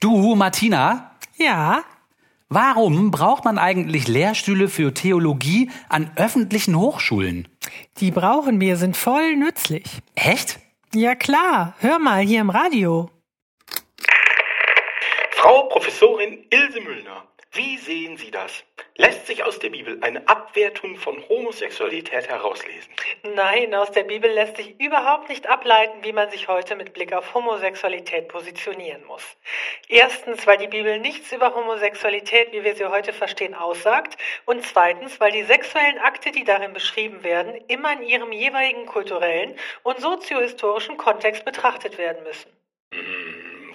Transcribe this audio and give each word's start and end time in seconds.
Du, 0.00 0.34
Martina, 0.34 1.10
Ja, 1.38 1.84
warum 2.48 3.10
braucht 3.10 3.44
man 3.44 3.58
eigentlich 3.58 4.08
Lehrstühle 4.08 4.68
für 4.68 4.92
Theologie 4.94 5.70
an 5.88 6.10
öffentlichen 6.16 6.76
Hochschulen? 6.78 7.48
die 7.98 8.10
brauchen 8.12 8.60
wir, 8.60 8.76
sind 8.76 8.96
voll 8.96 9.36
nützlich. 9.36 9.84
Echt? 10.14 10.60
Ja 10.94 11.14
klar, 11.14 11.74
hör 11.80 11.98
mal 11.98 12.20
hier 12.22 12.40
im 12.40 12.50
Radio. 12.50 13.10
Frau 15.32 15.64
Professorin 15.64 16.44
Ilse 16.50 16.80
Müllner, 16.80 17.24
wie 17.56 17.78
sehen 17.78 18.16
Sie 18.16 18.30
das? 18.30 18.64
Lässt 18.96 19.26
sich 19.26 19.42
aus 19.42 19.58
der 19.58 19.70
Bibel 19.70 19.98
eine 20.02 20.26
Abwertung 20.28 20.96
von 20.96 21.22
Homosexualität 21.28 22.28
herauslesen? 22.28 22.92
Nein, 23.34 23.74
aus 23.74 23.90
der 23.90 24.04
Bibel 24.04 24.30
lässt 24.30 24.56
sich 24.56 24.78
überhaupt 24.80 25.28
nicht 25.28 25.46
ableiten, 25.46 26.02
wie 26.02 26.12
man 26.12 26.30
sich 26.30 26.48
heute 26.48 26.76
mit 26.76 26.92
Blick 26.92 27.12
auf 27.12 27.34
Homosexualität 27.34 28.28
positionieren 28.28 29.04
muss. 29.04 29.22
Erstens, 29.88 30.46
weil 30.46 30.58
die 30.58 30.68
Bibel 30.68 30.98
nichts 31.00 31.32
über 31.32 31.54
Homosexualität, 31.54 32.52
wie 32.52 32.64
wir 32.64 32.74
sie 32.74 32.86
heute 32.86 33.12
verstehen, 33.12 33.54
aussagt. 33.54 34.16
Und 34.44 34.64
zweitens, 34.64 35.20
weil 35.20 35.32
die 35.32 35.44
sexuellen 35.44 35.98
Akte, 35.98 36.32
die 36.32 36.44
darin 36.44 36.72
beschrieben 36.72 37.22
werden, 37.22 37.54
immer 37.68 37.92
in 37.92 38.02
ihrem 38.02 38.32
jeweiligen 38.32 38.86
kulturellen 38.86 39.54
und 39.82 40.00
soziohistorischen 40.00 40.96
Kontext 40.96 41.44
betrachtet 41.44 41.98
werden 41.98 42.22
müssen. 42.24 42.50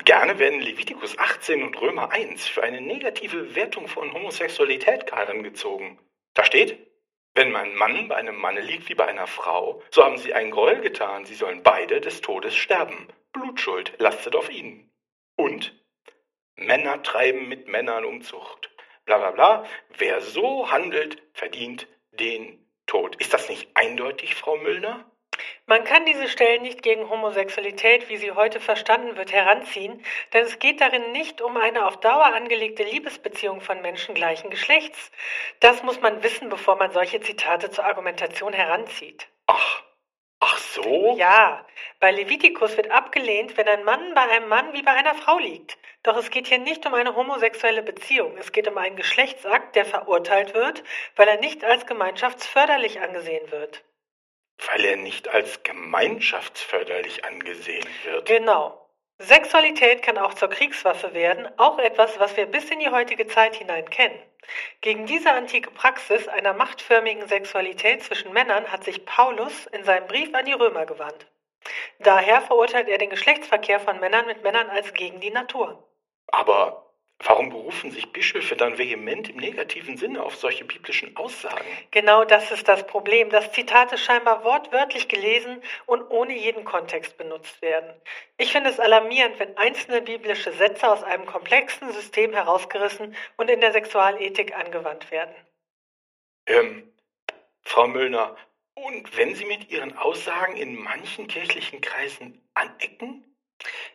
Gerne 0.03 0.39
werden 0.39 0.61
Levitikus 0.61 1.17
18 1.19 1.61
und 1.61 1.79
Römer 1.79 2.11
1 2.11 2.47
für 2.47 2.63
eine 2.63 2.81
negative 2.81 3.53
Wertung 3.55 3.87
von 3.87 4.11
Homosexualität 4.13 5.11
herangezogen. 5.11 5.99
Da 6.33 6.43
steht, 6.43 6.87
wenn 7.35 7.51
mein 7.51 7.75
Mann 7.75 8.07
bei 8.07 8.15
einem 8.15 8.35
Manne 8.35 8.61
liegt 8.61 8.89
wie 8.89 8.95
bei 8.95 9.05
einer 9.05 9.27
Frau, 9.27 9.83
so 9.91 10.03
haben 10.03 10.17
sie 10.17 10.33
einen 10.33 10.49
Gräuel 10.49 10.81
getan, 10.81 11.25
sie 11.25 11.35
sollen 11.35 11.61
beide 11.61 12.01
des 12.01 12.21
Todes 12.21 12.55
sterben. 12.55 13.07
Blutschuld 13.31 13.93
lastet 13.99 14.35
auf 14.35 14.51
ihnen. 14.51 14.91
Und 15.35 15.79
Männer 16.55 17.03
treiben 17.03 17.47
mit 17.47 17.67
Männern 17.67 18.03
Umzucht. 18.03 18.71
Bla 19.05 19.19
bla 19.19 19.31
bla. 19.31 19.65
Wer 19.97 20.21
so 20.21 20.71
handelt, 20.71 21.21
verdient 21.33 21.87
den 22.11 22.67
Tod. 22.87 23.15
Ist 23.17 23.33
das 23.33 23.49
nicht 23.49 23.69
eindeutig, 23.75 24.33
Frau 24.33 24.57
Müllner? 24.57 25.10
Man 25.65 25.83
kann 25.83 26.05
diese 26.05 26.27
Stellen 26.27 26.63
nicht 26.63 26.83
gegen 26.83 27.09
Homosexualität, 27.09 28.09
wie 28.09 28.17
sie 28.17 28.31
heute 28.31 28.59
verstanden 28.59 29.15
wird, 29.15 29.31
heranziehen, 29.31 30.03
denn 30.33 30.43
es 30.43 30.59
geht 30.59 30.81
darin 30.81 31.11
nicht 31.11 31.41
um 31.41 31.55
eine 31.57 31.85
auf 31.85 31.97
Dauer 31.99 32.25
angelegte 32.25 32.83
Liebesbeziehung 32.83 33.61
von 33.61 33.81
Menschen 33.81 34.15
gleichen 34.15 34.49
Geschlechts. 34.49 35.11
Das 35.59 35.83
muss 35.83 36.01
man 36.01 36.23
wissen, 36.23 36.49
bevor 36.49 36.75
man 36.75 36.91
solche 36.91 37.21
Zitate 37.21 37.69
zur 37.69 37.85
Argumentation 37.85 38.53
heranzieht. 38.53 39.27
Ach, 39.47 39.83
ach 40.39 40.57
so? 40.57 41.15
Ja, 41.17 41.65
bei 41.99 42.11
Levitikus 42.11 42.75
wird 42.77 42.91
abgelehnt, 42.91 43.55
wenn 43.57 43.67
ein 43.67 43.83
Mann 43.83 44.13
bei 44.13 44.21
einem 44.21 44.49
Mann 44.49 44.73
wie 44.73 44.81
bei 44.81 44.91
einer 44.91 45.13
Frau 45.13 45.37
liegt. 45.37 45.77
Doch 46.03 46.17
es 46.17 46.31
geht 46.31 46.47
hier 46.47 46.57
nicht 46.57 46.85
um 46.85 46.95
eine 46.95 47.15
homosexuelle 47.15 47.83
Beziehung. 47.83 48.35
Es 48.37 48.51
geht 48.51 48.67
um 48.67 48.77
einen 48.77 48.95
Geschlechtsakt, 48.95 49.75
der 49.75 49.85
verurteilt 49.85 50.55
wird, 50.55 50.83
weil 51.15 51.27
er 51.27 51.37
nicht 51.37 51.63
als 51.63 51.85
gemeinschaftsförderlich 51.85 53.01
angesehen 53.01 53.51
wird. 53.51 53.83
Weil 54.57 54.85
er 54.85 54.95
nicht 54.97 55.27
als 55.29 55.63
gemeinschaftsförderlich 55.63 57.25
angesehen 57.25 57.87
wird. 58.03 58.27
Genau. 58.27 58.77
Sexualität 59.17 60.01
kann 60.01 60.17
auch 60.17 60.33
zur 60.33 60.49
Kriegswaffe 60.49 61.13
werden, 61.13 61.47
auch 61.57 61.77
etwas, 61.77 62.19
was 62.19 62.35
wir 62.37 62.47
bis 62.47 62.69
in 62.71 62.79
die 62.79 62.89
heutige 62.89 63.27
Zeit 63.27 63.55
hinein 63.55 63.87
kennen. 63.89 64.19
Gegen 64.81 65.05
diese 65.05 65.31
antike 65.31 65.69
Praxis 65.71 66.27
einer 66.27 66.53
machtförmigen 66.53 67.27
Sexualität 67.27 68.03
zwischen 68.03 68.33
Männern 68.33 68.71
hat 68.71 68.83
sich 68.83 69.05
Paulus 69.05 69.67
in 69.67 69.83
seinem 69.83 70.07
Brief 70.07 70.33
an 70.33 70.45
die 70.45 70.53
Römer 70.53 70.87
gewandt. 70.87 71.27
Daher 71.99 72.41
verurteilt 72.41 72.89
er 72.89 72.97
den 72.97 73.11
Geschlechtsverkehr 73.11 73.79
von 73.79 73.99
Männern 73.99 74.25
mit 74.25 74.41
Männern 74.41 74.69
als 74.69 74.93
gegen 74.93 75.19
die 75.19 75.29
Natur. 75.29 75.87
Aber 76.27 76.90
warum 77.23 77.49
berufen 77.49 77.91
sich 77.91 78.11
Bischöfe 78.11 78.55
dann 78.55 78.77
vehement 78.77 79.29
im 79.29 79.37
negativen 79.37 79.97
Sinne 79.97 80.23
auf 80.23 80.35
solche 80.35 80.65
biblischen 80.65 81.15
Aussagen? 81.15 81.65
Genau 81.91 82.25
das 82.25 82.51
ist 82.51 82.67
das 82.67 82.85
Problem. 82.87 83.29
Das 83.29 83.51
Zitat 83.51 83.91
ist 83.93 84.01
scheinbar 84.01 84.43
wortwörtlich 84.43 85.07
gelesen 85.07 85.61
und 85.85 86.01
ohne 86.09 86.35
jeden 86.35 86.65
Kontext 86.65 87.17
benutzt 87.17 87.61
werden. 87.61 87.93
Ich 88.37 88.51
finde 88.51 88.69
es 88.69 88.79
alarmierend, 88.79 89.39
wenn 89.39 89.57
einzelne 89.57 90.01
biblische 90.01 90.51
Sätze 90.53 90.89
aus 90.89 91.03
einem 91.03 91.25
komplexen 91.25 91.91
System 91.91 92.33
herausgerissen 92.33 93.15
und 93.37 93.49
in 93.49 93.61
der 93.61 93.71
Sexualethik 93.71 94.55
angewandt 94.57 95.11
werden. 95.11 95.35
Ähm, 96.47 96.91
Frau 97.63 97.87
Müllner, 97.87 98.35
und 98.73 99.15
wenn 99.17 99.35
Sie 99.35 99.45
mit 99.45 99.69
Ihren 99.69 99.97
Aussagen 99.97 100.55
in 100.55 100.75
manchen 100.75 101.27
kirchlichen 101.27 101.81
Kreisen 101.81 102.41
anecken? 102.53 103.30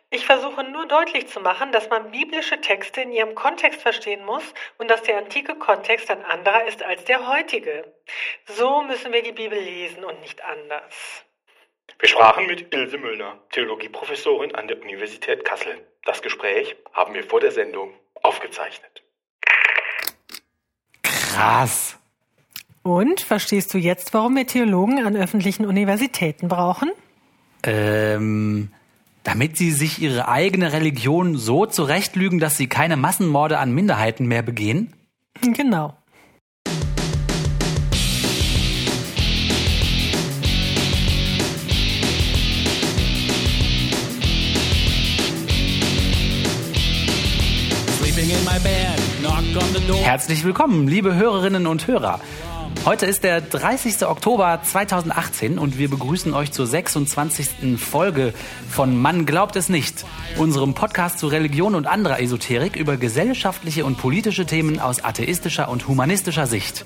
Ich 0.09 0.25
versuche 0.25 0.63
nur 0.63 0.87
deutlich 0.87 1.27
zu 1.27 1.41
machen, 1.41 1.71
dass 1.73 1.89
man 1.89 2.11
biblische 2.11 2.61
Texte 2.61 3.01
in 3.01 3.11
ihrem 3.11 3.35
Kontext 3.35 3.81
verstehen 3.81 4.25
muss 4.25 4.43
und 4.77 4.89
dass 4.89 5.03
der 5.03 5.17
antike 5.17 5.55
Kontext 5.55 6.09
ein 6.09 6.23
anderer 6.23 6.65
ist 6.65 6.81
als 6.81 7.03
der 7.03 7.27
heutige. 7.27 7.93
So 8.45 8.81
müssen 8.83 9.11
wir 9.11 9.21
die 9.21 9.33
Bibel 9.33 9.59
lesen 9.59 10.05
und 10.05 10.21
nicht 10.21 10.43
anders. 10.45 11.25
Wir 11.99 12.07
sprachen 12.07 12.45
mit 12.45 12.73
Ilse 12.73 12.97
Müllner, 12.97 13.39
Theologieprofessorin 13.51 14.55
an 14.55 14.67
der 14.67 14.81
Universität 14.81 15.43
Kassel. 15.43 15.85
Das 16.05 16.21
Gespräch 16.21 16.75
haben 16.93 17.13
wir 17.13 17.23
vor 17.23 17.39
der 17.39 17.51
Sendung 17.51 17.93
aufgezeichnet. 18.21 19.03
Krass. 21.03 21.97
Und 22.83 23.19
verstehst 23.19 23.73
du 23.73 23.77
jetzt, 23.77 24.13
warum 24.13 24.35
wir 24.37 24.47
Theologen 24.47 25.05
an 25.05 25.17
öffentlichen 25.17 25.65
Universitäten 25.65 26.47
brauchen? 26.47 26.91
Ähm, 27.63 28.71
damit 29.27 29.57
sie 29.57 29.71
sich 29.71 30.01
ihre 30.01 30.29
eigene 30.29 30.71
Religion 30.71 31.35
so 31.35 31.65
zurechtlügen, 31.65 32.39
dass 32.39 32.55
sie 32.55 32.67
keine 32.67 32.95
Massenmorde 32.95 33.57
an 33.57 33.73
Minderheiten 33.73 34.25
mehr 34.25 34.41
begehen? 34.41 34.93
Genau. 35.41 35.97
Herzlich 50.03 50.45
willkommen, 50.45 50.87
liebe 50.87 51.15
Hörerinnen 51.15 51.67
und 51.67 51.85
Hörer. 51.85 52.21
Heute 52.87 53.05
ist 53.05 53.23
der 53.25 53.41
30. 53.41 54.05
Oktober 54.05 54.61
2018 54.63 55.59
und 55.59 55.77
wir 55.77 55.89
begrüßen 55.89 56.33
euch 56.33 56.53
zur 56.53 56.65
26. 56.65 57.77
Folge 57.77 58.33
von 58.69 58.95
Man 58.95 59.25
glaubt 59.25 59.57
es 59.57 59.67
nicht, 59.67 60.05
unserem 60.37 60.73
Podcast 60.73 61.19
zu 61.19 61.27
Religion 61.27 61.75
und 61.75 61.85
anderer 61.85 62.21
Esoterik 62.21 62.77
über 62.77 62.95
gesellschaftliche 62.95 63.83
und 63.83 63.97
politische 63.97 64.45
Themen 64.45 64.79
aus 64.79 65.03
atheistischer 65.03 65.67
und 65.67 65.89
humanistischer 65.89 66.47
Sicht. 66.47 66.85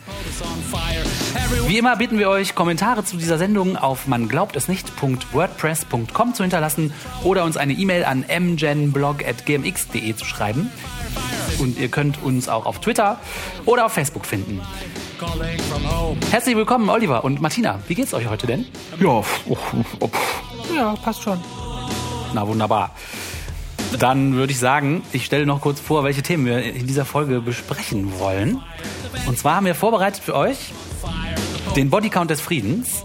Wie 1.68 1.78
immer 1.78 1.98
bitten 1.98 2.18
wir 2.18 2.30
euch, 2.30 2.56
Kommentare 2.56 3.06
zu 3.06 3.18
dieser 3.18 3.38
Sendung 3.38 3.78
auf 3.78 4.08
manglaubt-es-nicht.wordpress.com 4.08 6.34
zu 6.34 6.42
hinterlassen 6.42 6.96
oder 7.24 7.44
uns 7.44 7.58
eine 7.58 7.74
E-Mail 7.74 8.06
an 8.06 8.26
mgenblog.gmx.de 8.28 10.16
zu 10.16 10.26
schreiben. 10.26 10.72
Und 11.60 11.78
ihr 11.78 11.90
könnt 11.90 12.24
uns 12.24 12.50
auch 12.50 12.66
auf 12.66 12.82
Twitter 12.82 13.20
oder 13.66 13.86
auf 13.86 13.94
Facebook 13.94 14.26
finden. 14.26 14.62
Herzlich 16.32 16.56
willkommen, 16.56 16.90
Oliver 16.90 17.24
und 17.24 17.42
Martina. 17.42 17.80
Wie 17.88 17.94
geht's 17.94 18.14
euch 18.14 18.28
heute 18.28 18.48
denn? 18.48 18.66
Ja, 19.00 19.22
Ja, 20.76 20.96
passt 20.96 21.22
schon. 21.22 21.40
Na 22.34 22.48
wunderbar. 22.48 22.96
Dann 24.00 24.34
würde 24.34 24.52
ich 24.52 24.58
sagen, 24.58 25.04
ich 25.12 25.26
stelle 25.26 25.46
noch 25.46 25.62
kurz 25.62 25.80
vor, 25.80 26.04
welche 26.04 26.24
Themen 26.24 26.46
wir 26.46 26.64
in 26.64 26.88
dieser 26.88 27.06
Folge 27.06 27.40
besprechen 27.42 28.20
wollen. 28.20 28.62
Und 29.28 29.38
zwar 29.38 29.58
haben 29.58 29.68
wir 29.68 29.76
vorbereitet 29.76 30.24
für 30.24 30.36
euch 30.36 30.58
den 31.76 31.92
Bodycount 31.92 32.32
des 32.32 32.42
Friedens, 32.42 33.04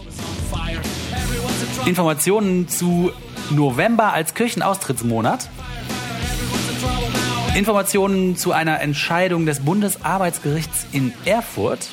Informationen 1.85 2.69
zu 2.69 3.13
November 3.51 4.15
als 4.15 4.33
Kirchenaustrittsmonat, 4.33 5.51
Informationen 7.55 8.37
zu 8.37 8.53
einer 8.53 8.81
Entscheidung 8.81 9.45
des 9.45 9.61
Bundesarbeitsgerichts 9.61 10.87
in 10.93 11.13
Erfurt 11.27 11.89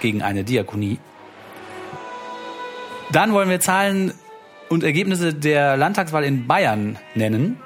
gegen 0.00 0.22
eine 0.22 0.44
Diakonie. 0.44 0.98
Dann 3.12 3.32
wollen 3.32 3.48
wir 3.48 3.60
Zahlen 3.60 4.12
und 4.68 4.82
Ergebnisse 4.82 5.32
der 5.32 5.76
Landtagswahl 5.76 6.24
in 6.24 6.46
Bayern 6.46 6.98
nennen. 7.14 7.60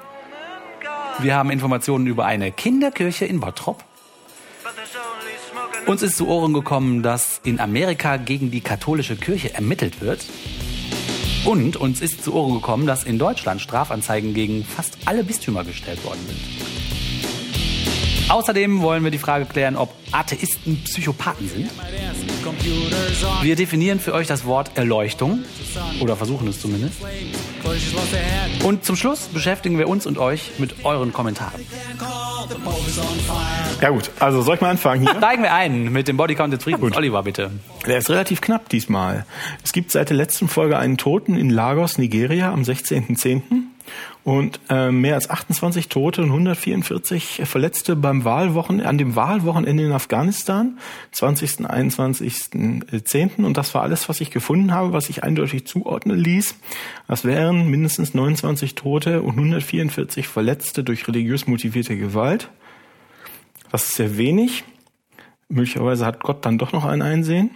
Wir 1.19 1.35
haben 1.35 1.49
Informationen 1.51 2.07
über 2.07 2.25
eine 2.25 2.51
Kinderkirche 2.51 3.25
in 3.25 3.39
Bottrop. 3.39 3.83
Uns 5.87 6.03
ist 6.03 6.17
zu 6.17 6.27
Ohren 6.27 6.53
gekommen, 6.53 7.01
dass 7.01 7.41
in 7.43 7.59
Amerika 7.59 8.17
gegen 8.17 8.51
die 8.51 8.61
katholische 8.61 9.15
Kirche 9.15 9.53
ermittelt 9.53 9.99
wird. 9.99 10.25
Und 11.43 11.75
uns 11.75 12.01
ist 12.01 12.23
zu 12.23 12.35
Ohren 12.35 12.53
gekommen, 12.53 12.85
dass 12.85 13.03
in 13.03 13.17
Deutschland 13.17 13.61
Strafanzeigen 13.61 14.35
gegen 14.35 14.63
fast 14.63 14.97
alle 15.05 15.23
Bistümer 15.23 15.63
gestellt 15.63 16.03
worden 16.05 16.19
sind. 16.27 16.70
Außerdem 18.31 18.81
wollen 18.81 19.03
wir 19.03 19.11
die 19.11 19.17
Frage 19.17 19.43
klären, 19.43 19.75
ob 19.75 19.93
Atheisten 20.13 20.81
Psychopathen 20.85 21.49
sind. 21.49 21.69
Wir 23.41 23.57
definieren 23.57 23.99
für 23.99 24.13
euch 24.13 24.25
das 24.25 24.45
Wort 24.45 24.71
Erleuchtung 24.75 25.43
oder 25.99 26.15
versuchen 26.15 26.47
es 26.47 26.61
zumindest. 26.61 26.95
Und 28.63 28.85
zum 28.85 28.95
Schluss 28.95 29.27
beschäftigen 29.27 29.77
wir 29.77 29.89
uns 29.89 30.05
und 30.05 30.17
euch 30.17 30.51
mit 30.59 30.85
euren 30.85 31.11
Kommentaren. 31.11 31.61
Ja 33.81 33.89
gut, 33.89 34.11
also 34.19 34.41
soll 34.41 34.55
ich 34.55 34.61
mal 34.61 34.69
anfangen 34.69 35.01
hier? 35.01 35.15
Steigen 35.17 35.43
wir 35.43 35.53
ein 35.53 35.91
mit 35.91 36.07
dem 36.07 36.15
Bodycount 36.15 36.53
des 36.53 36.63
Friedens. 36.63 36.95
Oliver, 36.95 37.23
bitte. 37.23 37.51
Der 37.85 37.97
ist 37.97 38.09
relativ 38.09 38.39
knapp 38.39 38.69
diesmal. 38.69 39.25
Es 39.63 39.73
gibt 39.73 39.91
seit 39.91 40.09
der 40.09 40.15
letzten 40.17 40.47
Folge 40.47 40.77
einen 40.77 40.97
Toten 40.97 41.35
in 41.35 41.49
Lagos, 41.49 41.97
Nigeria, 41.97 42.53
am 42.53 42.61
16.10. 42.61 43.41
Und 44.23 44.59
äh, 44.69 44.91
mehr 44.91 45.15
als 45.15 45.29
28 45.29 45.89
Tote 45.89 46.21
und 46.21 46.29
144 46.29 47.41
Verletzte 47.45 47.95
beim 47.95 48.23
Wahlwochen 48.23 48.81
an 48.81 48.99
dem 48.99 49.15
Wahlwochenende 49.15 49.83
in 49.83 49.91
Afghanistan, 49.91 50.77
20. 51.11 51.61
21.10. 51.61 53.43
Und 53.43 53.57
das 53.57 53.73
war 53.73 53.81
alles, 53.81 54.09
was 54.09 54.21
ich 54.21 54.29
gefunden 54.29 54.73
habe, 54.73 54.93
was 54.93 55.09
ich 55.09 55.23
eindeutig 55.23 55.65
zuordnen 55.65 56.17
ließ. 56.17 56.55
Das 57.07 57.25
wären 57.25 57.67
mindestens 57.69 58.13
29 58.13 58.75
Tote 58.75 59.23
und 59.23 59.31
144 59.31 60.27
Verletzte 60.27 60.83
durch 60.83 61.07
religiös 61.07 61.47
motivierte 61.47 61.97
Gewalt. 61.97 62.49
Das 63.71 63.85
ist 63.85 63.95
sehr 63.95 64.17
wenig. 64.17 64.63
Möglicherweise 65.49 66.05
hat 66.05 66.21
Gott 66.21 66.45
dann 66.45 66.57
doch 66.57 66.73
noch 66.73 66.85
ein 66.85 67.01
Einsehen. 67.01 67.51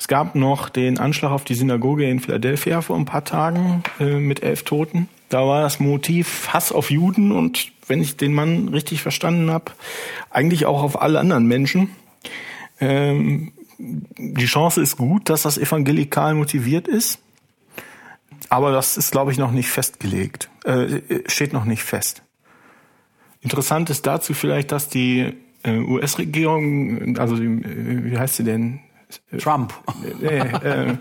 Es 0.00 0.08
gab 0.08 0.34
noch 0.34 0.70
den 0.70 0.98
Anschlag 0.98 1.30
auf 1.30 1.44
die 1.44 1.54
Synagoge 1.54 2.08
in 2.08 2.20
Philadelphia 2.20 2.80
vor 2.80 2.96
ein 2.96 3.04
paar 3.04 3.22
Tagen 3.22 3.82
äh, 4.00 4.14
mit 4.14 4.42
elf 4.42 4.62
Toten. 4.62 5.10
Da 5.28 5.46
war 5.46 5.60
das 5.60 5.78
Motiv 5.78 6.48
Hass 6.48 6.72
auf 6.72 6.90
Juden 6.90 7.32
und, 7.32 7.70
wenn 7.86 8.00
ich 8.00 8.16
den 8.16 8.32
Mann 8.32 8.68
richtig 8.68 9.02
verstanden 9.02 9.50
habe, 9.50 9.72
eigentlich 10.30 10.64
auch 10.64 10.82
auf 10.82 11.02
alle 11.02 11.20
anderen 11.20 11.44
Menschen. 11.46 11.90
Ähm, 12.80 13.52
die 13.76 14.46
Chance 14.46 14.80
ist 14.80 14.96
gut, 14.96 15.28
dass 15.28 15.42
das 15.42 15.58
evangelikal 15.58 16.34
motiviert 16.34 16.88
ist, 16.88 17.18
aber 18.48 18.72
das 18.72 18.96
ist, 18.96 19.12
glaube 19.12 19.32
ich, 19.32 19.38
noch 19.38 19.52
nicht 19.52 19.68
festgelegt, 19.68 20.48
äh, 20.64 21.02
steht 21.26 21.52
noch 21.52 21.66
nicht 21.66 21.82
fest. 21.82 22.22
Interessant 23.42 23.90
ist 23.90 24.06
dazu 24.06 24.32
vielleicht, 24.32 24.72
dass 24.72 24.88
die 24.88 25.34
äh, 25.62 25.76
US-Regierung, 25.76 27.18
also 27.18 27.36
die, 27.36 27.44
äh, 27.44 28.04
wie 28.04 28.18
heißt 28.18 28.36
sie 28.36 28.44
denn? 28.44 28.80
Trump. 29.38 29.74
Nee, 30.20 30.38
äh, 30.38 30.96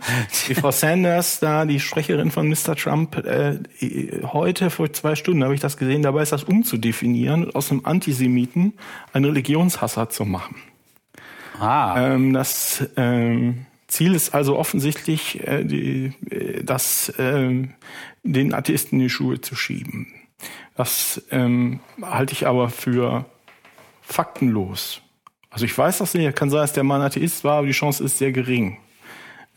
die 0.47 0.55
Frau 0.55 0.71
Sanders, 0.71 1.39
da 1.39 1.65
die 1.65 1.79
Sprecherin 1.79 2.31
von 2.31 2.47
Mr. 2.47 2.75
Trump, 2.75 3.17
äh, 3.17 3.59
heute 4.23 4.69
vor 4.69 4.91
zwei 4.93 5.15
Stunden 5.15 5.43
habe 5.43 5.53
ich 5.53 5.59
das 5.59 5.77
gesehen, 5.77 6.01
dabei 6.01 6.23
ist 6.23 6.31
das 6.31 6.43
umzudefinieren, 6.43 7.45
und 7.45 7.55
aus 7.55 7.71
einem 7.71 7.85
Antisemiten 7.85 8.73
einen 9.13 9.25
Religionshasser 9.25 10.09
zu 10.09 10.25
machen. 10.25 10.55
Ah. 11.59 12.13
Ähm, 12.13 12.33
das 12.33 12.87
ähm, 12.95 13.65
Ziel 13.87 14.13
ist 14.13 14.33
also 14.33 14.57
offensichtlich, 14.57 15.45
äh, 15.45 15.63
die, 15.63 16.13
äh, 16.29 16.63
das 16.63 17.13
ähm, 17.17 17.73
den 18.23 18.53
Atheisten 18.53 18.99
in 18.99 19.05
die 19.05 19.09
Schuhe 19.09 19.41
zu 19.41 19.55
schieben. 19.55 20.07
Das 20.75 21.21
ähm, 21.31 21.81
halte 22.01 22.33
ich 22.33 22.47
aber 22.47 22.69
für 22.69 23.25
faktenlos. 24.01 25.01
Also 25.49 25.65
ich 25.65 25.77
weiß 25.77 25.97
das 25.99 26.13
nicht, 26.13 26.35
kann 26.35 26.49
sein, 26.49 26.61
dass 26.61 26.73
der 26.73 26.83
Mann 26.83 27.01
Atheist 27.01 27.43
war, 27.43 27.57
aber 27.59 27.67
die 27.67 27.73
Chance 27.73 28.03
ist 28.03 28.17
sehr 28.17 28.31
gering. 28.31 28.77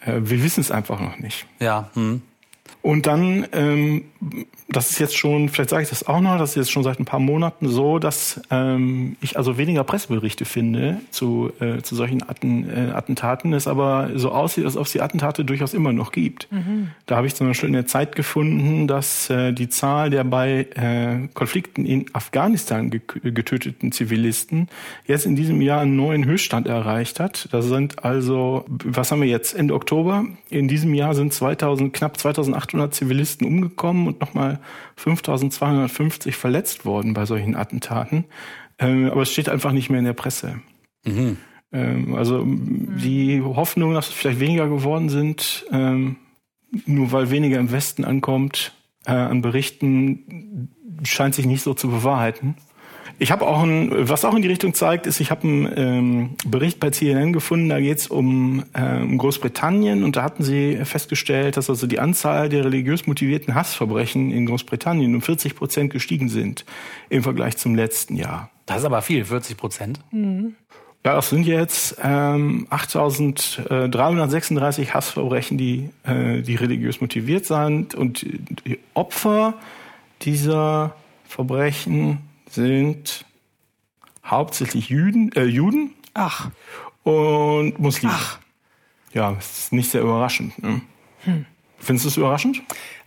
Äh, 0.00 0.20
wir 0.22 0.42
wissen 0.42 0.60
es 0.60 0.70
einfach 0.70 1.00
noch 1.00 1.18
nicht. 1.18 1.46
Ja. 1.58 1.90
Hm. 1.94 2.22
Und 2.80 3.06
dann, 3.06 3.46
ähm, 3.52 4.04
das 4.68 4.90
ist 4.90 4.98
jetzt 4.98 5.16
schon, 5.16 5.48
vielleicht 5.48 5.70
sage 5.70 5.82
ich 5.84 5.88
das 5.88 6.06
auch 6.08 6.20
noch, 6.20 6.36
das 6.38 6.50
ist 6.50 6.56
jetzt 6.56 6.72
schon 6.72 6.82
seit 6.82 6.98
ein 6.98 7.04
paar 7.04 7.20
Monaten 7.20 7.68
so, 7.68 8.00
dass 8.00 8.40
ähm, 8.50 9.16
ich 9.20 9.36
also 9.36 9.56
weniger 9.56 9.84
Presseberichte 9.84 10.44
finde 10.44 11.00
zu, 11.10 11.52
äh, 11.60 11.82
zu 11.82 11.94
solchen 11.94 12.22
Atten, 12.28 12.68
äh, 12.68 12.90
Attentaten, 12.92 13.52
es 13.52 13.68
aber 13.68 14.10
so 14.16 14.32
aussieht, 14.32 14.64
als 14.64 14.76
ob 14.76 14.86
es 14.86 14.92
die 14.92 15.00
Attentate 15.00 15.44
durchaus 15.44 15.74
immer 15.74 15.92
noch 15.92 16.10
gibt. 16.10 16.48
Da 17.06 17.16
habe 17.16 17.26
ich 17.28 17.34
zum 17.36 17.46
Beispiel 17.46 17.68
in 17.68 17.72
der 17.74 17.86
Zeit 17.86 18.16
gefunden, 18.16 18.88
dass 18.88 19.30
äh, 19.30 19.52
die 19.52 19.68
Zahl 19.68 20.10
der 20.10 20.24
bei 20.24 20.66
äh, 20.74 21.28
Konflikten 21.34 21.84
in 21.86 22.06
Afghanistan 22.14 22.90
ge- 22.90 23.00
getöteten 23.22 23.92
Zivilisten 23.92 24.68
jetzt 25.06 25.26
in 25.26 25.36
diesem 25.36 25.60
Jahr 25.60 25.80
einen 25.82 25.94
neuen 25.94 26.24
Höchststand 26.24 26.66
erreicht 26.66 27.20
hat. 27.20 27.48
Das 27.52 27.66
sind 27.66 28.04
also, 28.04 28.64
was 28.68 29.12
haben 29.12 29.20
wir 29.20 29.28
jetzt, 29.28 29.54
Ende 29.54 29.74
Oktober? 29.74 30.24
In 30.50 30.66
diesem 30.66 30.94
Jahr 30.94 31.14
sind 31.14 31.32
2000, 31.32 31.92
knapp 31.92 32.18
2800 32.52 32.94
Zivilisten 32.94 33.46
umgekommen 33.46 34.06
und 34.06 34.20
nochmal 34.20 34.60
5250 34.96 36.36
verletzt 36.36 36.84
worden 36.84 37.14
bei 37.14 37.26
solchen 37.26 37.56
Attentaten. 37.56 38.24
Ähm, 38.78 39.10
aber 39.10 39.22
es 39.22 39.32
steht 39.32 39.48
einfach 39.48 39.72
nicht 39.72 39.90
mehr 39.90 39.98
in 39.98 40.04
der 40.04 40.12
Presse. 40.12 40.60
Ähm, 41.72 42.14
also 42.14 42.44
die 42.46 43.42
Hoffnung, 43.42 43.94
dass 43.94 44.08
es 44.08 44.14
vielleicht 44.14 44.40
weniger 44.40 44.68
geworden 44.68 45.08
sind, 45.08 45.64
ähm, 45.72 46.16
nur 46.86 47.12
weil 47.12 47.30
weniger 47.30 47.58
im 47.58 47.72
Westen 47.72 48.04
ankommt, 48.04 48.72
äh, 49.06 49.12
an 49.12 49.42
Berichten, 49.42 50.70
scheint 51.04 51.34
sich 51.34 51.46
nicht 51.46 51.62
so 51.62 51.74
zu 51.74 51.88
bewahrheiten. 51.88 52.56
Ich 53.22 53.30
habe 53.30 53.46
auch 53.46 53.62
ein, 53.62 54.08
was 54.08 54.24
auch 54.24 54.34
in 54.34 54.42
die 54.42 54.48
Richtung 54.48 54.74
zeigt, 54.74 55.06
ist, 55.06 55.20
ich 55.20 55.30
habe 55.30 55.46
einen 55.46 55.72
ähm, 55.76 56.30
Bericht 56.44 56.80
bei 56.80 56.90
CNN 56.90 57.32
gefunden, 57.32 57.68
da 57.68 57.78
geht 57.78 57.98
es 57.98 58.08
um, 58.08 58.64
äh, 58.72 59.00
um 59.00 59.16
Großbritannien 59.16 60.02
und 60.02 60.16
da 60.16 60.24
hatten 60.24 60.42
sie 60.42 60.80
festgestellt, 60.82 61.56
dass 61.56 61.70
also 61.70 61.86
die 61.86 62.00
Anzahl 62.00 62.48
der 62.48 62.64
religiös 62.64 63.06
motivierten 63.06 63.54
Hassverbrechen 63.54 64.32
in 64.32 64.46
Großbritannien 64.46 65.14
um 65.14 65.22
40 65.22 65.54
Prozent 65.54 65.92
gestiegen 65.92 66.28
sind 66.28 66.64
im 67.10 67.22
Vergleich 67.22 67.58
zum 67.58 67.76
letzten 67.76 68.16
Jahr. 68.16 68.50
Das 68.66 68.78
ist 68.78 68.86
aber 68.86 69.02
viel, 69.02 69.24
40 69.24 69.56
Prozent. 69.56 70.00
Ja, 71.04 71.14
das 71.14 71.30
sind 71.30 71.46
jetzt 71.46 71.98
ähm, 72.02 72.66
8.336 72.72 74.94
Hassverbrechen, 74.94 75.58
die, 75.58 75.90
äh, 76.02 76.42
die 76.42 76.56
religiös 76.56 77.00
motiviert 77.00 77.46
sind. 77.46 77.94
Und 77.94 78.26
die 78.66 78.80
Opfer 78.94 79.54
dieser 80.22 80.96
Verbrechen 81.24 82.31
sind 82.54 83.24
hauptsächlich 84.24 84.88
Juden, 84.88 85.32
äh, 85.32 85.44
Juden 85.44 85.94
Ach, 86.14 86.50
und 87.02 87.78
Muslime. 87.78 88.14
Ja, 89.12 89.32
das 89.32 89.58
ist 89.58 89.72
nicht 89.72 89.90
sehr 89.90 90.02
überraschend. 90.02 90.62
Ne? 90.62 90.80
Findest 91.78 92.04
du 92.04 92.08
es 92.08 92.16
überraschend? 92.16 92.62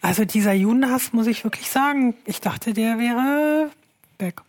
also 0.06 0.24
dieser 0.24 0.54
Judenhass, 0.54 1.14
muss 1.14 1.28
ich 1.28 1.44
wirklich 1.44 1.70
sagen, 1.70 2.14
ich 2.26 2.40
dachte, 2.40 2.74
der 2.74 3.00
wäre 3.00 3.72
weg. 4.20 4.42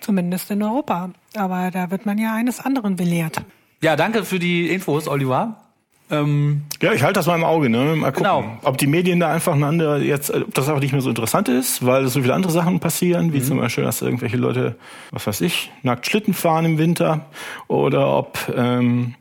Zumindest 0.00 0.50
in 0.50 0.62
Europa. 0.62 1.10
Aber 1.34 1.70
da 1.70 1.90
wird 1.90 2.06
man 2.06 2.18
ja 2.18 2.34
eines 2.34 2.60
anderen 2.60 2.96
belehrt. 2.96 3.42
Ja, 3.82 3.96
danke 3.96 4.24
für 4.24 4.38
die 4.38 4.70
Infos, 4.70 5.06
Oliver. 5.08 5.62
Ähm, 6.10 6.62
Ja, 6.80 6.92
ich 6.92 7.02
halte 7.02 7.14
das 7.18 7.26
mal 7.26 7.36
im 7.36 7.44
Auge, 7.44 7.68
ne? 7.68 7.94
Mal 7.96 8.12
gucken, 8.12 8.22
Genau. 8.24 8.44
ob 8.62 8.78
die 8.78 8.86
Medien 8.86 9.20
da 9.20 9.30
einfach 9.32 9.52
einander 9.54 9.98
jetzt, 9.98 10.32
ob 10.32 10.54
das 10.54 10.68
einfach 10.68 10.80
nicht 10.80 10.92
mehr 10.92 11.00
so 11.02 11.10
interessant 11.10 11.48
ist, 11.48 11.84
weil 11.84 12.06
so 12.08 12.20
viele 12.22 12.34
andere 12.34 12.52
Sachen 12.52 12.80
passieren, 12.80 13.32
wie 13.32 13.42
zum 13.42 13.58
Beispiel, 13.58 13.84
dass 13.84 14.00
irgendwelche 14.02 14.36
Leute, 14.38 14.76
was 15.10 15.26
weiß 15.26 15.40
ich, 15.42 15.70
nackt 15.82 16.06
Schlitten 16.06 16.34
fahren 16.34 16.64
im 16.64 16.78
Winter 16.78 17.26
oder 17.66 18.16
ob, 18.16 18.38
ähm, 18.56 19.14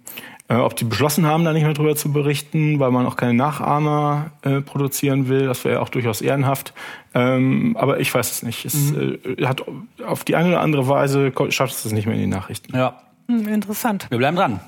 äh, 0.50 0.56
ob 0.56 0.78
die 0.78 0.86
beschlossen 0.86 1.26
haben, 1.26 1.44
da 1.44 1.52
nicht 1.52 1.64
mehr 1.66 1.74
drüber 1.74 1.96
zu 1.98 2.14
berichten, 2.14 2.80
weil 2.80 2.92
man 2.92 3.06
auch 3.06 3.18
keine 3.18 3.34
Nachahmer 3.34 4.32
äh, 4.44 4.62
produzieren 4.62 5.28
will. 5.28 5.46
Das 5.48 5.66
wäre 5.66 5.76
ja 5.76 5.82
auch 5.82 5.90
durchaus 5.90 6.22
ehrenhaft. 6.22 6.74
Ähm, 7.14 7.76
aber 7.78 8.00
ich 8.00 8.14
weiß 8.14 8.32
es 8.32 8.44
nicht. 8.44 8.64
Es 8.64 8.94
äh, 8.94 9.18
hat 9.46 9.64
auf 10.06 10.24
die 10.24 10.36
eine 10.38 10.50
oder 10.50 10.62
andere 10.62 10.88
Weise 10.88 11.34
schafft 11.50 11.74
es 11.74 11.84
das 11.84 11.92
nicht 11.92 12.06
mehr 12.06 12.16
in 12.16 12.22
die 12.22 12.28
Nachrichten. 12.28 12.76
ja, 12.78 13.02
Hm, 13.28 13.46
interessant. 13.50 14.08
wir 14.10 14.18
bleiben 14.20 14.38
dran. 14.38 14.62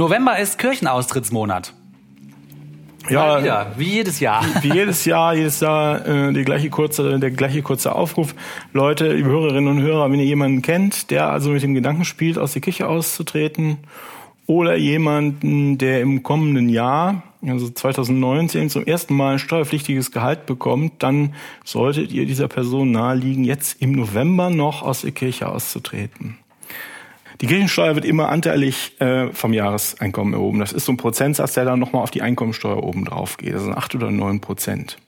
November 0.00 0.38
ist 0.38 0.58
Kirchenaustrittsmonat. 0.58 1.74
Mal 3.10 3.42
wieder, 3.42 3.72
wie 3.76 3.96
jedes 3.96 4.18
Jahr. 4.18 4.42
wie 4.62 4.72
jedes 4.72 5.04
Jahr, 5.04 5.34
jedes 5.34 5.60
Jahr 5.60 6.06
äh, 6.06 6.32
die 6.32 6.42
gleiche 6.42 6.70
kurze, 6.70 7.18
der 7.18 7.30
gleiche 7.30 7.60
kurze 7.60 7.94
Aufruf. 7.94 8.34
Leute, 8.72 9.12
liebe 9.12 9.28
Hörerinnen 9.28 9.68
und 9.68 9.82
Hörer, 9.82 10.10
wenn 10.10 10.18
ihr 10.18 10.24
jemanden 10.24 10.62
kennt, 10.62 11.10
der 11.10 11.28
also 11.28 11.50
mit 11.50 11.62
dem 11.62 11.74
Gedanken 11.74 12.06
spielt, 12.06 12.38
aus 12.38 12.54
der 12.54 12.62
Kirche 12.62 12.88
auszutreten, 12.88 13.76
oder 14.46 14.74
jemanden, 14.74 15.76
der 15.76 16.00
im 16.00 16.22
kommenden 16.22 16.70
Jahr, 16.70 17.22
also 17.46 17.68
2019, 17.68 18.70
zum 18.70 18.86
ersten 18.86 19.14
Mal 19.14 19.34
ein 19.34 19.38
steuerpflichtiges 19.38 20.12
Gehalt 20.12 20.46
bekommt, 20.46 21.02
dann 21.02 21.34
solltet 21.62 22.10
ihr 22.10 22.24
dieser 22.24 22.48
Person 22.48 22.90
naheliegen, 22.90 23.44
jetzt 23.44 23.82
im 23.82 23.92
November 23.92 24.48
noch 24.48 24.80
aus 24.80 25.02
der 25.02 25.12
Kirche 25.12 25.46
auszutreten. 25.46 26.38
Die 27.40 27.46
Kirchensteuer 27.46 27.94
wird 27.94 28.04
immer 28.04 28.28
anteilig 28.28 29.00
äh, 29.00 29.32
vom 29.32 29.54
Jahreseinkommen 29.54 30.34
erhoben. 30.34 30.60
Das 30.60 30.72
ist 30.72 30.84
so 30.84 30.92
ein 30.92 30.98
Prozentsatz, 30.98 31.54
der 31.54 31.64
dann 31.64 31.78
nochmal 31.78 32.02
auf 32.02 32.10
die 32.10 32.20
Einkommensteuer 32.20 32.82
oben 32.82 33.06
drauf 33.06 33.38
geht. 33.38 33.54
Das 33.54 33.62
sind 33.62 33.74
acht 33.74 33.94
oder 33.94 34.10
neun 34.10 34.40
Prozent. 34.40 34.98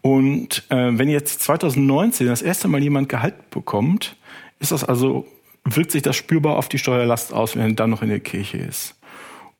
Und 0.00 0.64
äh, 0.70 0.96
wenn 0.96 1.10
jetzt 1.10 1.42
2019 1.42 2.26
das 2.26 2.40
erste 2.40 2.68
Mal 2.68 2.82
jemand 2.82 3.10
Gehalt 3.10 3.50
bekommt, 3.50 4.16
ist 4.60 4.72
das 4.72 4.82
also, 4.82 5.26
wirkt 5.64 5.90
sich 5.90 6.02
das 6.02 6.16
spürbar 6.16 6.56
auf 6.56 6.70
die 6.70 6.78
Steuerlast 6.78 7.34
aus, 7.34 7.54
wenn 7.54 7.62
er 7.62 7.72
dann 7.72 7.90
noch 7.90 8.02
in 8.02 8.08
der 8.08 8.20
Kirche 8.20 8.58
ist. 8.58 8.94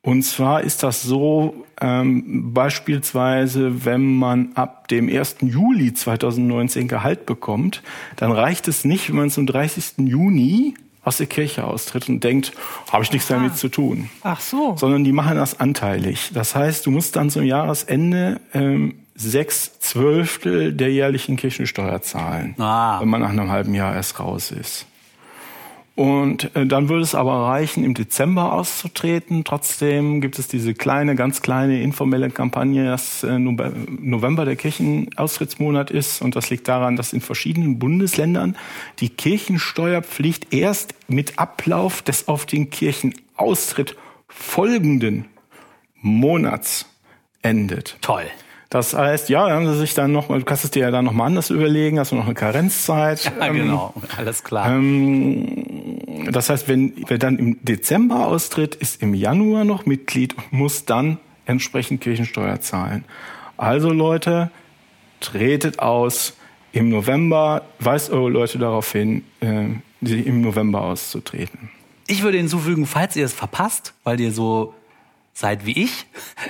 Und 0.01 0.23
zwar 0.23 0.61
ist 0.61 0.81
das 0.81 1.03
so, 1.03 1.65
ähm, 1.81 2.53
beispielsweise, 2.53 3.85
wenn 3.85 4.15
man 4.17 4.53
ab 4.55 4.87
dem 4.87 5.09
1. 5.09 5.37
Juli 5.41 5.93
2019 5.93 6.87
Gehalt 6.87 7.25
bekommt, 7.25 7.83
dann 8.15 8.31
reicht 8.31 8.67
es 8.67 8.85
nicht, 8.85 9.09
wenn 9.09 9.17
man 9.17 9.29
zum 9.29 9.45
30. 9.45 10.07
Juni 10.07 10.73
aus 11.03 11.17
der 11.17 11.27
Kirche 11.27 11.63
austritt 11.63 12.09
und 12.09 12.23
denkt, 12.23 12.51
habe 12.91 13.03
ich 13.03 13.11
nichts 13.11 13.27
damit 13.27 13.55
zu 13.57 13.69
tun. 13.69 14.09
Ach 14.23 14.39
so. 14.39 14.75
Sondern 14.77 15.03
die 15.03 15.11
machen 15.11 15.35
das 15.37 15.59
anteilig. 15.59 16.31
Das 16.33 16.55
heißt, 16.55 16.85
du 16.85 16.91
musst 16.91 17.15
dann 17.15 17.29
zum 17.29 17.43
Jahresende 17.43 18.39
ähm, 18.53 18.95
sechs 19.15 19.79
Zwölftel 19.79 20.73
der 20.73 20.91
jährlichen 20.91 21.35
Kirchensteuer 21.35 22.01
zahlen, 22.01 22.55
Ah. 22.59 22.99
wenn 23.01 23.09
man 23.09 23.21
nach 23.21 23.29
einem 23.29 23.49
halben 23.49 23.73
Jahr 23.75 23.93
erst 23.95 24.19
raus 24.19 24.51
ist. 24.51 24.85
Und 25.99 26.55
äh, 26.55 26.65
dann 26.65 26.87
würde 26.87 27.03
es 27.03 27.13
aber 27.13 27.33
reichen, 27.47 27.83
im 27.83 27.93
Dezember 27.93 28.53
auszutreten. 28.53 29.43
Trotzdem 29.43 30.21
gibt 30.21 30.39
es 30.39 30.47
diese 30.47 30.73
kleine, 30.73 31.15
ganz 31.15 31.41
kleine 31.41 31.81
informelle 31.81 32.29
Kampagne, 32.29 32.85
dass 32.85 33.23
äh, 33.25 33.31
Nove- 33.31 33.73
November 33.99 34.45
der 34.45 34.55
Kirchenaustrittsmonat 34.55 35.91
ist. 35.91 36.21
Und 36.21 36.37
das 36.37 36.49
liegt 36.51 36.69
daran, 36.69 36.95
dass 36.95 37.11
in 37.11 37.19
verschiedenen 37.19 37.79
Bundesländern 37.79 38.55
die 38.99 39.09
Kirchensteuerpflicht 39.09 40.53
erst 40.53 40.95
mit 41.09 41.37
Ablauf 41.37 42.01
des 42.01 42.29
auf 42.29 42.45
den 42.45 42.69
Kirchenaustritt 42.69 43.97
folgenden 44.29 45.25
Monats 46.01 46.85
endet. 47.41 47.97
Toll. 47.99 48.23
Das 48.71 48.93
heißt, 48.93 49.29
ja, 49.29 49.49
haben 49.49 49.65
sie 49.65 49.79
sich 49.79 49.95
dann 49.95 50.11
noch, 50.11 50.27
du 50.27 50.43
kannst 50.43 50.63
es 50.63 50.69
dir 50.69 50.83
ja 50.83 50.91
dann 50.91 51.03
noch 51.03 51.11
mal 51.11 51.25
anders 51.25 51.49
überlegen, 51.49 51.97
hast 51.97 52.11
du 52.11 52.15
noch 52.15 52.25
eine 52.25 52.35
Karenzzeit. 52.35 53.25
Ja, 53.39 53.47
Ähm, 53.47 53.55
genau. 53.55 53.95
Alles 54.15 54.43
klar. 54.43 54.69
ähm, 54.71 55.65
das 56.31 56.49
heißt, 56.49 56.67
wenn 56.67 56.93
wer 57.07 57.17
dann 57.17 57.37
im 57.37 57.63
Dezember 57.63 58.27
austritt, 58.27 58.75
ist 58.75 59.01
im 59.01 59.13
Januar 59.13 59.65
noch 59.65 59.85
Mitglied 59.85 60.35
und 60.37 60.53
muss 60.53 60.85
dann 60.85 61.19
entsprechend 61.45 62.01
Kirchensteuer 62.01 62.59
zahlen. 62.61 63.05
Also 63.57 63.91
Leute, 63.91 64.51
tretet 65.19 65.79
aus 65.79 66.37
im 66.71 66.89
November, 66.89 67.63
weist 67.79 68.09
eure 68.11 68.29
Leute 68.29 68.57
darauf 68.57 68.91
hin, 68.91 69.23
äh, 69.41 69.65
im 70.01 70.41
November 70.41 70.81
auszutreten. 70.81 71.69
Ich 72.07 72.23
würde 72.23 72.37
hinzufügen, 72.37 72.85
falls 72.85 73.15
ihr 73.15 73.25
es 73.25 73.33
verpasst, 73.33 73.93
weil 74.03 74.19
ihr 74.19 74.31
so 74.31 74.73
seid 75.39 75.65
wie 75.65 75.83
ich, 75.83 76.05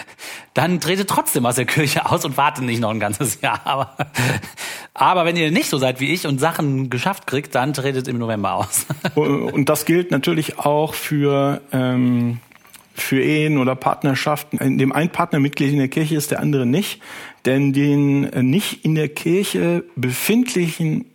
dann 0.53 0.79
tretet 0.79 1.10
trotzdem 1.10 1.46
aus 1.46 1.55
der 1.55 1.65
Kirche 1.65 2.10
aus 2.10 2.25
und 2.25 2.38
wartet 2.38 2.65
nicht 2.65 2.81
noch 2.81 2.89
ein 2.89 3.00
ganzes 3.00 3.41
Jahr. 3.41 3.62
Aber, 3.63 3.96
aber 4.93 5.25
wenn 5.25 5.38
ihr 5.38 5.51
nicht 5.51 5.69
so 5.69 5.77
seid 5.77 6.00
wie 6.00 6.12
ich 6.12 6.27
und 6.27 6.39
Sachen 6.39 6.89
geschafft 6.89 7.27
kriegt, 7.27 7.55
dann 7.55 7.74
tretet 7.74 8.08
im 8.08 8.17
November 8.17 8.53
aus. 8.53 8.86
Und 9.15 9.69
das 9.69 9.86
gilt 9.86 10.12
natürlich 10.12 10.60
auch 10.60 10.93
für, 10.93 11.62
ähm, 11.72 12.39
für 12.93 13.22
Ehen 13.22 13.58
oder 13.58 13.75
Partnerschaften, 13.75 14.58
in 14.58 14.77
dem 14.77 14.91
ein 14.91 15.12
Partner 15.12 15.39
Mitglied 15.39 15.72
in 15.72 15.77
der 15.77 15.88
Kirche 15.88 16.15
ist, 16.15 16.31
der 16.31 16.39
andere 16.39 16.65
nicht. 16.65 17.01
Denn 17.46 17.72
den 17.72 18.25
äh, 18.25 18.43
nicht 18.43 18.84
in 18.84 18.96
der 18.96 19.10
Kirche 19.10 19.86
befindlichen 19.96 21.05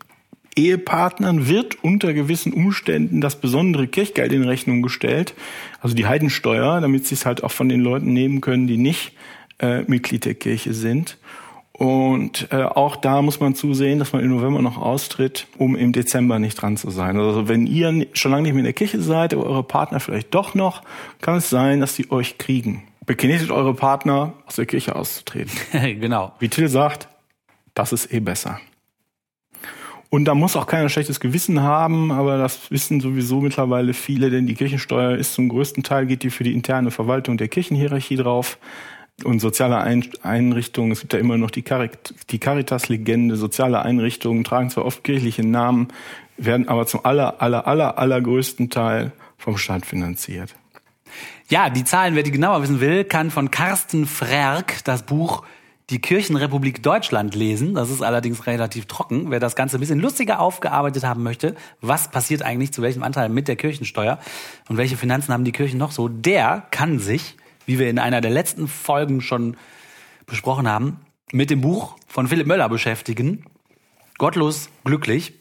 Ehepartnern 0.56 1.48
wird 1.48 1.82
unter 1.82 2.12
gewissen 2.12 2.52
Umständen 2.52 3.20
das 3.20 3.36
besondere 3.36 3.86
Kirchgeld 3.86 4.32
in 4.32 4.44
Rechnung 4.44 4.82
gestellt, 4.82 5.34
also 5.80 5.94
die 5.94 6.06
Heidensteuer, 6.06 6.80
damit 6.80 7.06
sie 7.06 7.14
es 7.14 7.26
halt 7.26 7.42
auch 7.42 7.50
von 7.50 7.68
den 7.68 7.80
Leuten 7.80 8.12
nehmen 8.12 8.40
können, 8.40 8.66
die 8.66 8.76
nicht 8.76 9.12
äh, 9.60 9.82
Mitglied 9.82 10.24
der 10.24 10.34
Kirche 10.34 10.74
sind. 10.74 11.18
Und 11.76 12.48
äh, 12.52 12.62
auch 12.62 12.94
da 12.94 13.20
muss 13.20 13.40
man 13.40 13.56
zusehen, 13.56 13.98
dass 13.98 14.12
man 14.12 14.22
im 14.22 14.30
November 14.30 14.62
noch 14.62 14.78
austritt, 14.78 15.48
um 15.58 15.74
im 15.74 15.92
Dezember 15.92 16.38
nicht 16.38 16.54
dran 16.54 16.76
zu 16.76 16.90
sein. 16.90 17.18
Also 17.18 17.48
wenn 17.48 17.66
ihr 17.66 18.06
schon 18.12 18.30
lange 18.30 18.44
nicht 18.44 18.52
mehr 18.52 18.60
in 18.60 18.66
der 18.66 18.72
Kirche 18.72 19.02
seid, 19.02 19.34
aber 19.34 19.44
eure 19.44 19.64
Partner 19.64 19.98
vielleicht 19.98 20.32
doch 20.34 20.54
noch, 20.54 20.82
kann 21.20 21.36
es 21.36 21.50
sein, 21.50 21.80
dass 21.80 21.96
die 21.96 22.12
euch 22.12 22.38
kriegen. 22.38 22.84
Beknetet 23.06 23.50
eure 23.50 23.74
Partner, 23.74 24.34
aus 24.46 24.54
der 24.54 24.66
Kirche 24.66 24.94
auszutreten. 24.94 25.52
genau. 26.00 26.32
Wie 26.38 26.48
Till 26.48 26.68
sagt, 26.68 27.08
das 27.74 27.92
ist 27.92 28.12
eh 28.12 28.20
besser. 28.20 28.60
Und 30.10 30.26
da 30.26 30.34
muss 30.34 30.56
auch 30.56 30.66
keiner 30.66 30.88
schlechtes 30.88 31.18
Gewissen 31.18 31.62
haben, 31.62 32.12
aber 32.12 32.38
das 32.38 32.70
wissen 32.70 33.00
sowieso 33.00 33.40
mittlerweile 33.40 33.94
viele, 33.94 34.30
denn 34.30 34.46
die 34.46 34.54
Kirchensteuer 34.54 35.16
ist 35.16 35.34
zum 35.34 35.48
größten 35.48 35.82
Teil 35.82 36.06
geht 36.06 36.22
die 36.22 36.30
für 36.30 36.44
die 36.44 36.52
interne 36.52 36.90
Verwaltung 36.90 37.36
der 37.36 37.48
Kirchenhierarchie 37.48 38.16
drauf 38.16 38.58
und 39.22 39.40
soziale 39.40 39.78
Ein 39.78 40.08
Einrichtungen. 40.22 40.92
Es 40.92 41.00
gibt 41.00 41.12
ja 41.12 41.18
immer 41.18 41.36
noch 41.36 41.50
die 41.50 41.62
Caritas-Legende. 41.62 43.36
Soziale 43.36 43.82
Einrichtungen 43.82 44.44
tragen 44.44 44.70
zwar 44.70 44.84
oft 44.84 45.04
kirchliche 45.04 45.46
Namen, 45.46 45.88
werden 46.36 46.68
aber 46.68 46.86
zum 46.86 47.04
aller, 47.04 47.40
aller, 47.40 47.66
aller, 47.66 47.98
allergrößten 47.98 48.70
Teil 48.70 49.12
vom 49.38 49.56
Staat 49.56 49.86
finanziert. 49.86 50.54
Ja, 51.48 51.70
die 51.70 51.84
Zahlen, 51.84 52.16
wer 52.16 52.22
die 52.22 52.32
genauer 52.32 52.62
wissen 52.62 52.80
will, 52.80 53.04
kann 53.04 53.30
von 53.30 53.50
Carsten 53.50 54.06
Frerk 54.06 54.82
das 54.84 55.04
Buch 55.04 55.44
Die 55.90 56.00
Kirchenrepublik 56.00 56.82
Deutschland 56.82 57.34
lesen. 57.34 57.74
Das 57.74 57.90
ist 57.90 58.00
allerdings 58.00 58.46
relativ 58.46 58.86
trocken. 58.86 59.30
Wer 59.30 59.38
das 59.38 59.54
Ganze 59.54 59.76
ein 59.76 59.80
bisschen 59.80 60.00
lustiger 60.00 60.40
aufgearbeitet 60.40 61.04
haben 61.04 61.22
möchte, 61.22 61.54
was 61.82 62.10
passiert 62.10 62.40
eigentlich 62.40 62.72
zu 62.72 62.80
welchem 62.80 63.02
Anteil 63.02 63.28
mit 63.28 63.48
der 63.48 63.56
Kirchensteuer 63.56 64.18
und 64.70 64.78
welche 64.78 64.96
Finanzen 64.96 65.34
haben 65.34 65.44
die 65.44 65.52
Kirchen 65.52 65.78
noch 65.78 65.92
so, 65.92 66.08
der 66.08 66.66
kann 66.70 66.98
sich, 67.00 67.36
wie 67.66 67.78
wir 67.78 67.90
in 67.90 67.98
einer 67.98 68.22
der 68.22 68.30
letzten 68.30 68.66
Folgen 68.66 69.20
schon 69.20 69.58
besprochen 70.24 70.66
haben, 70.66 71.00
mit 71.32 71.50
dem 71.50 71.60
Buch 71.60 71.96
von 72.08 72.28
Philipp 72.28 72.46
Möller 72.46 72.70
beschäftigen. 72.70 73.44
Gottlos 74.16 74.70
glücklich. 74.84 75.34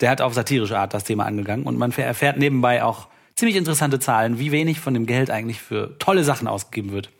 Der 0.00 0.08
hat 0.08 0.22
auf 0.22 0.32
satirische 0.32 0.78
Art 0.78 0.94
das 0.94 1.04
Thema 1.04 1.26
angegangen 1.26 1.66
und 1.66 1.76
man 1.76 1.92
erfährt 1.92 2.38
nebenbei 2.38 2.82
auch 2.82 3.08
ziemlich 3.34 3.56
interessante 3.56 3.98
Zahlen, 3.98 4.38
wie 4.38 4.50
wenig 4.50 4.80
von 4.80 4.94
dem 4.94 5.04
Geld 5.04 5.30
eigentlich 5.30 5.60
für 5.60 5.98
tolle 5.98 6.24
Sachen 6.24 6.48
ausgegeben 6.48 6.92
wird 6.92 7.10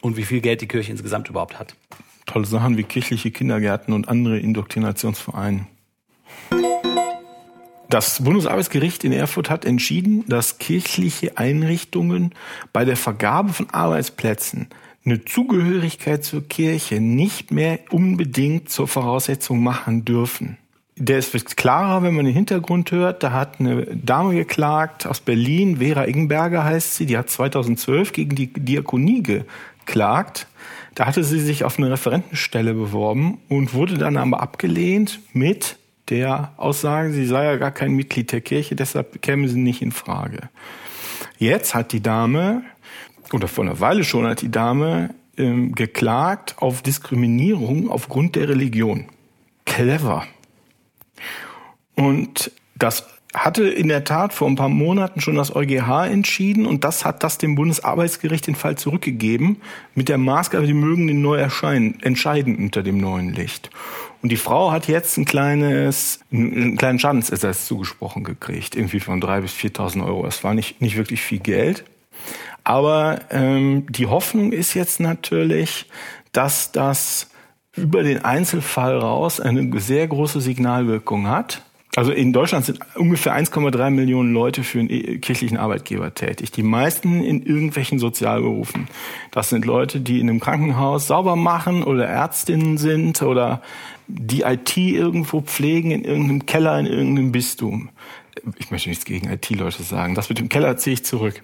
und 0.00 0.16
wie 0.16 0.24
viel 0.24 0.40
Geld 0.40 0.60
die 0.60 0.68
Kirche 0.68 0.92
insgesamt 0.92 1.28
überhaupt 1.28 1.58
hat. 1.58 1.74
Tolle 2.26 2.46
Sachen 2.46 2.76
wie 2.76 2.82
kirchliche 2.82 3.30
Kindergärten 3.30 3.94
und 3.94 4.08
andere 4.08 4.38
Indoktrinationsvereine. 4.38 5.66
Das 7.88 8.22
Bundesarbeitsgericht 8.22 9.04
in 9.04 9.12
Erfurt 9.12 9.48
hat 9.48 9.64
entschieden, 9.64 10.24
dass 10.26 10.58
kirchliche 10.58 11.38
Einrichtungen 11.38 12.34
bei 12.72 12.84
der 12.84 12.96
Vergabe 12.96 13.52
von 13.52 13.70
Arbeitsplätzen 13.70 14.68
eine 15.04 15.24
Zugehörigkeit 15.24 16.24
zur 16.24 16.46
Kirche 16.48 17.00
nicht 17.00 17.52
mehr 17.52 17.78
unbedingt 17.90 18.70
zur 18.70 18.88
Voraussetzung 18.88 19.62
machen 19.62 20.04
dürfen. 20.04 20.58
Der 20.98 21.18
ist 21.18 21.56
klarer, 21.56 22.02
wenn 22.02 22.14
man 22.14 22.24
den 22.24 22.34
Hintergrund 22.34 22.90
hört. 22.90 23.22
Da 23.22 23.30
hat 23.30 23.60
eine 23.60 23.84
Dame 23.84 24.34
geklagt 24.34 25.06
aus 25.06 25.20
Berlin, 25.20 25.76
Vera 25.76 26.04
Ingenberger 26.04 26.64
heißt 26.64 26.96
sie, 26.96 27.06
die 27.06 27.18
hat 27.18 27.30
2012 27.30 28.12
gegen 28.12 28.34
die 28.34 28.52
Diakonie 28.52 29.22
geklagt. 29.86 30.46
Da 30.94 31.06
hatte 31.06 31.24
sie 31.24 31.40
sich 31.40 31.64
auf 31.64 31.78
eine 31.78 31.90
Referentenstelle 31.90 32.74
beworben 32.74 33.38
und 33.48 33.72
wurde 33.72 33.96
dann 33.96 34.16
aber 34.16 34.40
abgelehnt 34.40 35.20
mit 35.32 35.76
der 36.08 36.52
Aussage, 36.56 37.12
sie 37.12 37.26
sei 37.26 37.44
ja 37.44 37.56
gar 37.56 37.70
kein 37.72 37.92
Mitglied 37.92 38.30
der 38.32 38.40
Kirche, 38.40 38.76
deshalb 38.76 39.22
käme 39.22 39.48
sie 39.48 39.58
nicht 39.58 39.82
in 39.82 39.92
Frage. 39.92 40.48
Jetzt 41.38 41.74
hat 41.74 41.92
die 41.92 42.02
Dame, 42.02 42.62
oder 43.32 43.48
vor 43.48 43.64
einer 43.64 43.80
Weile 43.80 44.04
schon 44.04 44.26
hat 44.26 44.40
die 44.40 44.50
Dame 44.50 45.14
ähm, 45.36 45.74
geklagt 45.74 46.56
auf 46.58 46.82
Diskriminierung 46.82 47.90
aufgrund 47.90 48.36
der 48.36 48.48
Religion. 48.48 49.06
Clever. 49.64 50.26
Und 51.96 52.52
das 52.76 53.04
hatte 53.34 53.68
in 53.68 53.88
der 53.88 54.04
Tat 54.04 54.32
vor 54.32 54.48
ein 54.48 54.56
paar 54.56 54.68
Monaten 54.68 55.20
schon 55.20 55.36
das 55.36 55.54
EuGH 55.54 56.06
entschieden 56.06 56.64
und 56.64 56.84
das 56.84 57.04
hat 57.04 57.22
das 57.22 57.38
dem 57.38 57.54
Bundesarbeitsgericht 57.54 58.46
den 58.46 58.54
Fall 58.54 58.76
zurückgegeben 58.76 59.60
mit 59.94 60.08
der 60.08 60.18
Maßgabe, 60.18 60.66
die 60.66 60.74
mögen 60.74 61.06
den 61.06 61.22
neu 61.22 61.36
erscheinen, 61.36 62.00
entscheiden 62.00 62.56
unter 62.56 62.82
dem 62.82 62.98
neuen 62.98 63.32
Licht. 63.34 63.70
Und 64.22 64.30
die 64.30 64.36
Frau 64.36 64.72
hat 64.72 64.88
jetzt 64.88 65.18
ein 65.18 65.24
kleines, 65.24 66.20
einen 66.32 66.76
kleinen 66.76 66.98
Schadensersatz 66.98 67.66
zugesprochen 67.66 68.24
gekriegt, 68.24 68.74
irgendwie 68.74 69.00
von 69.00 69.20
drei 69.20 69.40
bis 69.40 69.52
4.000 69.52 70.04
Euro. 70.04 70.24
Das 70.24 70.42
war 70.42 70.54
nicht, 70.54 70.80
nicht 70.80 70.96
wirklich 70.96 71.20
viel 71.20 71.38
Geld. 71.38 71.84
Aber 72.64 73.20
ähm, 73.30 73.86
die 73.90 74.06
Hoffnung 74.06 74.52
ist 74.52 74.74
jetzt 74.74 74.98
natürlich, 74.98 75.86
dass 76.32 76.72
das 76.72 77.28
über 77.76 78.02
den 78.02 78.24
Einzelfall 78.24 78.98
raus 78.98 79.38
eine 79.38 79.78
sehr 79.78 80.08
große 80.08 80.40
Signalwirkung 80.40 81.28
hat. 81.28 81.62
Also 81.96 82.12
in 82.12 82.34
Deutschland 82.34 82.66
sind 82.66 82.78
ungefähr 82.94 83.34
1,3 83.34 83.88
Millionen 83.88 84.34
Leute 84.34 84.62
für 84.64 84.80
einen 84.80 85.20
kirchlichen 85.22 85.56
Arbeitgeber 85.56 86.12
tätig. 86.12 86.50
Die 86.52 86.62
meisten 86.62 87.24
in 87.24 87.42
irgendwelchen 87.42 87.98
Sozialberufen. 87.98 88.86
Das 89.30 89.48
sind 89.48 89.64
Leute, 89.64 90.00
die 90.00 90.20
in 90.20 90.28
einem 90.28 90.38
Krankenhaus 90.38 91.06
sauber 91.06 91.36
machen 91.36 91.82
oder 91.82 92.06
Ärztinnen 92.06 92.76
sind 92.76 93.22
oder 93.22 93.62
die 94.08 94.42
IT 94.42 94.76
irgendwo 94.76 95.40
pflegen 95.40 95.90
in 95.90 96.04
irgendeinem 96.04 96.44
Keller 96.44 96.78
in 96.78 96.84
irgendeinem 96.84 97.32
Bistum. 97.32 97.88
Ich 98.58 98.70
möchte 98.70 98.90
nichts 98.90 99.06
gegen 99.06 99.30
IT-Leute 99.30 99.82
sagen. 99.82 100.14
Das 100.14 100.28
mit 100.28 100.38
dem 100.38 100.50
Keller 100.50 100.76
ziehe 100.76 100.92
ich 100.92 101.04
zurück. 101.06 101.42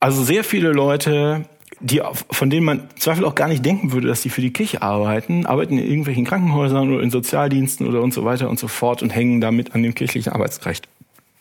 Also 0.00 0.24
sehr 0.24 0.42
viele 0.42 0.72
Leute, 0.72 1.44
die 1.80 2.02
von 2.30 2.50
denen 2.50 2.64
man 2.64 2.88
Zweifel 2.96 3.24
auch 3.24 3.34
gar 3.34 3.48
nicht 3.48 3.64
denken 3.64 3.92
würde, 3.92 4.08
dass 4.08 4.22
die 4.22 4.30
für 4.30 4.40
die 4.40 4.52
Kirche 4.52 4.82
arbeiten, 4.82 5.46
arbeiten 5.46 5.78
in 5.78 5.86
irgendwelchen 5.86 6.24
Krankenhäusern 6.24 6.90
oder 6.92 7.02
in 7.02 7.10
Sozialdiensten 7.10 7.86
oder 7.86 8.02
und 8.02 8.12
so 8.12 8.24
weiter 8.24 8.50
und 8.50 8.58
so 8.58 8.68
fort 8.68 9.02
und 9.02 9.10
hängen 9.10 9.40
damit 9.40 9.74
an 9.74 9.82
dem 9.82 9.94
kirchlichen 9.94 10.32
Arbeitsrecht. 10.32 10.88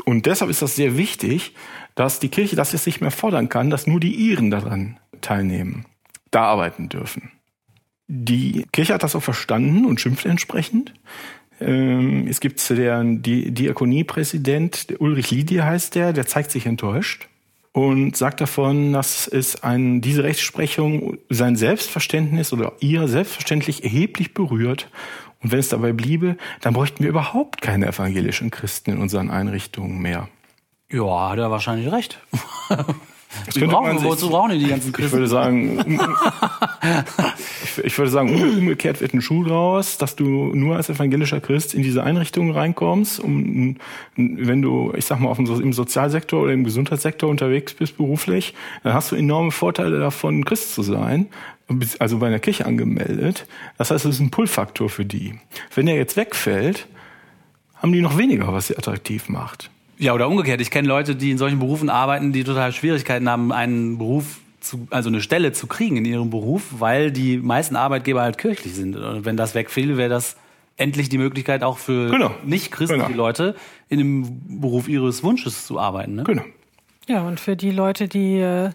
Und 0.06 0.26
deshalb 0.26 0.52
ist 0.52 0.62
das 0.62 0.76
sehr 0.76 0.98
wichtig, 0.98 1.54
dass 1.96 2.20
die 2.20 2.30
Kirche 2.30 2.56
das 2.56 2.72
jetzt 2.72 2.86
nicht 2.86 3.02
mehr 3.02 3.12
fordern 3.12 3.50
kann, 3.50 3.70
dass 3.70 3.88
nur 3.88 4.00
die 4.00 4.14
Iren 4.14 4.52
daran 4.52 4.98
teilnehmen, 5.22 5.86
da 6.32 6.44
arbeiten 6.44 6.90
dürfen. 6.90 7.32
Die 8.08 8.66
Kirche 8.72 8.94
hat 8.94 9.04
das 9.04 9.16
auch 9.16 9.24
verstanden 9.24 9.86
und 9.86 10.00
schimpft 10.00 10.26
entsprechend. 10.26 10.94
Ähm, 11.60 12.28
es 12.28 12.40
gibt 12.40 12.62
Di 12.70 13.52
Diakoniepräsident, 13.52 14.96
Ulrich 15.00 15.32
Lidie 15.32 15.64
heißt 15.64 15.96
der, 15.96 16.14
der 16.14 16.28
zeigt 16.28 16.52
sich 16.52 16.68
enttäuscht 16.68 17.28
und 17.78 18.18
sagt 18.18 18.42
davon, 18.42 18.92
dass 18.92 19.28
es 19.28 19.62
ein, 19.62 20.02
diese 20.02 20.24
Rechtsprechung 20.24 21.20
sein 21.30 21.56
Selbstverständnis 21.56 22.52
oder 22.52 22.74
ihr 22.80 23.08
selbstverständlich 23.08 23.84
erheblich 23.84 24.34
berührt. 24.34 24.90
Und 25.44 25.52
wenn 25.52 25.60
es 25.60 25.70
dabei 25.70 25.94
bliebe, 25.94 26.38
dann 26.62 26.74
bräuchten 26.74 27.04
wir 27.04 27.10
überhaupt 27.12 27.62
keine 27.62 27.86
evangelischen 27.86 28.50
Christen 28.50 28.94
in 28.94 28.98
unseren 28.98 29.30
Einrichtungen 29.30 30.00
mehr. 30.00 30.28
Ja, 30.92 31.30
hat 31.30 31.38
er 31.38 31.52
wahrscheinlich 31.52 31.92
recht. 31.92 32.20
Könnte 33.54 33.68
brauchen, 33.68 33.98
sich- 34.00 34.08
wozu 34.08 34.30
brauchen 34.30 34.52
die 34.52 34.60
die 34.60 34.68
ganzen 34.68 34.90
Ich 34.90 34.94
Christen? 34.94 35.12
würde 35.14 35.28
sagen, 35.28 35.80
um, 35.80 36.00
ich, 37.64 37.86
ich 37.86 37.98
würde 37.98 38.12
sagen, 38.12 38.34
um- 38.34 38.58
umgekehrt 38.60 39.02
wird 39.02 39.14
ein 39.14 39.22
Schuh 39.22 39.44
draus, 39.44 39.98
dass 39.98 40.16
du 40.16 40.26
nur 40.54 40.76
als 40.76 40.90
evangelischer 40.90 41.40
Christ 41.40 41.74
in 41.74 41.82
diese 41.84 42.04
Einrichtungen 42.04 42.52
reinkommst, 42.52 43.20
um, 43.20 43.78
wenn 44.16 44.62
du, 44.62 44.94
ich 44.96 45.06
sag 45.06 45.20
mal, 45.20 45.30
auf 45.30 45.38
dem, 45.38 45.46
im 45.62 45.74
Sozialsektor 45.74 46.42
oder 46.44 46.54
im 46.54 46.64
Gesundheitssektor 46.64 47.30
unterwegs 47.30 47.74
bist 47.74 47.98
beruflich, 47.98 48.54
dann 48.84 48.94
hast 48.94 49.12
du 49.12 49.16
enorme 49.16 49.52
Vorteile 49.52 50.00
davon, 50.00 50.46
Christ 50.46 50.74
zu 50.74 50.82
sein, 50.84 51.28
also 52.00 52.20
bei 52.20 52.28
einer 52.28 52.40
Kirche 52.40 52.66
angemeldet. 52.66 53.46
Das 53.78 53.92
heißt, 53.92 54.06
es 54.06 54.16
ist 54.16 54.22
ein 54.22 54.32
Pull-Faktor 54.32 54.90
für 54.90 55.06
die. 55.06 55.36
Wenn 55.76 55.86
der 55.86 55.96
jetzt 55.96 56.16
wegfällt, 56.18 56.88
haben 57.76 57.92
die 57.92 58.02
noch 58.02 58.18
weniger, 58.18 58.54
was 58.54 58.68
sie 58.68 58.78
attraktiv 58.78 59.30
macht. 59.30 59.70
Ja, 60.00 60.14
oder 60.14 60.28
umgekehrt. 60.28 60.62
Ich 60.62 60.70
kenne 60.72 60.88
Leute, 60.88 61.16
die 61.16 61.32
in 61.32 61.38
solchen 61.38 61.60
Berufen 61.60 61.90
arbeiten, 61.90 62.32
die 62.32 62.44
total 62.44 62.72
Schwierigkeiten 62.72 63.30
haben, 63.30 63.52
einen 63.52 63.98
Beruf 63.98 64.40
zu, 64.60 64.88
also 64.92 65.10
eine 65.10 65.22
Stelle 65.22 65.54
zu 65.54 65.68
kriegen 65.68 65.98
in 65.98 66.06
ihrem 66.06 66.30
Beruf, 66.30 66.64
weil 66.80 67.12
die 67.12 67.38
meisten 67.38 67.76
Arbeitgeber 67.76 68.22
halt 68.22 68.38
kirchlich 68.38 68.74
sind. 68.76 68.96
Und 68.96 69.26
wenn 69.26 69.38
das 69.38 69.56
wegfiel, 69.56 69.98
wäre 69.98 70.10
das 70.10 70.36
endlich 70.78 71.10
die 71.10 71.18
Möglichkeit 71.18 71.64
auch 71.64 71.78
für 71.80 72.12
Genau. 72.12 72.32
nicht 72.46 72.72
christliche 72.72 73.06
Genau. 73.08 73.18
Leute 73.18 73.56
in 73.90 73.98
dem 73.98 74.60
Beruf 74.62 74.88
ihres 74.88 75.24
Wunsches 75.24 75.66
zu 75.66 75.80
arbeiten. 75.80 76.16
Ne? 76.16 76.24
Genau. 76.24 76.44
Ja, 77.08 77.22
und 77.22 77.40
für 77.40 77.56
die 77.56 77.72
Leute, 77.72 78.08
die 78.08 78.38
äh, 78.40 78.70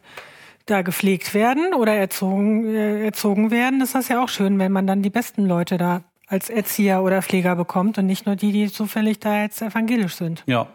da 0.67 0.83
gepflegt 0.83 1.35
werden 1.35 1.75
oder 1.75 1.95
erzogen, 1.95 2.67
äh, 2.75 3.05
erzogen 3.05 3.51
werden, 3.51 3.81
ist 3.83 3.95
das 3.95 4.09
ja 4.09 4.23
auch 4.25 4.29
schön, 4.29 4.59
wenn 4.59 4.73
man 4.73 4.87
dann 4.87 5.03
die 5.03 5.11
besten 5.11 5.45
Leute 5.47 5.77
da 5.79 6.03
als 6.27 6.49
Erzieher 6.49 7.03
oder 7.03 7.21
Pfleger 7.23 7.55
bekommt 7.57 7.99
und 7.99 8.07
nicht 8.07 8.25
nur 8.27 8.37
die, 8.37 8.53
die 8.53 8.73
zufällig 8.73 9.21
da 9.21 9.43
jetzt 9.43 9.61
evangelisch 9.61 10.15
sind. 10.15 10.43
Ja, 10.47 10.67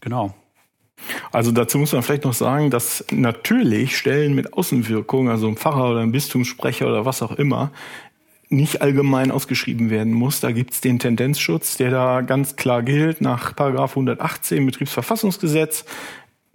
genau. 0.00 0.34
Also 1.32 1.50
dazu 1.50 1.78
muss 1.78 1.92
man 1.92 2.02
vielleicht 2.02 2.24
noch 2.24 2.34
sagen, 2.34 2.70
dass 2.70 3.04
natürlich 3.10 3.96
Stellen 3.96 4.34
mit 4.34 4.52
Außenwirkung, 4.52 5.30
also 5.30 5.48
ein 5.48 5.56
Pfarrer 5.56 5.90
oder 5.90 6.00
ein 6.00 6.12
Bistumssprecher 6.12 6.86
oder 6.86 7.04
was 7.04 7.22
auch 7.22 7.32
immer, 7.32 7.70
nicht 8.50 8.82
allgemein 8.82 9.30
ausgeschrieben 9.30 9.90
werden 9.90 10.12
muss. 10.12 10.40
Da 10.40 10.50
gibt's 10.50 10.80
den 10.80 10.98
Tendenzschutz, 10.98 11.76
der 11.76 11.90
da 11.90 12.20
ganz 12.20 12.56
klar 12.56 12.82
gilt 12.82 13.20
nach 13.20 13.54
Paragraph 13.54 13.92
118 13.92 14.66
Betriebsverfassungsgesetz. 14.66 15.84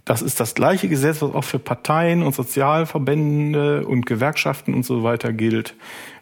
Das 0.03 0.21
ist 0.21 0.39
das 0.39 0.53
gleiche 0.53 0.87
Gesetz, 0.87 1.21
was 1.21 1.33
auch 1.33 1.43
für 1.43 1.57
Parteien 1.57 2.21
und 2.21 2.35
Sozialverbände 2.35 3.87
und 3.87 4.05
Gewerkschaften 4.05 4.75
und 4.75 4.85
so 4.85 5.03
weiter 5.03 5.33
gilt. 5.33 5.73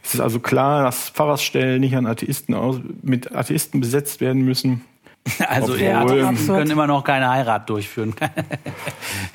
Es 0.03 0.13
ist 0.13 0.22
also 0.22 0.39
klar, 0.39 0.84
dass 0.84 1.10
Pfarrersstellen 1.10 1.82
nicht 1.82 1.96
an 1.96 2.06
Atheisten 2.06 2.56
aus, 2.56 2.80
mit 3.01 3.36
Atheisten 3.36 3.82
besetzt 3.82 4.22
werden 4.22 4.46
müssen. 4.46 4.86
Also 5.48 5.74
Obwohl- 5.74 5.86
ja, 5.86 6.06
die 6.06 6.22
Absurd. 6.22 6.58
können 6.60 6.72
immer 6.72 6.88
noch 6.88 7.03
keine 7.03 7.30
Heirat 7.30 7.70
durchführen. 7.70 8.13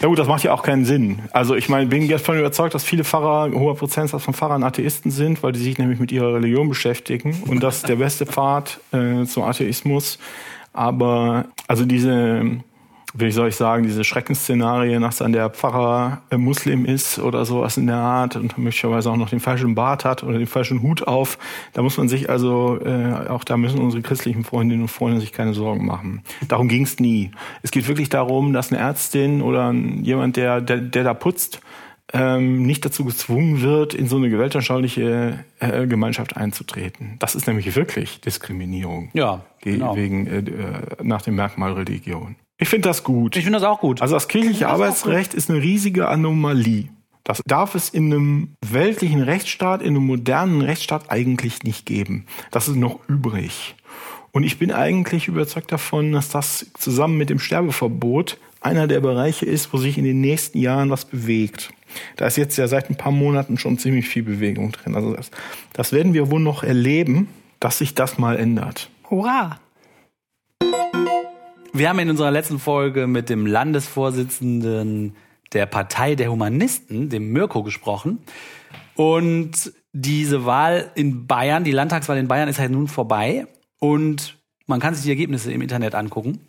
Ja 0.00 0.06
gut, 0.08 0.18
das 0.18 0.28
macht 0.28 0.44
ja 0.44 0.52
auch 0.52 0.62
keinen 0.62 0.84
Sinn. 0.84 1.20
Also 1.32 1.56
ich 1.56 1.68
meine, 1.68 1.86
bin 1.86 2.02
jetzt 2.04 2.24
von 2.24 2.38
überzeugt, 2.38 2.72
dass 2.74 2.84
viele 2.84 3.02
Pfarrer, 3.04 3.44
ein 3.46 3.54
hoher 3.54 3.74
Prozentsatz 3.74 4.22
von 4.22 4.32
Pfarrern 4.34 4.62
Atheisten 4.62 5.10
sind, 5.10 5.42
weil 5.42 5.50
die 5.52 5.58
sich 5.58 5.76
nämlich 5.78 5.98
mit 5.98 6.12
ihrer 6.12 6.34
Religion 6.34 6.68
beschäftigen 6.68 7.42
und 7.48 7.62
das 7.62 7.78
ist 7.78 7.88
der 7.88 7.96
beste 7.96 8.24
Pfad 8.26 8.78
äh, 8.92 9.24
zum 9.24 9.42
Atheismus. 9.42 10.18
Aber 10.72 11.46
also 11.66 11.84
diese, 11.84 12.44
wie 13.14 13.30
soll 13.30 13.48
ich 13.48 13.56
sagen, 13.56 13.84
diese 13.84 14.04
Schreckensszenarien, 14.04 15.00
dass 15.02 15.16
dann 15.16 15.32
der 15.32 15.48
Pfarrer 15.50 16.20
äh, 16.30 16.36
Muslim 16.36 16.84
ist 16.84 17.18
oder 17.18 17.44
sowas 17.46 17.76
in 17.78 17.86
der 17.86 17.96
Art 17.96 18.36
und 18.36 18.58
möglicherweise 18.58 19.10
auch 19.10 19.16
noch 19.16 19.30
den 19.30 19.40
falschen 19.40 19.74
Bart 19.74 20.04
hat 20.04 20.22
oder 20.22 20.36
den 20.38 20.46
falschen 20.46 20.82
Hut 20.82 21.06
auf, 21.08 21.38
da 21.72 21.80
muss 21.82 21.96
man 21.96 22.08
sich 22.08 22.28
also, 22.28 22.78
äh, 22.84 23.28
auch 23.28 23.44
da 23.44 23.56
müssen 23.56 23.80
unsere 23.80 24.02
christlichen 24.02 24.44
Freundinnen 24.44 24.82
und 24.82 24.88
Freunde 24.88 25.20
sich 25.20 25.32
keine 25.32 25.54
Sorgen 25.54 25.86
machen. 25.86 26.22
Darum 26.48 26.68
ging 26.68 26.82
es 26.82 27.00
nie. 27.00 27.30
Es 27.62 27.70
geht 27.70 27.88
wirklich 27.88 28.10
darum, 28.10 28.52
dass 28.52 28.70
eine 28.72 28.80
Ärztin 28.80 29.40
oder 29.40 29.72
jemand, 29.72 30.36
der, 30.36 30.60
der, 30.60 30.76
der 30.78 31.04
da 31.04 31.14
putzt, 31.14 31.60
ähm, 32.12 32.62
nicht 32.64 32.84
dazu 32.84 33.04
gezwungen 33.04 33.60
wird, 33.62 33.92
in 33.94 34.06
so 34.08 34.16
eine 34.16 34.30
gewaltanschauliche 34.30 35.44
äh, 35.60 35.86
Gemeinschaft 35.86 36.36
einzutreten. 36.36 37.16
Das 37.18 37.34
ist 37.34 37.46
nämlich 37.46 37.74
wirklich 37.76 38.20
Diskriminierung 38.20 39.10
Ja, 39.12 39.40
ge- 39.60 39.74
genau. 39.74 39.94
wegen 39.96 40.26
äh, 40.26 40.38
äh, 40.38 40.44
nach 41.02 41.22
dem 41.22 41.36
Merkmal 41.36 41.72
Religion. 41.72 42.36
Ich 42.60 42.68
finde 42.68 42.88
das 42.88 43.04
gut. 43.04 43.36
Ich 43.36 43.44
finde 43.44 43.60
das 43.60 43.68
auch 43.68 43.80
gut. 43.80 44.02
Also 44.02 44.14
das 44.14 44.26
kirchliche 44.26 44.68
Arbeitsrecht 44.68 45.32
ist 45.32 45.48
eine 45.48 45.62
riesige 45.62 46.08
Anomalie. 46.08 46.88
Das 47.22 47.42
darf 47.46 47.74
es 47.74 47.88
in 47.88 48.12
einem 48.12 48.54
weltlichen 48.66 49.22
Rechtsstaat, 49.22 49.80
in 49.80 49.88
einem 49.88 50.06
modernen 50.06 50.62
Rechtsstaat 50.62 51.10
eigentlich 51.10 51.62
nicht 51.62 51.86
geben. 51.86 52.26
Das 52.50 52.68
ist 52.68 52.76
noch 52.76 52.98
übrig. 53.08 53.76
Und 54.32 54.42
ich 54.42 54.58
bin 54.58 54.72
eigentlich 54.72 55.28
überzeugt 55.28 55.70
davon, 55.70 56.12
dass 56.12 56.30
das 56.30 56.66
zusammen 56.74 57.16
mit 57.16 57.30
dem 57.30 57.38
Sterbeverbot 57.38 58.38
einer 58.60 58.88
der 58.88 59.00
Bereiche 59.00 59.46
ist, 59.46 59.72
wo 59.72 59.76
sich 59.76 59.96
in 59.96 60.04
den 60.04 60.20
nächsten 60.20 60.58
Jahren 60.58 60.90
was 60.90 61.04
bewegt. 61.04 61.70
Da 62.16 62.26
ist 62.26 62.36
jetzt 62.36 62.58
ja 62.58 62.66
seit 62.66 62.90
ein 62.90 62.96
paar 62.96 63.12
Monaten 63.12 63.56
schon 63.56 63.78
ziemlich 63.78 64.08
viel 64.08 64.24
Bewegung 64.24 64.72
drin. 64.72 64.96
Also 64.96 65.14
das, 65.14 65.30
das 65.74 65.92
werden 65.92 66.12
wir 66.12 66.30
wohl 66.30 66.40
noch 66.40 66.64
erleben, 66.64 67.28
dass 67.60 67.78
sich 67.78 67.94
das 67.94 68.18
mal 68.18 68.36
ändert. 68.36 68.90
Hurra! 69.10 69.60
Wir 71.72 71.88
haben 71.88 71.98
in 71.98 72.10
unserer 72.10 72.30
letzten 72.30 72.58
Folge 72.58 73.06
mit 73.06 73.28
dem 73.28 73.46
Landesvorsitzenden 73.46 75.14
der 75.52 75.66
Partei 75.66 76.14
der 76.14 76.30
Humanisten, 76.30 77.10
dem 77.10 77.32
Mirko, 77.32 77.62
gesprochen. 77.62 78.20
Und 78.94 79.72
diese 79.92 80.44
Wahl 80.44 80.90
in 80.94 81.26
Bayern, 81.26 81.64
die 81.64 81.72
Landtagswahl 81.72 82.18
in 82.18 82.28
Bayern 82.28 82.48
ist 82.48 82.58
halt 82.58 82.70
nun 82.70 82.88
vorbei. 82.88 83.46
Und 83.78 84.38
man 84.66 84.80
kann 84.80 84.94
sich 84.94 85.04
die 85.04 85.10
Ergebnisse 85.10 85.52
im 85.52 85.60
Internet 85.60 85.94
angucken. 85.94 86.40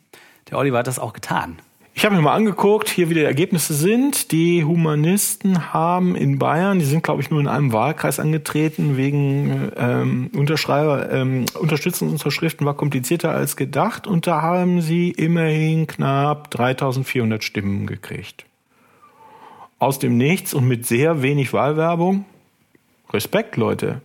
Der 0.50 0.58
Oliver 0.58 0.80
hat 0.80 0.88
das 0.88 1.00
auch 1.00 1.14
getan. 1.14 1.60
Ich 2.00 2.06
habe 2.06 2.16
mir 2.16 2.22
mal 2.22 2.34
angeguckt, 2.34 2.88
hier 2.88 3.10
wie 3.10 3.16
die 3.16 3.24
Ergebnisse 3.24 3.74
sind. 3.74 4.32
Die 4.32 4.64
Humanisten 4.64 5.74
haben 5.74 6.16
in 6.16 6.40
Bayern, 6.40 6.80
die 6.80 6.86
sind 6.86 7.04
glaube 7.04 7.22
ich 7.22 7.30
nur 7.30 7.42
in 7.42 7.48
einem 7.50 7.74
Wahlkreis 7.74 8.22
angetreten, 8.22 8.96
wegen 8.96 9.74
ähm, 9.76 10.32
Unterschreiber, 10.34 11.12
ähm, 11.12 11.46
Unterstützungsunterschriften 11.60 12.66
war 12.66 12.76
komplizierter 12.76 13.32
als 13.32 13.58
gedacht 13.58 14.08
und 14.08 14.28
da 14.28 14.42
haben 14.42 14.80
sie 14.80 15.12
immerhin 15.12 15.88
knapp 15.88 16.50
3400 16.52 17.44
Stimmen 17.44 17.86
gekriegt. 17.86 18.46
Aus 19.78 20.00
dem 20.00 20.16
Nichts 20.16 20.54
und 20.54 20.70
mit 20.70 20.86
sehr 20.86 21.22
wenig 21.22 21.52
Wahlwerbung. 21.52 22.24
Respekt, 23.12 23.58
Leute. 23.58 24.00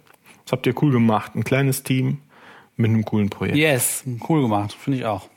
Das 0.45 0.51
habt 0.51 0.67
ihr 0.67 0.75
cool 0.83 0.91
gemacht. 0.91 1.37
Ein 1.37 1.45
kleines 1.45 1.85
Team 1.85 2.19
mit 2.77 2.91
einem 2.91 3.05
coolen 3.05 3.31
Projekt. 3.31 3.57
Yes, 3.57 4.03
cool 4.29 4.43
gemacht, 4.43 4.73
finde 4.73 4.99
ich 4.99 5.05
auch. 5.07 5.29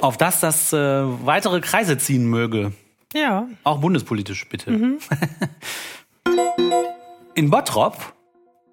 Auf 0.00 0.16
dass 0.16 0.40
das 0.40 0.72
äh, 0.72 0.76
weitere 0.78 1.60
Kreise 1.60 1.98
ziehen 1.98 2.24
möge. 2.26 2.72
Ja, 3.12 3.48
Auch 3.64 3.78
bundespolitisch, 3.78 4.48
bitte. 4.48 4.70
In 7.34 7.50
Bottrop 7.50 8.12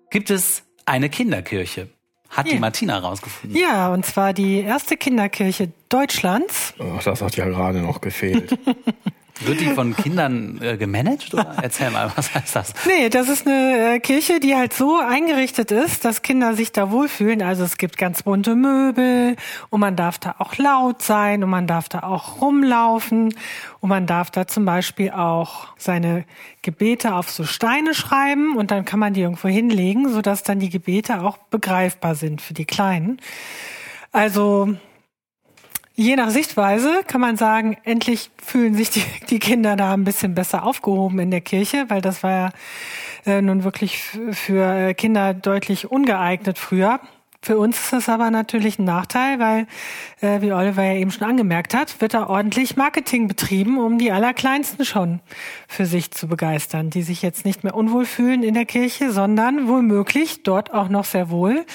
gibt 0.10 0.30
es 0.30 0.63
eine 0.86 1.10
Kinderkirche. 1.10 1.90
Hat 2.30 2.48
die 2.48 2.56
Ja. 2.56 2.60
Martina 2.60 2.98
rausgefunden. 3.00 3.58
ja, 3.60 3.88
und 3.94 4.06
zwar 4.06 4.34
die 4.34 4.60
erste 4.60 4.98
Kinderkirche 4.98 5.72
Deutschlands. 5.90 6.74
Ach, 6.78 7.02
das 7.04 7.22
hat 7.22 7.36
ja 7.38 7.46
gerade 7.46 7.80
noch 7.82 8.02
gefehlt. 8.02 8.58
Wird 9.41 9.60
die 9.60 9.69
von 9.69 9.95
Kindern 9.95 10.60
äh, 10.62 10.78
gemanagt? 10.78 11.34
Oder? 11.34 11.56
Erzähl 11.62 11.91
mal, 11.91 12.12
was 12.15 12.34
heißt 12.34 12.56
das? 12.56 12.73
Nee, 12.86 13.10
das 13.10 13.30
ist 13.30 13.45
eine 13.45 13.95
äh, 13.95 14.00
Kirche, 14.00 14.39
die 14.39 14.56
halt 14.56 14.73
so 14.73 15.00
eingerichtet 15.00 15.71
ist, 15.71 16.06
dass 16.06 16.21
Kinder 16.21 16.54
sich 16.56 16.71
da 16.71 16.91
wohlfühlen. 16.91 17.41
Also 17.41 17.63
es 17.63 17.78
gibt 17.78 17.97
ganz 17.97 18.23
bunte 18.23 18.56
Möbel 18.56 19.36
und 19.69 19.80
man 19.80 19.95
darf 19.95 20.17
da 20.17 20.36
auch 20.39 20.58
laut 20.58 21.02
sein 21.02 21.43
und 21.43 21.50
man 21.50 21.67
darf 21.67 21.89
da 21.89 22.04
auch 22.04 22.41
rumlaufen 22.41 23.34
und 23.80 23.89
man 23.89 24.08
darf 24.08 24.32
da 24.32 24.47
zum 24.47 24.65
Beispiel 24.65 25.12
auch 25.12 25.67
seine 25.78 26.26
Gebete 26.62 27.13
auf 27.13 27.30
so 27.30 27.43
Steine 27.43 27.93
schreiben 27.93 28.58
und 28.58 28.71
dann 28.71 28.86
kann 28.86 29.00
man 29.00 29.13
die 29.13 29.21
irgendwo 29.21 29.47
hinlegen, 29.47 30.10
sodass 30.10 30.43
dann 30.43 30.60
die 30.60 30.69
Gebete 30.69 31.21
auch 31.21 31.38
begreifbar 31.38 32.15
sind 32.15 32.41
für 32.41 32.54
die 32.54 32.65
Kleinen. 32.65 33.19
Also 34.12 34.76
Je 36.00 36.16
nach 36.16 36.30
Sichtweise 36.30 37.02
kann 37.08 37.22
man 37.22 37.38
sagen, 37.38 37.76
endlich 37.84 38.30
fühlen 38.38 38.76
sich 38.76 38.92
die, 38.92 39.02
die 39.32 39.40
Kinder 39.40 39.76
da 39.76 39.94
ein 39.94 40.04
bisschen 40.04 40.36
besser 40.36 40.64
aufgehoben 40.64 41.18
in 41.18 41.32
der 41.32 41.42
Kirche, 41.42 41.86
weil 41.88 42.02
das 42.02 42.22
war 42.22 42.32
ja 42.32 42.50
äh, 43.26 43.42
nun 43.42 43.64
wirklich 43.64 44.04
für 44.32 44.90
äh, 44.90 44.94
Kinder 44.94 45.34
deutlich 45.34 45.90
ungeeignet 45.90 46.60
früher. 46.60 47.00
Für 47.42 47.58
uns 47.58 47.80
ist 47.80 47.94
das 47.94 48.10
aber 48.10 48.30
natürlich 48.30 48.78
ein 48.78 48.86
Nachteil, 48.86 49.40
weil, 49.40 49.66
äh, 50.22 50.40
wie 50.42 50.54
Oliver 50.54 50.84
ja 50.84 50.94
eben 50.94 51.10
schon 51.10 51.28
angemerkt 51.28 51.74
hat, 51.74 52.00
wird 52.00 52.14
da 52.14 52.28
ordentlich 52.28 52.76
Marketing 52.76 53.28
betrieben, 53.28 53.80
um 53.80 53.98
die 53.98 54.12
Allerkleinsten 54.12 54.86
schon 54.86 55.20
für 55.68 55.88
sich 55.88 56.12
zu 56.12 56.28
begeistern, 56.28 56.92
die 56.92 57.02
sich 57.02 57.24
jetzt 57.24 57.44
nicht 57.44 57.64
mehr 57.64 57.74
unwohl 57.74 58.06
fühlen 58.06 58.44
in 58.44 58.54
der 58.54 58.66
Kirche, 58.66 59.12
sondern 59.12 59.68
womöglich 59.68 60.44
dort 60.44 60.72
auch 60.76 60.90
noch 60.90 61.06
sehr 61.06 61.32
wohl, 61.32 61.66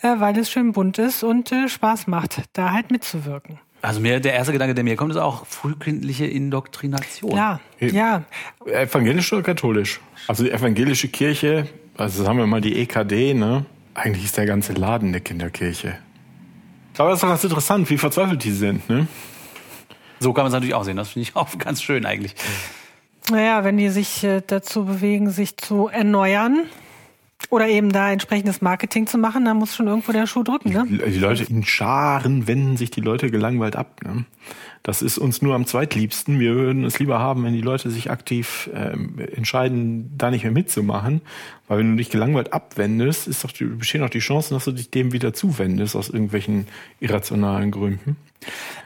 äh, 0.00 0.14
weil 0.16 0.38
es 0.38 0.50
schön 0.50 0.72
bunt 0.72 0.96
ist 0.96 1.22
und 1.22 1.52
äh, 1.52 1.68
Spaß 1.68 2.06
macht, 2.06 2.40
da 2.54 2.72
halt 2.72 2.90
mitzuwirken. 2.90 3.58
Also 3.86 4.00
mir, 4.00 4.18
der 4.18 4.34
erste 4.34 4.52
Gedanke, 4.52 4.74
der 4.74 4.82
mir 4.82 4.96
kommt, 4.96 5.12
ist 5.12 5.16
auch 5.16 5.46
frühkindliche 5.46 6.26
Indoktrination. 6.26 7.30
Klar, 7.30 7.60
ja. 7.78 8.24
Evangelisch 8.66 9.32
oder 9.32 9.44
katholisch? 9.44 10.00
Also 10.26 10.42
die 10.42 10.50
evangelische 10.50 11.06
Kirche, 11.06 11.68
also 11.96 12.24
sagen 12.24 12.36
wir 12.36 12.48
mal 12.48 12.60
die 12.60 12.80
EKD, 12.80 13.34
ne? 13.34 13.64
Eigentlich 13.94 14.24
ist 14.24 14.36
der 14.38 14.46
ganze 14.46 14.72
Laden 14.72 15.10
eine 15.10 15.20
Kinderkirche. 15.20 15.98
Aber 16.98 17.10
das 17.10 17.18
ist 17.18 17.22
doch 17.22 17.28
ganz 17.28 17.44
interessant, 17.44 17.88
wie 17.88 17.96
verzweifelt 17.96 18.42
die 18.42 18.50
sind, 18.50 18.90
ne? 18.90 19.06
So 20.18 20.32
kann 20.32 20.42
man 20.42 20.48
es 20.48 20.54
natürlich 20.54 20.74
auch 20.74 20.82
sehen. 20.82 20.96
Das 20.96 21.10
finde 21.10 21.28
ich 21.28 21.36
auch 21.36 21.56
ganz 21.58 21.80
schön 21.80 22.06
eigentlich. 22.06 22.34
Naja, 23.30 23.62
wenn 23.62 23.76
die 23.76 23.90
sich 23.90 24.24
äh, 24.24 24.42
dazu 24.44 24.84
bewegen, 24.84 25.30
sich 25.30 25.58
zu 25.58 25.86
erneuern 25.86 26.64
oder 27.50 27.68
eben 27.68 27.92
da 27.92 28.10
entsprechendes 28.12 28.60
Marketing 28.60 29.06
zu 29.06 29.18
machen, 29.18 29.44
dann 29.44 29.56
muss 29.56 29.74
schon 29.74 29.86
irgendwo 29.86 30.12
der 30.12 30.26
Schuh 30.26 30.42
drücken, 30.42 30.72
ne? 30.72 30.86
Die 30.88 31.18
Leute 31.18 31.44
in 31.44 31.64
Scharen 31.64 32.46
wenden 32.46 32.76
sich 32.76 32.90
die 32.90 33.00
Leute 33.00 33.30
gelangweilt 33.30 33.76
ab. 33.76 34.00
Ne? 34.04 34.24
Das 34.82 35.02
ist 35.02 35.18
uns 35.18 35.42
nur 35.42 35.54
am 35.54 35.66
zweitliebsten. 35.66 36.38
Wir 36.38 36.54
würden 36.54 36.84
es 36.84 36.98
lieber 36.98 37.18
haben, 37.18 37.44
wenn 37.44 37.52
die 37.52 37.60
Leute 37.60 37.90
sich 37.90 38.10
aktiv 38.10 38.70
ähm, 38.74 39.18
entscheiden, 39.34 40.12
da 40.16 40.30
nicht 40.30 40.44
mehr 40.44 40.52
mitzumachen. 40.52 41.22
Weil 41.66 41.78
wenn 41.78 41.90
du 41.92 41.96
dich 41.96 42.10
gelangweilt 42.10 42.52
abwendest, 42.52 43.26
ist 43.26 43.42
doch 43.42 43.50
die, 43.50 43.64
bestehen 43.64 44.02
auch 44.04 44.10
die 44.10 44.20
Chancen, 44.20 44.54
dass 44.54 44.64
du 44.64 44.72
dich 44.72 44.90
dem 44.90 45.12
wieder 45.12 45.32
zuwendest 45.32 45.96
aus 45.96 46.08
irgendwelchen 46.08 46.68
irrationalen 47.00 47.72
Gründen. 47.72 48.16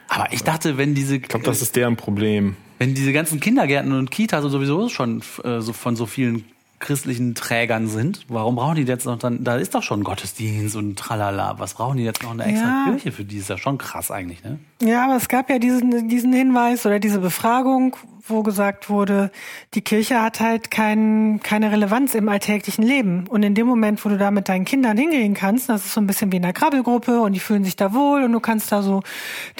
Aber 0.07 0.33
ich 0.33 0.43
dachte, 0.43 0.77
wenn 0.77 0.95
diese, 0.95 1.17
Ich 1.17 1.23
glaube, 1.23 1.45
das 1.45 1.61
ist 1.61 1.75
deren 1.75 1.97
Problem. 1.97 2.55
wenn 2.79 2.95
diese 2.95 3.13
ganzen 3.13 3.39
Kindergärten 3.39 3.91
und 3.91 4.09
Kitas 4.09 4.43
und 4.43 4.49
sowieso 4.49 4.89
schon 4.89 5.21
äh, 5.43 5.61
so 5.61 5.71
von 5.71 5.95
so 5.95 6.07
vielen 6.07 6.45
christlichen 6.81 7.33
Trägern 7.35 7.87
sind, 7.87 8.25
warum 8.27 8.55
brauchen 8.55 8.75
die 8.75 8.81
jetzt 8.83 9.05
noch 9.05 9.17
dann, 9.17 9.43
da 9.45 9.55
ist 9.55 9.73
doch 9.75 9.83
schon 9.83 10.03
Gottesdienst 10.03 10.75
und 10.75 10.97
tralala, 10.99 11.55
was 11.57 11.75
brauchen 11.75 11.97
die 11.97 12.03
jetzt 12.03 12.23
noch 12.23 12.31
eine 12.31 12.43
extra 12.43 12.67
Ja. 12.67 12.85
Kirche 12.89 13.11
für 13.13 13.23
die? 13.23 13.37
Ist 13.37 13.49
ja 13.49 13.57
schon 13.57 13.77
krass 13.77 14.11
eigentlich, 14.11 14.43
ne? 14.43 14.59
Ja, 14.81 15.05
aber 15.05 15.15
es 15.15 15.29
gab 15.29 15.49
ja 15.49 15.59
diesen, 15.59 16.09
diesen 16.09 16.33
Hinweis 16.33 16.85
oder 16.85 16.99
diese 16.99 17.19
Befragung, 17.19 17.95
wo 18.27 18.43
gesagt 18.43 18.89
wurde, 18.89 19.31
die 19.73 19.81
Kirche 19.81 20.21
hat 20.21 20.39
halt 20.39 20.71
kein, 20.71 21.39
keine 21.43 21.71
Relevanz 21.71 22.15
im 22.15 22.29
alltäglichen 22.29 22.83
Leben. 22.83 23.27
Und 23.27 23.43
in 23.43 23.55
dem 23.55 23.67
Moment, 23.67 24.03
wo 24.03 24.09
du 24.09 24.17
da 24.17 24.31
mit 24.31 24.49
deinen 24.49 24.65
Kindern 24.65 24.97
hingehen 24.97 25.33
kannst, 25.33 25.69
das 25.69 25.85
ist 25.85 25.93
so 25.93 26.01
ein 26.01 26.07
bisschen 26.07 26.31
wie 26.31 26.37
in 26.37 26.43
einer 26.43 26.53
Krabbelgruppe 26.53 27.21
und 27.21 27.33
die 27.33 27.39
fühlen 27.39 27.63
sich 27.63 27.75
da 27.75 27.93
wohl 27.93 28.23
und 28.23 28.31
du 28.31 28.39
kannst 28.39 28.71
da 28.71 28.81
so 28.81 29.01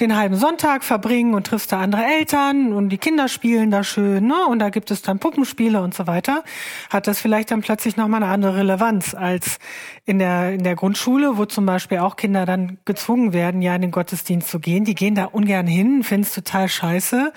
den 0.00 0.16
halben 0.16 0.36
Sonntag 0.36 0.84
verbringen 0.84 1.34
und 1.34 1.46
triffst 1.46 1.72
da 1.72 1.80
andere 1.80 2.04
Eltern 2.04 2.72
und 2.72 2.88
die 2.88 2.98
Kinder 2.98 3.28
spielen 3.28 3.70
da 3.70 3.84
schön, 3.84 4.26
ne? 4.26 4.46
Und 4.46 4.58
da 4.58 4.70
gibt 4.70 4.90
es 4.90 5.02
dann 5.02 5.18
Puppenspiele 5.18 5.80
und 5.80 5.94
so 5.94 6.06
weiter, 6.06 6.44
hat 6.90 7.06
das 7.06 7.20
vielleicht 7.20 7.50
dann 7.50 7.60
plötzlich 7.60 7.96
nochmal 7.96 8.22
eine 8.22 8.32
andere 8.32 8.56
Relevanz 8.56 9.14
als 9.14 9.58
in 10.04 10.18
der, 10.18 10.52
in 10.52 10.64
der 10.64 10.74
Grundschule, 10.74 11.36
wo 11.36 11.44
zum 11.44 11.64
Beispiel 11.64 11.98
auch 11.98 12.16
Kinder 12.16 12.44
dann 12.44 12.78
gezwungen 12.84 13.32
werden, 13.32 13.62
ja 13.62 13.74
in 13.74 13.82
den 13.82 13.90
Gottesdienst 13.90 14.48
zu 14.48 14.58
gehen. 14.58 14.84
Die 14.84 14.94
gehen 14.94 15.14
da 15.14 15.26
ungern 15.26 15.66
hin, 15.66 16.02
finden 16.02 16.26
es 16.26 16.34
total 16.34 16.68
scheiße. 16.68 17.32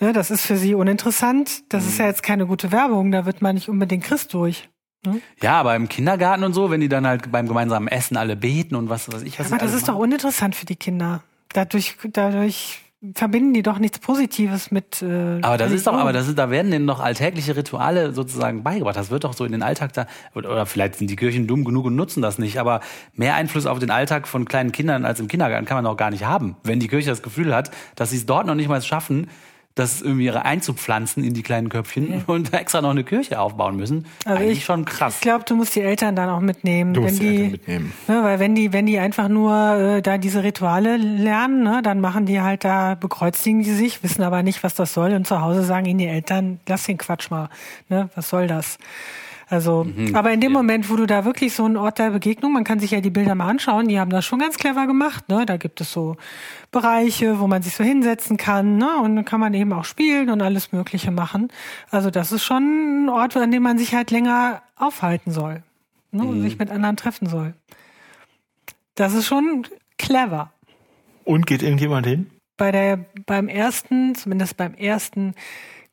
Ne, 0.00 0.12
das 0.12 0.30
ist 0.30 0.44
für 0.44 0.56
sie 0.62 0.74
uninteressant. 0.74 1.64
Das 1.72 1.84
ist 1.86 1.98
ja 1.98 2.06
jetzt 2.06 2.22
keine 2.22 2.46
gute 2.46 2.72
Werbung, 2.72 3.12
da 3.12 3.26
wird 3.26 3.42
man 3.42 3.54
nicht 3.54 3.68
unbedingt 3.68 4.04
Christ 4.04 4.32
durch. 4.32 4.68
Ja, 5.42 5.54
aber 5.58 5.74
im 5.74 5.88
Kindergarten 5.88 6.44
und 6.44 6.52
so, 6.54 6.70
wenn 6.70 6.80
die 6.80 6.88
dann 6.88 7.06
halt 7.06 7.30
beim 7.32 7.48
gemeinsamen 7.48 7.88
Essen 7.88 8.16
alle 8.16 8.36
beten 8.36 8.76
und 8.76 8.88
was 8.88 9.12
weiß 9.12 9.22
ich 9.22 9.38
was. 9.38 9.50
Aber 9.52 9.58
das 9.60 9.74
ist 9.74 9.88
doch 9.88 9.94
machen. 9.94 10.04
uninteressant 10.04 10.54
für 10.54 10.64
die 10.64 10.76
Kinder. 10.76 11.22
Dadurch, 11.52 11.96
dadurch 12.12 12.78
verbinden 13.16 13.52
die 13.52 13.64
doch 13.64 13.80
nichts 13.80 13.98
Positives 13.98 14.70
mit. 14.70 15.02
Äh, 15.02 15.40
Aber 15.42 15.58
das 15.58 15.72
ist 15.72 15.88
doch, 15.88 15.94
aber 15.94 16.12
das 16.12 16.28
ist, 16.28 16.38
da 16.38 16.50
werden 16.50 16.70
denen 16.70 16.86
doch 16.86 17.00
alltägliche 17.00 17.56
Rituale 17.56 18.12
sozusagen 18.12 18.62
beigebracht. 18.62 18.96
Das 18.96 19.10
wird 19.10 19.24
doch 19.24 19.34
so 19.34 19.44
in 19.44 19.50
den 19.50 19.62
Alltag 19.64 19.92
da, 19.92 20.06
oder 20.36 20.50
oder 20.52 20.66
vielleicht 20.66 20.94
sind 20.94 21.10
die 21.10 21.16
Kirchen 21.16 21.48
dumm 21.48 21.64
genug 21.64 21.86
und 21.86 21.96
nutzen 21.96 22.22
das 22.22 22.38
nicht, 22.38 22.60
aber 22.60 22.78
mehr 23.14 23.34
Einfluss 23.34 23.66
auf 23.66 23.80
den 23.80 23.90
Alltag 23.90 24.28
von 24.28 24.44
kleinen 24.44 24.70
Kindern 24.70 25.04
als 25.04 25.18
im 25.18 25.26
Kindergarten 25.26 25.66
kann 25.66 25.78
man 25.78 25.84
doch 25.84 25.96
gar 25.96 26.12
nicht 26.12 26.24
haben. 26.24 26.54
Wenn 26.62 26.78
die 26.78 26.86
Kirche 26.86 27.10
das 27.10 27.24
Gefühl 27.24 27.52
hat, 27.52 27.72
dass 27.96 28.10
sie 28.10 28.18
es 28.18 28.24
dort 28.26 28.46
noch 28.46 28.54
nicht 28.54 28.68
mal 28.68 28.80
schaffen, 28.80 29.26
das 29.74 30.02
irgendwie 30.02 30.26
ihre 30.26 30.44
einzupflanzen 30.44 31.24
in 31.24 31.32
die 31.34 31.42
kleinen 31.42 31.68
Köpfchen 31.70 32.24
und 32.26 32.52
extra 32.52 32.80
noch 32.82 32.90
eine 32.90 33.04
Kirche 33.04 33.40
aufbauen 33.40 33.76
müssen. 33.76 34.04
Also 34.24 34.42
Eigentlich 34.42 34.58
ich- 34.58 34.64
schon 34.64 34.84
krass. 34.84 35.14
Ich 35.16 35.20
glaube, 35.22 35.44
du 35.46 35.54
musst 35.56 35.74
die 35.74 35.80
Eltern 35.80 36.14
dann 36.14 36.28
auch 36.28 36.40
mitnehmen. 36.40 36.92
Du 36.94 37.00
wenn 37.00 37.08
musst 37.10 37.22
die 37.22 37.28
die, 37.28 37.36
Eltern 37.36 37.50
mitnehmen. 37.52 37.92
Ne, 38.08 38.22
weil 38.22 38.38
wenn 38.38 38.54
die, 38.54 38.72
wenn 38.72 38.86
die 38.86 38.98
einfach 38.98 39.28
nur 39.28 39.54
äh, 39.76 40.02
da 40.02 40.18
diese 40.18 40.42
Rituale 40.42 40.96
lernen, 40.98 41.62
ne, 41.62 41.80
dann 41.82 42.00
machen 42.00 42.26
die 42.26 42.40
halt 42.40 42.64
da, 42.64 42.94
bekreuzigen 42.94 43.62
die 43.62 43.72
sich, 43.72 44.02
wissen 44.02 44.22
aber 44.22 44.42
nicht, 44.42 44.62
was 44.62 44.74
das 44.74 44.92
soll 44.92 45.12
und 45.14 45.26
zu 45.26 45.40
Hause 45.40 45.62
sagen 45.62 45.86
ihnen 45.86 45.98
die 45.98 46.06
Eltern, 46.08 46.60
lass 46.68 46.84
den 46.84 46.98
Quatsch 46.98 47.30
mal, 47.30 47.48
ne, 47.88 48.10
was 48.14 48.28
soll 48.28 48.46
das? 48.46 48.78
Also, 49.52 49.84
Mhm. 49.84 50.16
aber 50.16 50.32
in 50.32 50.40
dem 50.40 50.50
Moment, 50.50 50.88
wo 50.88 50.96
du 50.96 51.04
da 51.04 51.26
wirklich 51.26 51.52
so 51.52 51.66
einen 51.66 51.76
Ort 51.76 51.98
der 51.98 52.08
Begegnung, 52.08 52.54
man 52.54 52.64
kann 52.64 52.80
sich 52.80 52.92
ja 52.92 53.02
die 53.02 53.10
Bilder 53.10 53.34
mal 53.34 53.48
anschauen, 53.48 53.86
die 53.86 54.00
haben 54.00 54.08
das 54.08 54.24
schon 54.24 54.38
ganz 54.38 54.56
clever 54.56 54.86
gemacht, 54.86 55.28
ne? 55.28 55.44
Da 55.44 55.58
gibt 55.58 55.78
es 55.82 55.92
so 55.92 56.16
Bereiche, 56.70 57.38
wo 57.38 57.46
man 57.46 57.60
sich 57.60 57.76
so 57.76 57.84
hinsetzen 57.84 58.38
kann, 58.38 58.78
ne? 58.78 58.96
Und 59.02 59.14
dann 59.14 59.26
kann 59.26 59.40
man 59.40 59.52
eben 59.52 59.74
auch 59.74 59.84
spielen 59.84 60.30
und 60.30 60.40
alles 60.40 60.72
Mögliche 60.72 61.10
machen. 61.10 61.48
Also 61.90 62.10
das 62.10 62.32
ist 62.32 62.44
schon 62.44 63.04
ein 63.04 63.08
Ort, 63.10 63.36
an 63.36 63.50
dem 63.50 63.62
man 63.62 63.76
sich 63.76 63.94
halt 63.94 64.10
länger 64.10 64.62
aufhalten 64.76 65.32
soll, 65.32 65.62
ne? 66.12 66.24
Und 66.24 66.40
sich 66.40 66.58
mit 66.58 66.70
anderen 66.70 66.96
treffen 66.96 67.26
soll. 67.28 67.52
Das 68.94 69.12
ist 69.12 69.26
schon 69.26 69.66
clever. 69.98 70.50
Und 71.24 71.46
geht 71.46 71.62
irgendjemand 71.62 72.06
hin? 72.06 72.30
Bei 72.56 72.72
der, 72.72 73.04
beim 73.26 73.48
ersten, 73.48 74.14
zumindest 74.14 74.56
beim 74.56 74.72
ersten 74.72 75.34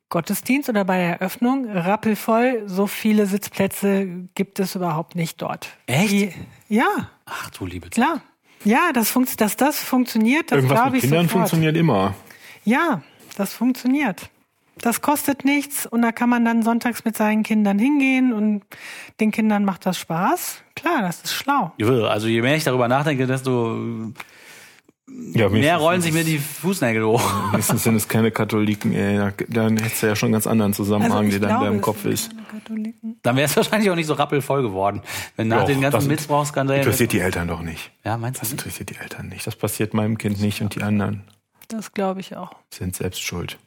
Gottesdienst 0.10 0.69
oder 0.69 0.86
bei 0.86 0.98
der 0.98 1.19
Eröffnung, 1.19 1.69
rappelvoll, 1.69 2.63
so 2.65 2.88
viele 2.88 3.26
Sitzplätze 3.28 4.08
gibt 4.36 4.60
es 4.60 4.76
überhaupt 4.76 5.15
nicht 5.15 5.41
dort. 5.41 5.69
Echt? 5.86 6.12
Die, 6.12 6.34
ja, 6.67 7.10
Ach 7.26 7.50
du 7.52 7.65
liebe 7.65 7.89
Zeit. 7.89 7.93
klar. 7.93 8.22
Ja, 8.65 8.91
das 8.93 9.10
funkt, 9.12 9.39
dass 9.39 9.56
das 9.56 9.80
funktioniert, 9.80 10.52
das 10.52 10.58
Irgendwas 10.58 10.78
glaube 10.78 10.91
mit 10.91 11.04
ich 11.04 11.10
Kindern 11.10 11.28
sofort. 11.28 11.41
funktioniert 11.50 11.78
immer. 11.78 12.15
Ja, 12.65 13.02
das 13.38 13.54
funktioniert. 13.54 14.30
Das 14.82 15.02
kostet 15.02 15.45
nichts 15.45 15.86
und 15.86 16.02
da 16.02 16.12
kann 16.12 16.30
man 16.30 16.43
dann 16.45 16.63
sonntags 16.63 17.04
mit 17.06 17.15
seinen 17.15 17.43
Kindern 17.43 17.78
hingehen 17.80 18.34
und 18.34 18.63
den 19.19 19.32
Kindern 19.32 19.63
macht 19.65 19.86
das 19.86 19.98
Spaß. 19.98 20.62
Klar, 20.76 21.02
das 21.02 21.22
ist 21.22 21.34
schlau. 21.34 21.74
Also 22.08 22.28
je 22.28 22.41
mehr 22.41 22.56
ich 22.56 22.63
darüber 22.63 22.88
nachdenke, 22.88 23.28
desto 23.28 23.78
Ja, 25.34 25.48
mehr 25.50 25.78
rollen 25.78 26.02
sich 26.02 26.12
mir 26.12 26.24
die 26.24 26.39
Fußnägel 26.39 27.04
hoch. 27.06 27.22
Meistens 27.52 27.84
sind 27.84 27.95
es 27.95 28.08
keine 28.08 28.32
Katholiken, 28.32 28.93
ey. 28.93 29.17
Da- 29.17 29.32
Dann 29.48 29.78
hättest 29.78 30.02
du 30.04 30.08
ja 30.08 30.15
schon 30.15 30.28
einen 30.28 30.34
ganz 30.34 30.48
anderen 30.48 30.74
Zusammenhang, 30.74 31.26
Also 31.28 31.39
der 31.39 31.50
dann 31.50 31.62
da 31.62 31.67
im 31.69 31.82
Kopf 31.82 32.06
ist. 32.06 32.32
Dann 33.24 33.36
wäre 33.36 33.45
es 33.45 33.56
wahrscheinlich 33.56 33.89
auch 33.91 33.95
nicht 33.95 34.08
so 34.08 34.13
rappelvoll 34.13 34.62
geworden. 34.62 35.02
Wenn 35.36 35.48
nach 35.50 35.60
Doch, 35.62 35.65
den 35.67 35.82
ganzen 35.82 35.98
das 36.00 36.08
Missbrauchsskandalen. 36.08 36.82
Interessiert 36.82 37.12
die 37.13 37.19
Eltern 37.19 37.48
doch 37.48 37.62
nicht. 37.62 37.91
Ja, 38.04 38.17
meinst 38.17 38.39
du? 38.39 38.41
Das 38.41 38.52
nicht? 38.52 38.60
interessiert 38.62 38.89
die 38.89 38.95
Eltern 38.98 39.28
nicht. 39.30 39.45
Das 39.45 39.56
passiert 39.56 39.93
meinem 39.93 40.17
Kind 40.17 40.39
nicht 40.41 40.62
und 40.62 40.76
die 40.76 40.82
anderen 40.82 41.24
Das 41.67 41.93
glaube 41.93 42.19
ich 42.22 42.36
auch. 42.36 42.52
sind 42.74 42.95
selbst 42.95 43.22
schuld. 43.22 43.58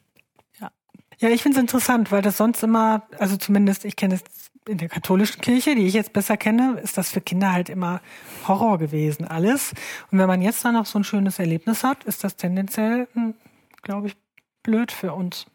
Ja, 1.19 1.29
ich 1.29 1.41
finde 1.43 1.57
es 1.57 1.61
interessant, 1.61 2.11
weil 2.11 2.21
das 2.21 2.37
sonst 2.37 2.61
immer, 2.63 3.03
also 3.17 3.37
zumindest 3.37 3.85
ich 3.85 3.95
kenne 3.95 4.15
es 4.15 4.23
in 4.67 4.77
der 4.77 4.89
katholischen 4.89 5.41
Kirche, 5.41 5.75
die 5.75 5.85
ich 5.85 5.93
jetzt 5.93 6.13
besser 6.13 6.37
kenne, 6.37 6.79
ist 6.83 6.97
das 6.97 7.09
für 7.09 7.21
Kinder 7.21 7.51
halt 7.51 7.69
immer 7.69 8.01
Horror 8.47 8.77
gewesen, 8.77 9.27
alles. 9.27 9.73
Und 10.11 10.19
wenn 10.19 10.27
man 10.27 10.41
jetzt 10.41 10.63
dann 10.65 10.73
noch 10.73 10.85
so 10.85 10.99
ein 10.99 11.03
schönes 11.03 11.39
Erlebnis 11.39 11.83
hat, 11.83 12.03
ist 12.05 12.23
das 12.23 12.35
tendenziell, 12.35 13.07
glaube 13.81 14.07
ich, 14.07 14.15
blöd 14.63 14.91
für 14.91 15.13
uns. 15.13 15.45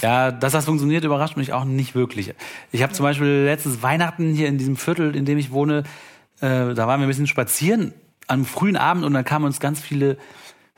Ja, 0.00 0.30
dass 0.30 0.52
das 0.52 0.64
funktioniert, 0.64 1.04
überrascht 1.04 1.36
mich 1.36 1.52
auch 1.52 1.64
nicht 1.64 1.94
wirklich. 1.94 2.34
Ich 2.70 2.82
habe 2.82 2.92
zum 2.92 3.04
Beispiel 3.04 3.44
letztes 3.44 3.82
Weihnachten 3.82 4.34
hier 4.34 4.48
in 4.48 4.58
diesem 4.58 4.76
Viertel, 4.76 5.14
in 5.16 5.24
dem 5.24 5.38
ich 5.38 5.52
wohne, 5.52 5.84
äh, 6.40 6.74
da 6.74 6.86
waren 6.86 7.00
wir 7.00 7.06
ein 7.06 7.08
bisschen 7.08 7.26
spazieren 7.26 7.92
am 8.28 8.44
frühen 8.44 8.76
Abend 8.76 9.04
und 9.04 9.12
dann 9.12 9.24
kamen 9.24 9.44
uns 9.44 9.60
ganz 9.60 9.80
viele 9.80 10.16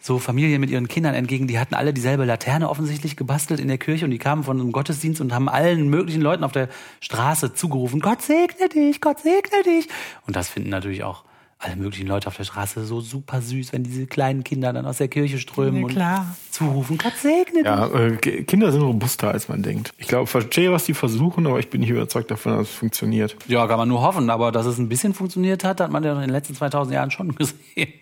so 0.07 0.19
Familien 0.19 0.61
mit 0.61 0.69
ihren 0.69 0.87
Kindern 0.87 1.15
entgegen, 1.15 1.47
die 1.49 1.59
hatten 1.59 1.75
alle 1.75 1.95
dieselbe 1.95 2.27
Laterne 2.27 2.69
offensichtlich 2.69 3.17
gebastelt 3.17 3.59
in 3.59 3.69
der 3.69 3.79
Kirche 3.79 4.05
und 4.05 4.11
die 4.11 4.19
kamen 4.19 4.43
von 4.45 4.61
einem 4.61 4.71
Gottesdienst 4.71 5.23
und 5.23 5.33
haben 5.33 5.49
allen 5.49 5.89
möglichen 5.89 6.21
Leuten 6.21 6.45
auf 6.45 6.53
der 6.53 6.69
Straße 7.01 7.55
zugerufen, 7.55 8.01
Gott 8.01 8.21
segne 8.21 8.69
dich, 8.69 9.01
Gott 9.01 9.21
segne 9.21 9.63
dich. 9.65 9.89
Und 10.27 10.37
das 10.37 10.51
finden 10.51 10.69
natürlich 10.69 11.05
auch 11.05 11.25
alle 11.59 11.77
möglichen 11.77 12.07
Leute 12.07 12.27
auf 12.27 12.37
der 12.37 12.45
Straße 12.45 12.85
so 12.85 13.01
super 13.01 13.41
süß, 13.41 13.73
wenn 13.73 13.85
diese 13.85 14.07
kleinen 14.07 14.45
Kinder 14.45 14.75
dann 14.75 14.85
aus 14.85 14.99
der 14.99 15.09
Kirche 15.09 15.39
strömen 15.39 15.83
Ja, 15.83 15.89
klar. 15.89 16.19
und 16.49 16.53
zurufen, 16.55 16.99
Gott 16.99 17.15
segne 17.17 17.63
dich. 17.63 17.65
Ja, 17.65 17.87
äh, 17.87 18.17
Ki- 18.19 18.45
Kinder 18.45 18.71
sind 18.73 18.83
robuster, 18.83 19.31
als 19.31 19.49
man 19.49 19.63
denkt. 19.63 19.95
Ich 19.97 20.09
glaube, 20.09 20.27
verstehe, 20.27 20.71
was 20.73 20.85
die 20.85 20.93
versuchen, 20.93 21.47
aber 21.47 21.59
ich 21.61 21.71
bin 21.71 21.81
nicht 21.81 21.89
überzeugt 21.89 22.31
davon, 22.31 22.59
dass 22.59 22.69
es 22.69 22.75
funktioniert. 22.75 23.37
Ja, 23.47 23.67
kann 23.67 23.79
man 23.79 23.89
nur 23.89 24.03
hoffen, 24.03 24.29
aber 24.29 24.53
dass 24.53 24.67
es 24.67 24.77
ein 24.77 24.91
bisschen 24.91 25.15
funktioniert 25.15 25.65
hat, 25.65 25.81
hat 25.81 25.91
man 25.91 26.05
ja 26.05 26.13
in 26.13 26.21
den 26.21 26.29
letzten 26.31 26.55
2000 26.55 26.93
Jahren 26.95 27.11
schon 27.11 27.35
gesehen. 27.37 27.95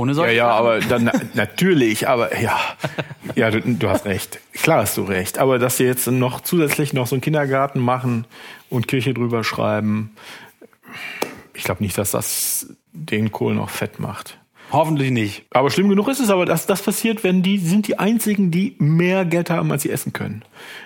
Ohne 0.00 0.12
Ja, 0.12 0.14
solche 0.16 0.34
ja, 0.34 0.46
Sachen. 0.48 0.58
aber 0.58 0.80
dann 0.80 1.04
na- 1.04 1.12
natürlich, 1.34 2.08
aber 2.08 2.38
ja, 2.40 2.58
ja, 3.34 3.50
du, 3.50 3.60
du 3.60 3.88
hast 3.88 4.04
recht. 4.06 4.40
Klar 4.54 4.78
hast 4.82 4.96
du 4.96 5.02
recht. 5.04 5.38
Aber 5.38 5.58
dass 5.58 5.76
sie 5.76 5.84
jetzt 5.84 6.06
noch 6.06 6.40
zusätzlich 6.40 6.92
noch 6.92 7.06
so 7.06 7.14
einen 7.14 7.22
Kindergarten 7.22 7.80
machen 7.80 8.26
und 8.70 8.88
Kirche 8.88 9.12
drüber 9.14 9.44
schreiben, 9.44 10.14
ich 11.54 11.64
glaube 11.64 11.82
nicht, 11.82 11.98
dass 11.98 12.10
das 12.12 12.68
den 12.92 13.30
Kohl 13.30 13.54
noch 13.54 13.70
fett 13.70 14.00
macht. 14.00 14.38
Hoffentlich 14.72 15.10
nicht. 15.10 15.44
Aber 15.50 15.70
schlimm 15.70 15.88
genug 15.88 16.08
ist 16.08 16.20
es 16.20 16.30
aber, 16.30 16.46
dass 16.46 16.66
das 16.66 16.82
passiert, 16.82 17.24
wenn 17.24 17.42
die 17.42 17.58
sind 17.58 17.88
die 17.88 17.98
einzigen, 17.98 18.50
die 18.50 18.76
mehr 18.78 19.24
Geld 19.24 19.50
haben, 19.50 19.72
als 19.72 19.82
sie 19.82 19.90
essen 19.90 20.12
können. 20.12 20.42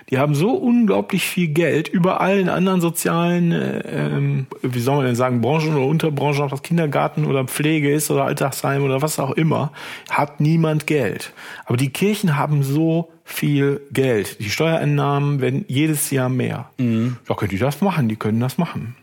Die 0.09 0.17
haben 0.17 0.33
so 0.33 0.51
unglaublich 0.51 1.23
viel 1.23 1.49
Geld 1.49 1.87
überall 1.87 2.39
in 2.39 2.49
anderen 2.49 2.81
sozialen, 2.81 3.51
äh, 3.51 3.79
ähm, 3.85 4.47
wie 4.61 4.79
soll 4.79 4.97
man 4.97 5.05
denn 5.05 5.15
sagen, 5.15 5.41
Branchen 5.41 5.75
oder 5.75 5.85
Unterbranchen, 5.85 6.43
ob 6.43 6.49
das 6.49 6.63
Kindergarten 6.63 7.25
oder 7.25 7.45
Pflege 7.45 7.93
ist 7.93 8.09
oder 8.09 8.25
Alltagsheim 8.25 8.83
oder 8.83 9.01
was 9.01 9.19
auch 9.19 9.31
immer, 9.31 9.71
hat 10.09 10.39
niemand 10.39 10.87
Geld. 10.87 11.33
Aber 11.65 11.77
die 11.77 11.89
Kirchen 11.89 12.37
haben 12.37 12.63
so 12.63 13.11
viel 13.23 13.81
Geld. 13.91 14.39
Die 14.39 14.49
Steuereinnahmen 14.49 15.41
werden 15.41 15.65
jedes 15.67 16.11
Jahr 16.11 16.29
mehr. 16.29 16.69
Mhm. 16.77 17.17
Ja, 17.27 17.35
können 17.35 17.51
die 17.51 17.57
das 17.57 17.81
machen? 17.81 18.07
Die 18.07 18.15
können 18.15 18.39
das 18.39 18.57
machen. 18.57 18.95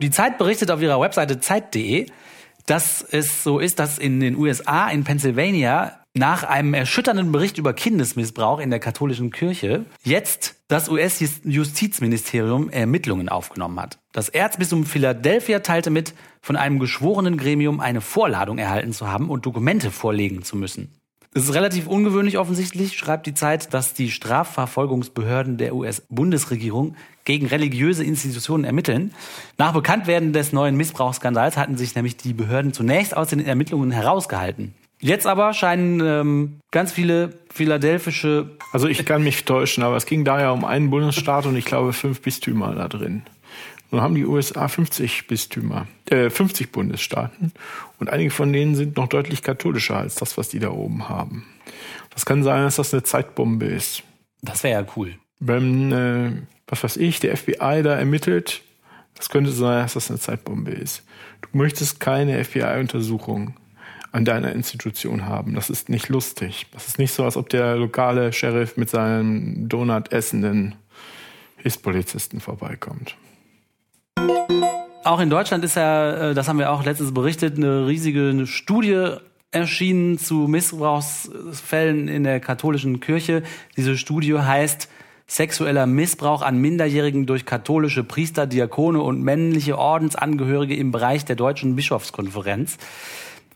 Die 0.00 0.10
Zeit 0.10 0.38
berichtet 0.38 0.70
auf 0.70 0.82
ihrer 0.82 1.00
Webseite 1.00 1.40
zeit.de, 1.40 2.06
dass 2.66 3.02
es 3.02 3.42
so 3.42 3.58
ist, 3.58 3.78
dass 3.78 3.98
in 3.98 4.20
den 4.20 4.36
USA, 4.36 4.88
in 4.88 5.04
Pennsylvania, 5.04 5.98
nach 6.16 6.44
einem 6.44 6.74
erschütternden 6.74 7.32
Bericht 7.32 7.58
über 7.58 7.72
Kindesmissbrauch 7.74 8.60
in 8.60 8.70
der 8.70 8.78
katholischen 8.78 9.32
Kirche 9.32 9.84
jetzt 10.04 10.54
das 10.68 10.88
US-Justizministerium 10.88 12.70
Ermittlungen 12.70 13.28
aufgenommen 13.28 13.80
hat. 13.80 13.98
Das 14.12 14.28
Erzbistum 14.28 14.86
Philadelphia 14.86 15.58
teilte 15.58 15.90
mit, 15.90 16.14
von 16.40 16.56
einem 16.56 16.78
geschworenen 16.78 17.36
Gremium 17.36 17.80
eine 17.80 18.00
Vorladung 18.00 18.58
erhalten 18.58 18.92
zu 18.92 19.08
haben 19.08 19.28
und 19.28 19.44
Dokumente 19.44 19.90
vorlegen 19.90 20.42
zu 20.42 20.56
müssen. 20.56 20.92
Es 21.36 21.48
ist 21.48 21.54
relativ 21.54 21.88
ungewöhnlich 21.88 22.38
offensichtlich, 22.38 22.96
schreibt 22.96 23.26
die 23.26 23.34
Zeit, 23.34 23.74
dass 23.74 23.92
die 23.92 24.12
Strafverfolgungsbehörden 24.12 25.56
der 25.56 25.74
US-Bundesregierung 25.74 26.94
gegen 27.24 27.48
religiöse 27.48 28.04
Institutionen 28.04 28.62
ermitteln. 28.62 29.12
Nach 29.58 29.72
Bekanntwerden 29.72 30.32
des 30.32 30.52
neuen 30.52 30.76
Missbrauchsskandals 30.76 31.56
hatten 31.56 31.76
sich 31.76 31.96
nämlich 31.96 32.16
die 32.16 32.34
Behörden 32.34 32.72
zunächst 32.72 33.16
aus 33.16 33.30
den 33.30 33.44
Ermittlungen 33.44 33.90
herausgehalten. 33.90 34.74
Jetzt 35.00 35.26
aber 35.26 35.52
scheinen 35.54 36.00
ähm, 36.00 36.60
ganz 36.70 36.92
viele 36.92 37.30
philadelphische. 37.52 38.56
Also 38.72 38.86
ich 38.86 39.04
kann 39.04 39.24
mich 39.24 39.44
täuschen, 39.44 39.82
aber 39.82 39.96
es 39.96 40.06
ging 40.06 40.24
da 40.24 40.40
ja 40.40 40.52
um 40.52 40.64
einen 40.64 40.88
Bundesstaat 40.90 41.46
und 41.46 41.56
ich 41.56 41.64
glaube 41.64 41.92
fünf 41.92 42.22
Bistümer 42.22 42.76
da 42.76 42.86
drin. 42.86 43.22
Nun 43.90 44.00
haben 44.00 44.14
die 44.14 44.24
USA 44.24 44.68
50 44.68 45.26
Bistümer, 45.26 45.86
äh, 46.10 46.30
50 46.30 46.72
Bundesstaaten 46.72 47.52
und 47.98 48.10
einige 48.10 48.30
von 48.30 48.52
denen 48.52 48.74
sind 48.74 48.96
noch 48.96 49.08
deutlich 49.08 49.42
katholischer 49.42 49.96
als 49.96 50.16
das, 50.16 50.36
was 50.36 50.48
die 50.48 50.58
da 50.58 50.70
oben 50.70 51.08
haben. 51.08 51.46
Das 52.10 52.26
kann 52.26 52.42
sein, 52.42 52.62
dass 52.62 52.76
das 52.76 52.92
eine 52.92 53.02
Zeitbombe 53.02 53.66
ist. 53.66 54.02
Das 54.42 54.62
wäre 54.62 54.82
ja 54.82 54.92
cool. 54.96 55.16
Wenn, 55.40 55.92
äh, 55.92 56.32
was 56.66 56.82
weiß 56.82 56.96
ich, 56.96 57.20
der 57.20 57.36
FBI 57.36 57.82
da 57.82 57.96
ermittelt, 57.96 58.62
das 59.14 59.28
könnte 59.28 59.52
sein, 59.52 59.82
dass 59.82 59.94
das 59.94 60.10
eine 60.10 60.18
Zeitbombe 60.18 60.72
ist. 60.72 61.04
Du 61.42 61.56
möchtest 61.56 62.00
keine 62.00 62.42
FBI-Untersuchung 62.42 63.54
an 64.12 64.24
deiner 64.24 64.52
Institution 64.52 65.26
haben. 65.26 65.54
Das 65.54 65.70
ist 65.70 65.88
nicht 65.88 66.08
lustig. 66.08 66.66
Das 66.72 66.86
ist 66.86 66.98
nicht 66.98 67.12
so, 67.12 67.24
als 67.24 67.36
ob 67.36 67.48
der 67.48 67.76
lokale 67.76 68.32
Sheriff 68.32 68.76
mit 68.76 68.88
seinem 68.88 69.68
Donut 69.68 70.12
essenden 70.12 70.76
Hilfspolizisten 71.56 72.40
vorbeikommt. 72.40 73.16
Auch 75.04 75.20
in 75.20 75.30
Deutschland 75.30 75.64
ist 75.64 75.76
ja, 75.76 76.30
äh, 76.30 76.34
das 76.34 76.48
haben 76.48 76.58
wir 76.58 76.72
auch 76.72 76.84
letztens 76.84 77.12
berichtet, 77.12 77.56
eine 77.56 77.86
riesige 77.86 78.46
Studie 78.46 79.16
erschienen 79.50 80.18
zu 80.18 80.48
Missbrauchsfällen 80.48 82.08
in 82.08 82.24
der 82.24 82.40
katholischen 82.40 83.00
Kirche. 83.00 83.42
Diese 83.76 83.96
Studie 83.96 84.38
heißt 84.38 84.88
Sexueller 85.26 85.86
Missbrauch 85.86 86.42
an 86.42 86.58
Minderjährigen 86.58 87.26
durch 87.26 87.46
katholische 87.46 88.04
Priester, 88.04 88.46
Diakone 88.46 89.00
und 89.00 89.22
männliche 89.22 89.78
Ordensangehörige 89.78 90.76
im 90.76 90.90
Bereich 90.90 91.24
der 91.24 91.36
Deutschen 91.36 91.76
Bischofskonferenz. 91.76 92.76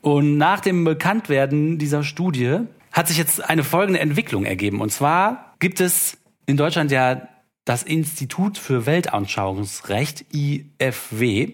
Und 0.01 0.39
nach 0.39 0.61
dem 0.61 0.85
Bekanntwerden 0.85 1.79
dieser 1.79 2.05
Studie 2.05 2.61
hat 2.93 3.09
sich 3.09 3.19
jetzt 3.19 3.49
eine 3.49 3.65
folgende 3.65 4.01
Entwicklung 4.01 4.45
ergeben. 4.45 4.81
Und 4.81 4.91
zwar 4.91 5.55
gibt 5.59 5.81
es 5.81 6.17
in 6.47 6.57
Deutschland 6.57 6.91
ja 6.91 7.29
das 7.69 7.83
Institut 7.83 8.57
für 8.57 8.87
Weltanschauungsrecht, 8.87 10.25
IFW. 10.33 11.53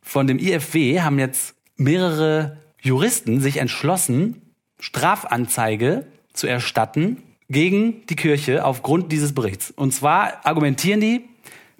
Von 0.00 0.28
dem 0.28 0.38
IFW 0.38 1.00
haben 1.00 1.18
jetzt 1.18 1.54
mehrere 1.76 2.58
Juristen 2.80 3.40
sich 3.40 3.56
entschlossen, 3.56 4.42
Strafanzeige 4.78 6.06
zu 6.32 6.46
erstatten 6.46 7.22
gegen 7.48 8.06
die 8.06 8.14
Kirche 8.14 8.64
aufgrund 8.64 9.10
dieses 9.10 9.34
Berichts. 9.34 9.72
Und 9.72 9.92
zwar 9.92 10.46
argumentieren 10.46 11.00
die, 11.00 11.28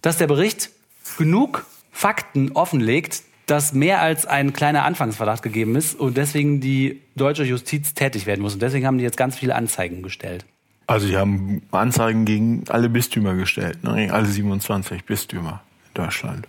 dass 0.02 0.18
der 0.18 0.26
Bericht 0.26 0.70
genug 1.16 1.64
Fakten 1.92 2.52
offenlegt, 2.52 3.22
dass 3.46 3.72
mehr 3.72 4.00
als 4.00 4.26
ein 4.26 4.52
kleiner 4.52 4.84
Anfangsverdacht 4.84 5.42
gegeben 5.42 5.76
ist 5.76 5.98
und 5.98 6.16
deswegen 6.16 6.60
die 6.60 7.02
deutsche 7.14 7.44
Justiz 7.44 7.94
tätig 7.94 8.26
werden 8.26 8.40
muss. 8.40 8.54
Und 8.54 8.62
deswegen 8.62 8.86
haben 8.86 8.98
die 8.98 9.04
jetzt 9.04 9.16
ganz 9.16 9.38
viele 9.38 9.54
Anzeigen 9.54 10.02
gestellt. 10.02 10.44
Also 10.90 11.06
die 11.06 11.16
haben 11.16 11.62
Anzeigen 11.70 12.24
gegen 12.24 12.64
alle 12.68 12.88
Bistümer 12.88 13.36
gestellt, 13.36 13.84
ne? 13.84 14.12
alle 14.12 14.26
27 14.26 15.04
Bistümer 15.04 15.62
in 15.86 16.02
Deutschland. 16.02 16.48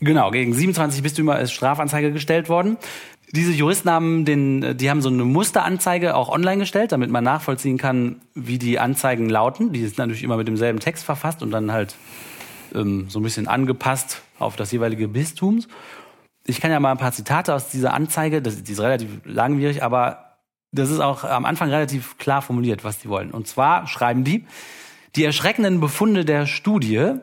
Genau, 0.00 0.30
gegen 0.30 0.54
27 0.54 1.02
Bistümer 1.02 1.38
ist 1.40 1.52
Strafanzeige 1.52 2.10
gestellt 2.10 2.48
worden. 2.48 2.78
Diese 3.32 3.52
Juristen 3.52 3.90
haben 3.90 4.24
den, 4.24 4.78
die 4.78 4.88
haben 4.88 5.02
so 5.02 5.10
eine 5.10 5.26
Musteranzeige 5.26 6.16
auch 6.16 6.30
online 6.30 6.56
gestellt, 6.56 6.92
damit 6.92 7.10
man 7.10 7.22
nachvollziehen 7.22 7.76
kann, 7.76 8.22
wie 8.34 8.56
die 8.56 8.78
Anzeigen 8.78 9.28
lauten. 9.28 9.74
Die 9.74 9.80
sind 9.80 9.98
natürlich 9.98 10.22
immer 10.22 10.38
mit 10.38 10.48
demselben 10.48 10.80
Text 10.80 11.04
verfasst 11.04 11.42
und 11.42 11.50
dann 11.50 11.70
halt 11.70 11.96
ähm, 12.74 13.10
so 13.10 13.20
ein 13.20 13.22
bisschen 13.22 13.46
angepasst 13.46 14.22
auf 14.38 14.56
das 14.56 14.72
jeweilige 14.72 15.06
Bistums. 15.06 15.68
Ich 16.46 16.62
kann 16.62 16.70
ja 16.70 16.80
mal 16.80 16.92
ein 16.92 16.96
paar 16.96 17.12
Zitate 17.12 17.54
aus 17.54 17.68
dieser 17.68 17.92
Anzeige, 17.92 18.40
das, 18.40 18.62
die 18.62 18.72
ist 18.72 18.80
relativ 18.80 19.20
langwierig, 19.26 19.82
aber 19.82 20.29
das 20.72 20.90
ist 20.90 21.00
auch 21.00 21.24
am 21.24 21.44
Anfang 21.44 21.70
relativ 21.70 22.18
klar 22.18 22.42
formuliert, 22.42 22.84
was 22.84 22.98
die 22.98 23.08
wollen. 23.08 23.30
Und 23.30 23.46
zwar 23.46 23.86
schreiben 23.86 24.24
die, 24.24 24.46
die 25.16 25.24
erschreckenden 25.24 25.80
Befunde 25.80 26.24
der 26.24 26.46
Studie 26.46 27.14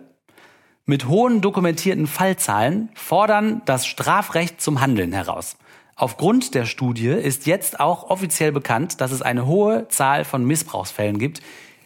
mit 0.86 1.08
hohen 1.08 1.42
dokumentierten 1.42 2.08
Fallzahlen 2.08 2.90
fordern 2.96 3.62
das 3.66 3.86
Strafrecht 3.86 4.62
zum 4.62 4.82
Handeln 4.82 5.12
heraus. 5.12 5.58
Aufgrund 5.96 6.54
der 6.54 6.66
Studie 6.66 7.08
ist 7.08 7.46
jetzt 7.46 7.80
auch 7.80 8.10
offiziell 8.10 8.52
bekannt, 8.52 9.02
dass 9.02 9.12
es 9.12 9.22
eine 9.22 9.48
hohe 9.48 9.88
Zahl 9.88 10.26
von 10.26 10.46
Missbrauchsfällen 10.46 11.18
gibt, 11.18 11.42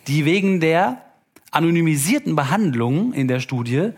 die 0.08 0.26
wegen 0.26 0.60
der 0.60 1.02
anonymisierten 1.52 2.36
Behandlung 2.36 3.14
in 3.14 3.28
der 3.28 3.40
Studie 3.40 3.92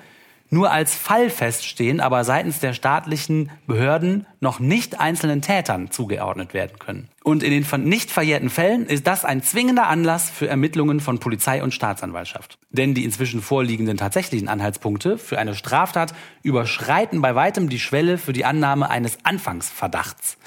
nur 0.53 0.71
als 0.71 0.95
Fall 0.95 1.29
feststehen, 1.29 1.99
aber 1.99 2.23
seitens 2.23 2.59
der 2.59 2.73
staatlichen 2.73 3.49
Behörden 3.67 4.25
noch 4.39 4.59
nicht 4.59 4.99
einzelnen 4.99 5.41
Tätern 5.41 5.91
zugeordnet 5.91 6.53
werden 6.53 6.79
können. 6.79 7.09
Und 7.23 7.43
in 7.43 7.51
den 7.51 7.83
nicht 7.83 8.11
verjährten 8.11 8.49
Fällen 8.49 8.85
ist 8.85 9.07
das 9.07 9.25
ein 9.25 9.41
zwingender 9.41 9.87
Anlass 9.87 10.29
für 10.29 10.47
Ermittlungen 10.47 10.99
von 10.99 11.19
Polizei 11.19 11.63
und 11.63 11.73
Staatsanwaltschaft. 11.73 12.57
Denn 12.69 12.93
die 12.93 13.03
inzwischen 13.03 13.41
vorliegenden 13.41 13.97
tatsächlichen 13.97 14.47
Anhaltspunkte 14.47 15.17
für 15.17 15.39
eine 15.39 15.55
Straftat 15.55 16.13
überschreiten 16.43 17.21
bei 17.21 17.35
weitem 17.35 17.69
die 17.69 17.79
Schwelle 17.79 18.17
für 18.17 18.33
die 18.33 18.45
Annahme 18.45 18.89
eines 18.89 19.17
Anfangsverdachts. 19.23 20.37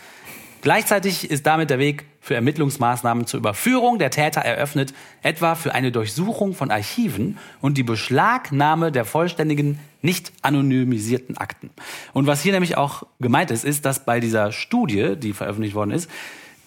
Gleichzeitig 0.66 1.30
ist 1.30 1.46
damit 1.46 1.70
der 1.70 1.78
Weg 1.78 2.06
für 2.20 2.34
Ermittlungsmaßnahmen 2.34 3.26
zur 3.26 3.38
Überführung 3.38 4.00
der 4.00 4.10
Täter 4.10 4.40
eröffnet, 4.40 4.92
etwa 5.22 5.54
für 5.54 5.72
eine 5.74 5.92
Durchsuchung 5.92 6.54
von 6.54 6.72
Archiven 6.72 7.38
und 7.60 7.78
die 7.78 7.84
Beschlagnahme 7.84 8.90
der 8.90 9.04
vollständigen, 9.04 9.78
nicht 10.06 10.32
anonymisierten 10.40 11.36
Akten. 11.36 11.68
Und 12.14 12.26
was 12.26 12.40
hier 12.40 12.52
nämlich 12.52 12.78
auch 12.78 13.02
gemeint 13.20 13.50
ist, 13.50 13.64
ist, 13.64 13.84
dass 13.84 14.06
bei 14.06 14.20
dieser 14.20 14.52
Studie, 14.52 15.16
die 15.16 15.34
veröffentlicht 15.34 15.74
worden 15.74 15.90
ist, 15.90 16.10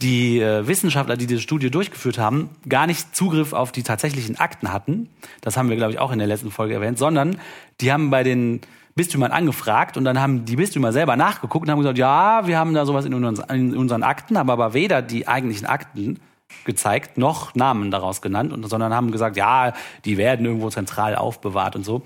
die 0.01 0.39
äh, 0.39 0.67
Wissenschaftler, 0.67 1.17
die 1.17 1.27
diese 1.27 1.41
Studie 1.41 1.71
durchgeführt 1.71 2.19
haben, 2.19 2.51
gar 2.67 2.87
nicht 2.87 3.15
Zugriff 3.15 3.53
auf 3.53 3.71
die 3.71 3.83
tatsächlichen 3.83 4.39
Akten 4.39 4.71
hatten. 4.71 5.09
Das 5.41 5.57
haben 5.57 5.69
wir, 5.69 5.75
glaube 5.75 5.93
ich, 5.93 5.99
auch 5.99 6.11
in 6.11 6.19
der 6.19 6.27
letzten 6.27 6.51
Folge 6.51 6.75
erwähnt, 6.75 6.97
sondern 6.97 7.39
die 7.81 7.91
haben 7.91 8.09
bei 8.09 8.23
den 8.23 8.61
Bistümern 8.95 9.31
angefragt 9.31 9.97
und 9.97 10.03
dann 10.03 10.19
haben 10.19 10.45
die 10.45 10.55
Bistümer 10.55 10.91
selber 10.91 11.15
nachgeguckt 11.15 11.65
und 11.65 11.71
haben 11.71 11.79
gesagt, 11.79 11.97
ja, 11.97 12.47
wir 12.47 12.57
haben 12.57 12.73
da 12.73 12.85
sowas 12.85 13.05
in, 13.05 13.13
uns, 13.13 13.39
in 13.49 13.75
unseren 13.75 14.03
Akten, 14.03 14.37
haben 14.37 14.49
aber 14.49 14.73
weder 14.73 15.01
die 15.01 15.27
eigentlichen 15.27 15.67
Akten 15.67 16.19
gezeigt, 16.65 17.17
noch 17.17 17.55
Namen 17.55 17.91
daraus 17.91 18.21
genannt, 18.21 18.53
sondern 18.67 18.93
haben 18.93 19.11
gesagt, 19.11 19.37
ja, 19.37 19.73
die 20.05 20.17
werden 20.17 20.45
irgendwo 20.45 20.69
zentral 20.69 21.15
aufbewahrt 21.15 21.75
und 21.75 21.83
so. 21.83 22.03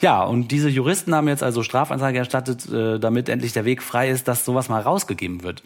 Ja, 0.00 0.22
und 0.22 0.50
diese 0.52 0.68
Juristen 0.68 1.14
haben 1.14 1.28
jetzt 1.28 1.42
also 1.42 1.62
Strafanzeige 1.62 2.18
erstattet, 2.18 2.70
äh, 2.72 2.98
damit 2.98 3.28
endlich 3.28 3.52
der 3.52 3.64
Weg 3.64 3.82
frei 3.82 4.08
ist, 4.10 4.28
dass 4.28 4.44
sowas 4.44 4.68
mal 4.68 4.80
rausgegeben 4.80 5.42
wird. 5.42 5.62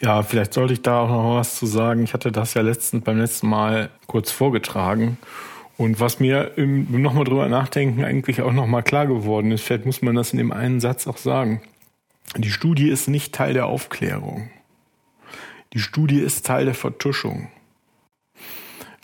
Ja, 0.00 0.22
vielleicht 0.22 0.54
sollte 0.54 0.74
ich 0.74 0.82
da 0.82 1.00
auch 1.00 1.08
noch 1.08 1.36
was 1.36 1.56
zu 1.56 1.66
sagen. 1.66 2.04
Ich 2.04 2.14
hatte 2.14 2.30
das 2.30 2.54
ja 2.54 2.62
letztens, 2.62 3.04
beim 3.04 3.18
letzten 3.18 3.48
Mal 3.48 3.90
kurz 4.06 4.30
vorgetragen. 4.30 5.18
Und 5.76 6.00
was 6.00 6.20
mir 6.20 6.52
nochmal 6.56 7.24
drüber 7.24 7.48
nachdenken 7.48 8.04
eigentlich 8.04 8.40
auch 8.40 8.52
nochmal 8.52 8.82
klar 8.82 9.06
geworden 9.06 9.50
ist, 9.52 9.62
vielleicht 9.62 9.86
muss 9.86 10.02
man 10.02 10.14
das 10.14 10.32
in 10.32 10.38
dem 10.38 10.52
einen 10.52 10.80
Satz 10.80 11.06
auch 11.06 11.18
sagen. 11.18 11.60
Die 12.36 12.50
Studie 12.50 12.88
ist 12.88 13.08
nicht 13.08 13.34
Teil 13.34 13.54
der 13.54 13.66
Aufklärung. 13.66 14.50
Die 15.72 15.78
Studie 15.78 16.20
ist 16.20 16.46
Teil 16.46 16.64
der 16.64 16.74
Vertuschung. 16.74 17.48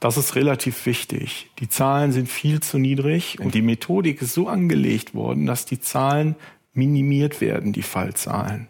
Das 0.03 0.17
ist 0.17 0.35
relativ 0.35 0.85
wichtig. 0.85 1.49
Die 1.61 1.69
Zahlen 1.69 2.11
sind 2.11 2.29
viel 2.29 2.59
zu 2.59 2.77
niedrig 2.77 3.39
und 3.39 3.55
die 3.55 3.63
Methodik 3.63 4.21
ist 4.21 4.35
so 4.35 4.49
angelegt 4.49 5.15
worden, 5.15 5.47
dass 5.47 5.65
die 5.65 5.81
Zahlen 5.81 6.35
minimiert 6.75 7.41
werden, 7.41 7.73
die 7.73 7.85
Fallzahlen. 7.85 8.67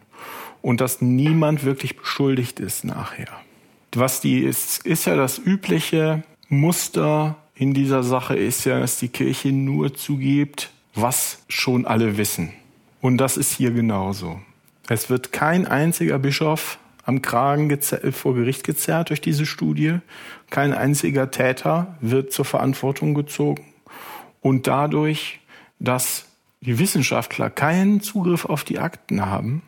Und 0.61 0.79
dass 0.79 1.01
niemand 1.01 1.63
wirklich 1.63 1.97
beschuldigt 1.97 2.59
ist 2.59 2.83
nachher. 2.83 3.29
Was 3.95 4.21
die 4.21 4.41
ist, 4.41 4.85
ist 4.85 5.05
ja 5.05 5.15
das 5.15 5.39
übliche 5.39 6.23
Muster 6.49 7.37
in 7.55 7.73
dieser 7.73 8.03
Sache 8.03 8.35
ist 8.35 8.65
ja, 8.65 8.79
dass 8.79 8.99
die 8.99 9.07
Kirche 9.07 9.51
nur 9.51 9.95
zugibt, 9.95 10.69
was 10.93 11.39
schon 11.47 11.87
alle 11.87 12.17
wissen. 12.17 12.53
Und 13.01 13.17
das 13.17 13.37
ist 13.37 13.53
hier 13.53 13.71
genauso. 13.71 14.39
Es 14.87 15.09
wird 15.09 15.31
kein 15.31 15.65
einziger 15.65 16.19
Bischof 16.19 16.77
am 17.05 17.21
Kragen 17.21 17.77
vor 18.11 18.35
Gericht 18.35 18.63
gezerrt 18.63 19.09
durch 19.09 19.21
diese 19.21 19.45
Studie. 19.45 19.99
Kein 20.49 20.73
einziger 20.73 21.31
Täter 21.31 21.97
wird 22.01 22.31
zur 22.31 22.45
Verantwortung 22.45 23.13
gezogen. 23.13 23.65
Und 24.41 24.67
dadurch, 24.67 25.39
dass 25.79 26.25
die 26.61 26.79
Wissenschaftler 26.79 27.49
keinen 27.49 28.01
Zugriff 28.01 28.45
auf 28.45 28.63
die 28.63 28.79
Akten 28.79 29.25
haben, 29.25 29.61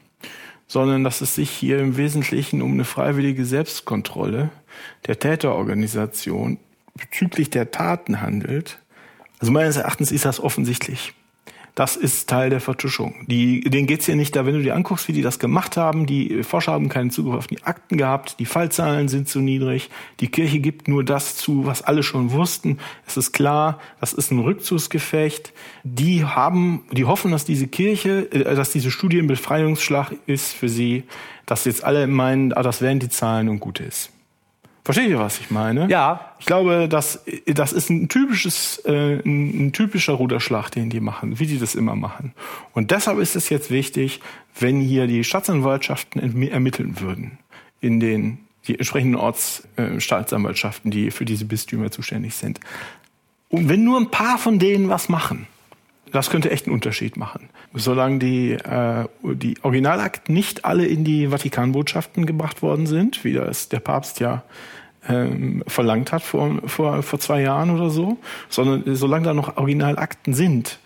sondern 0.68 1.04
dass 1.04 1.22
es 1.22 1.36
sich 1.36 1.50
hier 1.52 1.80
im 1.80 1.98
Wesentlichen 1.98 2.62
um 2.62 2.74
eine 2.74 2.86
freiwillige 2.86 3.46
Selbstkontrolle 3.46 4.50
der 5.06 5.20
Täterorganisation 5.20 6.58
bezüglich 6.96 7.50
der 7.50 7.72
Taten 7.72 8.22
handelt. 8.22 8.80
Also 9.40 9.52
meines 9.52 9.76
Erachtens 9.76 10.12
ist 10.12 10.26
das 10.26 10.40
offensichtlich. 10.40 11.14
Das 11.76 11.98
ist 11.98 12.30
Teil 12.30 12.50
der 12.50 12.62
Vertuschung. 12.62 13.26
Die, 13.28 13.60
denen 13.60 13.86
geht's 13.86 14.08
ja 14.08 14.16
nicht 14.16 14.34
da, 14.34 14.46
wenn 14.46 14.54
du 14.54 14.62
dir 14.62 14.76
anguckst, 14.76 15.10
wie 15.10 15.14
die 15.14 15.22
das 15.22 15.40
gemacht 15.40 15.76
haben. 15.76 16.06
Die 16.06 16.42
Forscher 16.44 16.72
haben 16.72 16.88
keinen 16.88 17.12
Zugriff 17.12 17.36
auf 17.36 17.48
die 17.48 17.64
Akten 17.64 17.98
gehabt. 17.98 18.40
Die 18.40 18.46
Fallzahlen 18.46 19.10
sind 19.10 19.28
zu 19.28 19.42
niedrig. 19.42 19.90
Die 20.22 20.30
Kirche 20.30 20.60
gibt 20.60 20.88
nur 20.88 21.04
das 21.04 21.36
zu, 21.36 21.66
was 21.66 21.82
alle 21.82 22.02
schon 22.02 22.32
wussten. 22.32 22.80
Es 23.06 23.18
ist 23.18 23.34
klar, 23.34 23.80
das 24.00 24.14
ist 24.14 24.32
ein 24.32 24.40
Rückzugsgefecht. 24.40 25.52
Die 25.84 26.24
haben, 26.24 26.86
die 26.94 27.04
hoffen, 27.04 27.32
dass 27.32 27.44
diese 27.44 27.68
Kirche, 27.68 28.32
äh, 28.32 28.56
dass 28.56 28.72
diese 28.72 28.90
Studie 28.90 29.20
ein 29.20 29.28
Befreiungsschlag 29.28 30.14
ist 30.28 30.54
für 30.54 30.70
sie, 30.70 31.04
dass 31.46 31.66
jetzt 31.66 31.84
alle 31.84 32.08
meinen, 32.08 32.54
ah, 32.54 32.64
das 32.64 32.82
wären 32.82 33.00
die 33.00 33.10
Zahlen 33.10 33.50
und 33.50 33.60
gut 33.60 33.82
ist. 33.82 34.15
Versteht 34.86 35.10
ihr, 35.10 35.18
was 35.18 35.40
ich 35.40 35.50
meine? 35.50 35.88
Ja. 35.90 36.34
Ich 36.40 36.46
glaube, 36.46 36.88
das, 36.88 37.24
das 37.48 37.74
ist 37.74 37.90
ein 37.90 38.08
typisches, 38.08 38.78
äh, 38.86 39.16
ein, 39.16 39.68
ein 39.68 39.74
typischer 39.74 40.14
Ruderschlag, 40.14 40.70
den 40.70 40.92
die 40.92 41.00
machen, 41.00 41.40
wie 41.40 41.48
die 41.48 41.58
das 41.58 41.74
immer 41.74 41.96
machen. 41.96 42.34
Und 42.74 42.92
deshalb 42.92 43.18
ist 43.18 43.36
es 43.36 43.50
jetzt 43.50 43.72
wichtig, 43.72 44.22
wenn 44.60 44.80
hier 44.80 45.08
die 45.08 45.24
Staatsanwaltschaften 45.24 46.22
ermitteln 46.50 47.00
würden 47.00 47.40
in 47.82 48.00
den 48.00 48.38
die 48.68 48.78
entsprechenden 48.78 49.16
Ortsstaatsanwaltschaften, 49.16 50.92
äh, 50.92 50.96
die 50.96 51.12
für 51.12 51.26
diese 51.26 51.46
Bistümer 51.46 51.92
zuständig 51.92 52.36
sind. 52.36 52.60
Und 53.50 53.70
wenn 53.70 53.84
nur 53.84 54.00
ein 54.00 54.12
paar 54.12 54.38
von 54.38 54.60
denen 54.60 54.90
was 54.90 55.10
machen, 55.10 55.48
das 56.16 56.30
könnte 56.30 56.50
echt 56.50 56.66
einen 56.66 56.74
Unterschied 56.74 57.18
machen. 57.18 57.50
Solange 57.74 58.20
die, 58.20 58.52
äh, 58.54 59.06
die 59.22 59.56
Originalakten 59.62 60.34
nicht 60.34 60.64
alle 60.64 60.86
in 60.86 61.04
die 61.04 61.28
Vatikanbotschaften 61.28 62.26
gebracht 62.26 62.62
worden 62.62 62.88
sind, 62.88 63.24
wie 63.24 63.34
das 63.34 63.70
der 63.70 63.82
Papst 63.82 64.22
ja 64.22 64.44
ähm, 65.08 65.64
verlangt 65.68 66.12
hat 66.12 66.24
vor, 66.24 66.62
vor, 66.66 67.04
vor 67.04 67.20
zwei 67.20 67.42
Jahren 67.42 67.70
oder 67.70 67.90
so, 67.90 68.18
sondern 68.50 68.96
solange 68.96 69.26
da 69.26 69.34
noch 69.34 69.58
Originalakten 69.58 70.34
sind, 70.34 70.80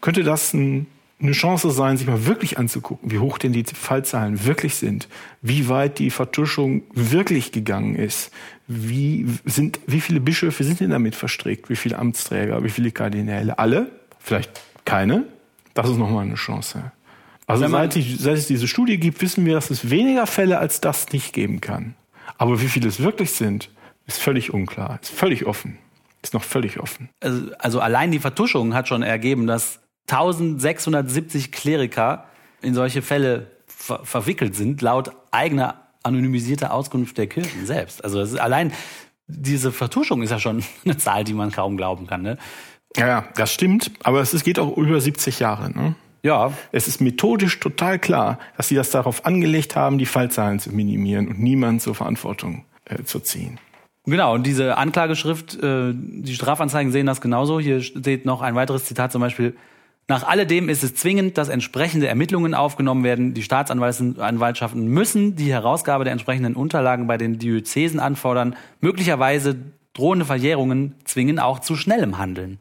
könnte 0.00 0.22
das 0.22 0.54
ein, 0.54 0.86
eine 1.20 1.32
Chance 1.32 1.70
sein, 1.72 1.96
sich 1.96 2.06
mal 2.06 2.26
wirklich 2.26 2.56
anzugucken, 2.56 3.10
wie 3.10 3.18
hoch 3.18 3.38
denn 3.38 3.52
die 3.52 3.64
Fallzahlen 3.64 4.46
wirklich 4.46 4.76
sind, 4.76 5.08
wie 5.42 5.68
weit 5.68 5.98
die 5.98 6.10
Vertuschung 6.10 6.82
wirklich 6.94 7.52
gegangen 7.52 7.96
ist, 7.96 8.30
wie 8.68 9.26
sind, 9.44 9.80
wie 9.86 10.00
viele 10.00 10.20
Bischöfe 10.20 10.62
sind 10.62 10.78
denn 10.78 10.90
damit 10.90 11.16
verstrickt, 11.16 11.68
wie 11.68 11.76
viele 11.76 11.98
Amtsträger, 11.98 12.62
wie 12.62 12.70
viele 12.70 12.92
Kardinäle, 12.92 13.58
alle, 13.58 13.90
vielleicht 14.20 14.60
keine, 14.84 15.24
das 15.74 15.88
ist 15.88 15.96
nochmal 15.96 16.24
eine 16.24 16.34
Chance. 16.34 16.92
Also 17.46 17.66
seit, 17.66 17.96
ich, 17.96 18.18
seit 18.18 18.36
es 18.36 18.46
diese 18.46 18.68
Studie 18.68 18.98
gibt, 18.98 19.20
wissen 19.22 19.44
wir, 19.44 19.54
dass 19.54 19.70
es 19.70 19.90
weniger 19.90 20.26
Fälle 20.26 20.58
als 20.58 20.80
das 20.80 21.12
nicht 21.12 21.32
geben 21.32 21.60
kann. 21.60 21.96
Aber 22.38 22.60
wie 22.60 22.68
viele 22.68 22.88
es 22.88 23.00
wirklich 23.00 23.32
sind, 23.32 23.70
ist 24.06 24.20
völlig 24.20 24.54
unklar, 24.54 24.98
ist 25.02 25.10
völlig 25.10 25.46
offen, 25.46 25.78
ist 26.22 26.32
noch 26.32 26.44
völlig 26.44 26.78
offen. 26.78 27.08
Also, 27.20 27.50
also 27.58 27.80
allein 27.80 28.12
die 28.12 28.20
Vertuschung 28.20 28.74
hat 28.74 28.86
schon 28.86 29.02
ergeben, 29.02 29.46
dass 29.46 29.80
1670 30.08 31.50
Kleriker 31.50 32.26
in 32.62 32.74
solche 32.74 33.02
Fälle 33.02 33.50
ver 33.66 34.04
verwickelt 34.04 34.54
sind, 34.54 34.82
laut 34.82 35.10
eigener 35.30 35.88
anonymisierter 36.02 36.72
Auskunft 36.72 37.18
der 37.18 37.26
Kirchen 37.26 37.66
selbst. 37.66 38.04
Also 38.04 38.20
allein 38.38 38.72
diese 39.26 39.72
Vertuschung 39.72 40.22
ist 40.22 40.30
ja 40.30 40.38
schon 40.38 40.62
eine 40.84 40.96
Zahl, 40.96 41.24
die 41.24 41.34
man 41.34 41.50
kaum 41.50 41.76
glauben 41.76 42.06
kann. 42.06 42.22
Ne? 42.22 42.38
Ja, 42.96 43.06
ja, 43.06 43.24
das 43.36 43.52
stimmt, 43.52 43.92
aber 44.02 44.20
es 44.20 44.42
geht 44.42 44.58
auch 44.58 44.76
über 44.76 45.00
70 45.00 45.38
Jahre. 45.38 45.70
Ne? 45.70 45.94
Ja. 46.22 46.52
Es 46.72 46.88
ist 46.88 47.00
methodisch 47.00 47.60
total 47.60 47.98
klar, 47.98 48.38
dass 48.56 48.68
sie 48.68 48.74
das 48.74 48.90
darauf 48.90 49.24
angelegt 49.24 49.76
haben, 49.76 49.98
die 49.98 50.06
Fallzahlen 50.06 50.58
zu 50.58 50.70
minimieren 50.70 51.28
und 51.28 51.40
niemand 51.40 51.82
zur 51.82 51.94
Verantwortung 51.94 52.64
äh, 52.84 53.04
zu 53.04 53.20
ziehen. 53.20 53.58
Genau, 54.06 54.34
und 54.34 54.46
diese 54.46 54.76
Anklageschrift, 54.76 55.62
äh, 55.62 55.92
die 55.94 56.34
Strafanzeigen 56.34 56.90
sehen 56.90 57.06
das 57.06 57.20
genauso. 57.20 57.60
Hier 57.60 57.80
steht 57.80 58.24
noch 58.24 58.42
ein 58.42 58.54
weiteres 58.54 58.84
Zitat 58.84 59.12
zum 59.12 59.20
Beispiel. 59.20 59.56
Nach 60.08 60.26
alledem 60.26 60.68
ist 60.68 60.82
es 60.82 60.96
zwingend, 60.96 61.38
dass 61.38 61.48
entsprechende 61.48 62.08
Ermittlungen 62.08 62.54
aufgenommen 62.54 63.04
werden. 63.04 63.32
Die 63.32 63.44
Staatsanwaltschaften 63.44 64.88
müssen 64.88 65.36
die 65.36 65.52
Herausgabe 65.52 66.02
der 66.02 66.12
entsprechenden 66.12 66.56
Unterlagen 66.56 67.06
bei 67.06 67.16
den 67.16 67.38
Diözesen 67.38 68.00
anfordern. 68.00 68.56
Möglicherweise 68.80 69.56
drohende 69.92 70.24
Verjährungen 70.24 70.96
zwingen 71.04 71.38
auch 71.38 71.60
zu 71.60 71.76
schnellem 71.76 72.18
Handeln. 72.18 72.58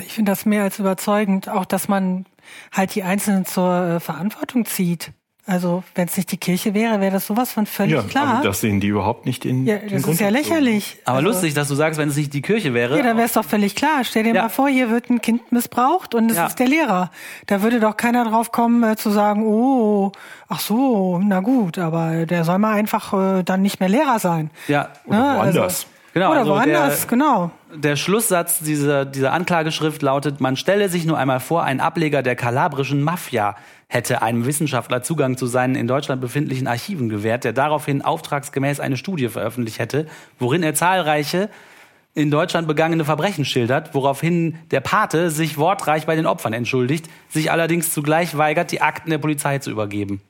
Ich 0.00 0.14
finde 0.14 0.32
das 0.32 0.46
mehr 0.46 0.62
als 0.62 0.78
überzeugend, 0.78 1.48
auch 1.48 1.64
dass 1.64 1.88
man 1.88 2.26
halt 2.72 2.94
die 2.94 3.02
Einzelnen 3.02 3.44
zur 3.44 3.96
äh, 3.96 4.00
Verantwortung 4.00 4.64
zieht. 4.64 5.12
Also 5.44 5.82
wenn 5.96 6.06
es 6.06 6.16
nicht 6.16 6.30
die 6.30 6.36
Kirche 6.36 6.72
wäre, 6.72 7.00
wäre 7.00 7.10
das 7.10 7.26
sowas 7.26 7.50
von 7.50 7.66
völlig 7.66 7.94
ja, 7.94 8.02
klar. 8.02 8.34
Aber 8.34 8.44
das 8.44 8.60
sehen 8.60 8.78
die 8.78 8.86
überhaupt 8.86 9.26
nicht 9.26 9.44
in. 9.44 9.66
Ja, 9.66 9.78
das 9.78 10.06
ist 10.06 10.20
ja 10.20 10.28
lächerlich. 10.28 10.98
Aber 11.04 11.16
also, 11.16 11.30
lustig, 11.30 11.54
dass 11.54 11.66
du 11.66 11.74
sagst, 11.74 11.98
wenn 11.98 12.10
es 12.10 12.16
nicht 12.16 12.32
die 12.32 12.42
Kirche 12.42 12.74
wäre. 12.74 12.96
Ja, 12.96 13.02
dann 13.02 13.16
wäre 13.16 13.26
es 13.26 13.32
doch 13.32 13.44
völlig 13.44 13.74
klar. 13.74 14.04
Stell 14.04 14.22
dir 14.22 14.34
ja. 14.34 14.42
mal 14.42 14.48
vor, 14.50 14.68
hier 14.68 14.88
wird 14.88 15.10
ein 15.10 15.20
Kind 15.20 15.50
missbraucht 15.50 16.14
und 16.14 16.30
es 16.30 16.36
ja. 16.36 16.46
ist 16.46 16.60
der 16.60 16.68
Lehrer. 16.68 17.10
Da 17.46 17.60
würde 17.60 17.80
doch 17.80 17.96
keiner 17.96 18.24
drauf 18.24 18.52
kommen 18.52 18.84
äh, 18.84 18.94
zu 18.94 19.10
sagen, 19.10 19.44
oh, 19.44 20.12
ach 20.46 20.60
so, 20.60 21.18
na 21.18 21.40
gut, 21.40 21.76
aber 21.76 22.24
der 22.24 22.44
soll 22.44 22.58
mal 22.58 22.74
einfach 22.74 23.12
äh, 23.38 23.42
dann 23.42 23.62
nicht 23.62 23.80
mehr 23.80 23.88
Lehrer 23.88 24.20
sein. 24.20 24.52
Ja, 24.68 24.90
oder 25.06 25.18
ne? 25.18 25.38
woanders. 25.38 25.64
Also, 25.64 25.86
Genau, 26.12 26.30
Oder 26.30 26.40
also 26.40 26.52
woanders, 26.52 27.00
der, 27.00 27.08
genau. 27.08 27.50
Der 27.74 27.96
Schlusssatz 27.96 28.58
dieser, 28.58 29.06
dieser 29.06 29.32
Anklageschrift 29.32 30.02
lautet, 30.02 30.42
man 30.42 30.56
stelle 30.56 30.90
sich 30.90 31.06
nur 31.06 31.16
einmal 31.16 31.40
vor, 31.40 31.62
ein 31.64 31.80
Ableger 31.80 32.22
der 32.22 32.36
kalabrischen 32.36 33.02
Mafia 33.02 33.56
hätte 33.88 34.20
einem 34.20 34.44
Wissenschaftler 34.44 35.02
Zugang 35.02 35.38
zu 35.38 35.46
seinen 35.46 35.74
in 35.74 35.86
Deutschland 35.86 36.20
befindlichen 36.20 36.66
Archiven 36.66 37.08
gewährt, 37.08 37.44
der 37.44 37.54
daraufhin 37.54 38.02
auftragsgemäß 38.02 38.78
eine 38.78 38.98
Studie 38.98 39.28
veröffentlicht 39.28 39.78
hätte, 39.78 40.06
worin 40.38 40.62
er 40.62 40.74
zahlreiche 40.74 41.48
in 42.14 42.30
Deutschland 42.30 42.68
begangene 42.68 43.06
Verbrechen 43.06 43.46
schildert, 43.46 43.94
woraufhin 43.94 44.58
der 44.70 44.80
Pate 44.80 45.30
sich 45.30 45.56
wortreich 45.56 46.04
bei 46.04 46.14
den 46.14 46.26
Opfern 46.26 46.52
entschuldigt, 46.52 47.08
sich 47.30 47.50
allerdings 47.50 47.90
zugleich 47.90 48.36
weigert, 48.36 48.70
die 48.70 48.82
Akten 48.82 49.08
der 49.08 49.18
Polizei 49.18 49.60
zu 49.60 49.70
übergeben. 49.70 50.20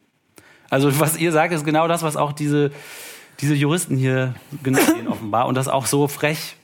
Also 0.70 1.00
was 1.00 1.16
ihr 1.16 1.32
sagt, 1.32 1.52
ist 1.52 1.64
genau 1.64 1.88
das, 1.88 2.04
was 2.04 2.16
auch 2.16 2.32
diese 2.32 2.70
diese 3.40 3.54
Juristen 3.54 3.96
hier 3.96 4.34
genau 4.62 4.80
sehen 4.80 5.08
offenbar 5.08 5.46
und 5.46 5.56
das 5.56 5.66
auch 5.66 5.86
so 5.86 6.06
frech 6.06 6.56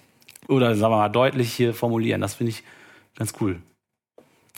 oder 0.48 0.74
sagen 0.74 0.92
wir 0.92 0.98
mal 0.98 1.08
deutlich 1.08 1.52
hier 1.52 1.74
formulieren. 1.74 2.20
Das 2.20 2.34
finde 2.34 2.50
ich 2.50 2.64
ganz 3.16 3.34
cool. 3.40 3.60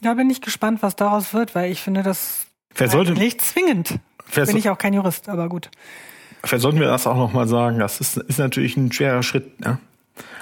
Da 0.02 0.14
bin 0.14 0.30
ich 0.30 0.40
gespannt, 0.40 0.82
was 0.82 0.96
daraus 0.96 1.34
wird, 1.34 1.54
weil 1.54 1.70
ich 1.70 1.82
finde 1.82 2.02
das 2.02 2.46
sollte, 2.74 3.12
nicht 3.12 3.40
zwingend. 3.40 3.98
Bin 4.34 4.56
ich 4.56 4.70
auch 4.70 4.78
kein 4.78 4.94
Jurist, 4.94 5.28
aber 5.28 5.48
gut. 5.48 5.70
Vielleicht 6.44 6.62
sollten 6.62 6.80
wir 6.80 6.86
das 6.86 7.06
auch 7.06 7.16
nochmal 7.16 7.48
sagen. 7.48 7.78
Das 7.78 8.00
ist, 8.00 8.16
ist 8.16 8.38
natürlich 8.38 8.76
ein 8.76 8.92
schwerer 8.92 9.22
Schritt. 9.22 9.60
Ne? 9.60 9.78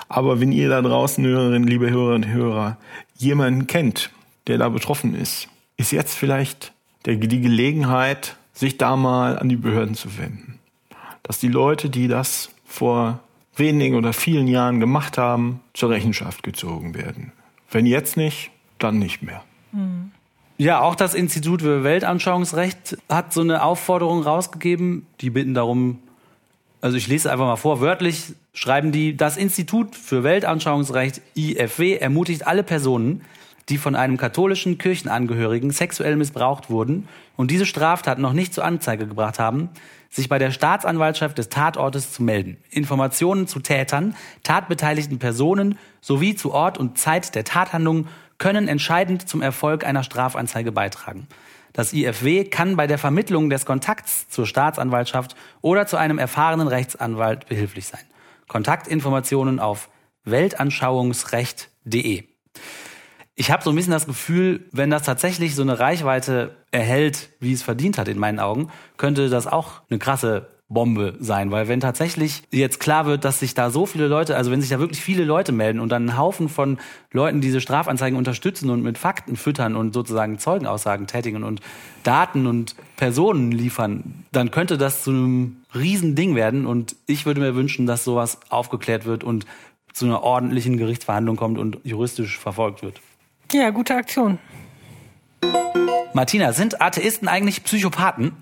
Aber 0.08 0.40
wenn 0.40 0.52
ihr 0.52 0.68
da 0.68 0.80
draußen, 0.80 1.24
Hörerinnen, 1.24 1.66
liebe 1.66 1.90
Hörerinnen 1.90 2.28
und 2.28 2.36
Hörer, 2.36 2.76
jemanden 3.16 3.66
kennt, 3.66 4.10
der 4.46 4.58
da 4.58 4.68
betroffen 4.68 5.14
ist, 5.14 5.48
ist 5.76 5.90
jetzt 5.90 6.16
vielleicht 6.16 6.72
der, 7.06 7.16
die 7.16 7.40
Gelegenheit, 7.40 8.36
sich 8.52 8.76
da 8.76 8.96
mal 8.96 9.38
an 9.38 9.48
die 9.48 9.56
Behörden 9.56 9.94
zu 9.94 10.18
wenden 10.18 10.58
dass 11.28 11.38
die 11.38 11.48
Leute, 11.48 11.90
die 11.90 12.08
das 12.08 12.50
vor 12.64 13.20
wenigen 13.58 13.96
oder 13.96 14.12
vielen 14.12 14.48
Jahren 14.48 14.80
gemacht 14.80 15.18
haben, 15.18 15.60
zur 15.74 15.90
Rechenschaft 15.90 16.42
gezogen 16.42 16.94
werden. 16.94 17.32
Wenn 17.70 17.86
jetzt 17.86 18.16
nicht, 18.16 18.50
dann 18.78 18.98
nicht 18.98 19.22
mehr. 19.22 19.44
Mhm. 19.72 20.12
Ja, 20.60 20.80
auch 20.80 20.96
das 20.96 21.14
Institut 21.14 21.62
für 21.62 21.84
Weltanschauungsrecht 21.84 22.98
hat 23.08 23.32
so 23.32 23.42
eine 23.42 23.62
Aufforderung 23.62 24.22
rausgegeben. 24.22 25.06
Die 25.20 25.30
bitten 25.30 25.54
darum, 25.54 26.00
also 26.80 26.96
ich 26.96 27.06
lese 27.06 27.30
einfach 27.30 27.46
mal 27.46 27.56
vor, 27.56 27.80
wörtlich 27.80 28.34
schreiben 28.54 28.90
die, 28.90 29.16
das 29.16 29.36
Institut 29.36 29.94
für 29.94 30.24
Weltanschauungsrecht 30.24 31.22
IFW 31.36 31.94
ermutigt 31.96 32.48
alle 32.48 32.64
Personen, 32.64 33.20
die 33.68 33.78
von 33.78 33.94
einem 33.94 34.16
katholischen 34.16 34.78
Kirchenangehörigen 34.78 35.70
sexuell 35.70 36.16
missbraucht 36.16 36.70
wurden 36.70 37.06
und 37.36 37.52
diese 37.52 37.66
Straftat 37.66 38.18
noch 38.18 38.32
nicht 38.32 38.52
zur 38.52 38.64
Anzeige 38.64 39.06
gebracht 39.06 39.38
haben, 39.38 39.68
sich 40.10 40.28
bei 40.28 40.38
der 40.38 40.50
Staatsanwaltschaft 40.50 41.38
des 41.38 41.48
Tatortes 41.48 42.12
zu 42.12 42.22
melden. 42.22 42.58
Informationen 42.70 43.46
zu 43.46 43.60
Tätern, 43.60 44.14
tatbeteiligten 44.42 45.18
Personen 45.18 45.78
sowie 46.00 46.34
zu 46.34 46.52
Ort 46.52 46.78
und 46.78 46.98
Zeit 46.98 47.34
der 47.34 47.44
Tathandlung 47.44 48.08
können 48.38 48.68
entscheidend 48.68 49.28
zum 49.28 49.42
Erfolg 49.42 49.84
einer 49.84 50.02
Strafanzeige 50.02 50.72
beitragen. 50.72 51.28
Das 51.72 51.92
IFW 51.92 52.44
kann 52.44 52.76
bei 52.76 52.86
der 52.86 52.98
Vermittlung 52.98 53.50
des 53.50 53.66
Kontakts 53.66 54.28
zur 54.28 54.46
Staatsanwaltschaft 54.46 55.36
oder 55.60 55.86
zu 55.86 55.96
einem 55.96 56.18
erfahrenen 56.18 56.68
Rechtsanwalt 56.68 57.46
behilflich 57.46 57.86
sein. 57.86 58.00
Kontaktinformationen 58.48 59.60
auf 59.60 59.88
weltanschauungsrecht.de. 60.24 62.24
Ich 63.40 63.52
habe 63.52 63.62
so 63.62 63.70
ein 63.70 63.76
bisschen 63.76 63.92
das 63.92 64.06
Gefühl, 64.06 64.64
wenn 64.72 64.90
das 64.90 65.04
tatsächlich 65.04 65.54
so 65.54 65.62
eine 65.62 65.78
Reichweite 65.78 66.56
erhält, 66.72 67.30
wie 67.38 67.52
es 67.52 67.62
verdient 67.62 67.96
hat 67.96 68.08
in 68.08 68.18
meinen 68.18 68.40
Augen, 68.40 68.68
könnte 68.96 69.30
das 69.30 69.46
auch 69.46 69.74
eine 69.88 70.00
krasse 70.00 70.48
Bombe 70.68 71.14
sein, 71.20 71.52
weil 71.52 71.68
wenn 71.68 71.78
tatsächlich 71.78 72.42
jetzt 72.50 72.80
klar 72.80 73.06
wird, 73.06 73.24
dass 73.24 73.38
sich 73.38 73.54
da 73.54 73.70
so 73.70 73.86
viele 73.86 74.08
Leute, 74.08 74.34
also 74.36 74.50
wenn 74.50 74.60
sich 74.60 74.70
da 74.70 74.80
wirklich 74.80 75.00
viele 75.00 75.22
Leute 75.22 75.52
melden 75.52 75.78
und 75.78 75.90
dann 75.90 76.06
ein 76.06 76.18
Haufen 76.18 76.48
von 76.48 76.78
Leuten 77.12 77.40
diese 77.40 77.60
Strafanzeigen 77.60 78.18
unterstützen 78.18 78.70
und 78.70 78.82
mit 78.82 78.98
Fakten 78.98 79.36
füttern 79.36 79.76
und 79.76 79.94
sozusagen 79.94 80.40
Zeugenaussagen 80.40 81.06
tätigen 81.06 81.44
und 81.44 81.60
Daten 82.02 82.48
und 82.48 82.74
Personen 82.96 83.52
liefern, 83.52 84.24
dann 84.32 84.50
könnte 84.50 84.78
das 84.78 85.04
zu 85.04 85.10
einem 85.10 85.58
Riesending 85.76 86.34
werden 86.34 86.66
und 86.66 86.96
ich 87.06 87.24
würde 87.24 87.40
mir 87.40 87.54
wünschen, 87.54 87.86
dass 87.86 88.02
sowas 88.02 88.40
aufgeklärt 88.48 89.04
wird 89.04 89.22
und 89.22 89.46
zu 89.92 90.06
einer 90.06 90.24
ordentlichen 90.24 90.76
Gerichtsverhandlung 90.76 91.36
kommt 91.36 91.56
und 91.56 91.78
juristisch 91.84 92.36
verfolgt 92.36 92.82
wird. 92.82 93.00
Ja, 93.52 93.70
gute 93.70 93.94
Aktion. 93.94 94.38
Martina, 96.12 96.52
sind 96.52 96.82
Atheisten 96.82 97.28
eigentlich 97.28 97.64
Psychopathen? 97.64 98.36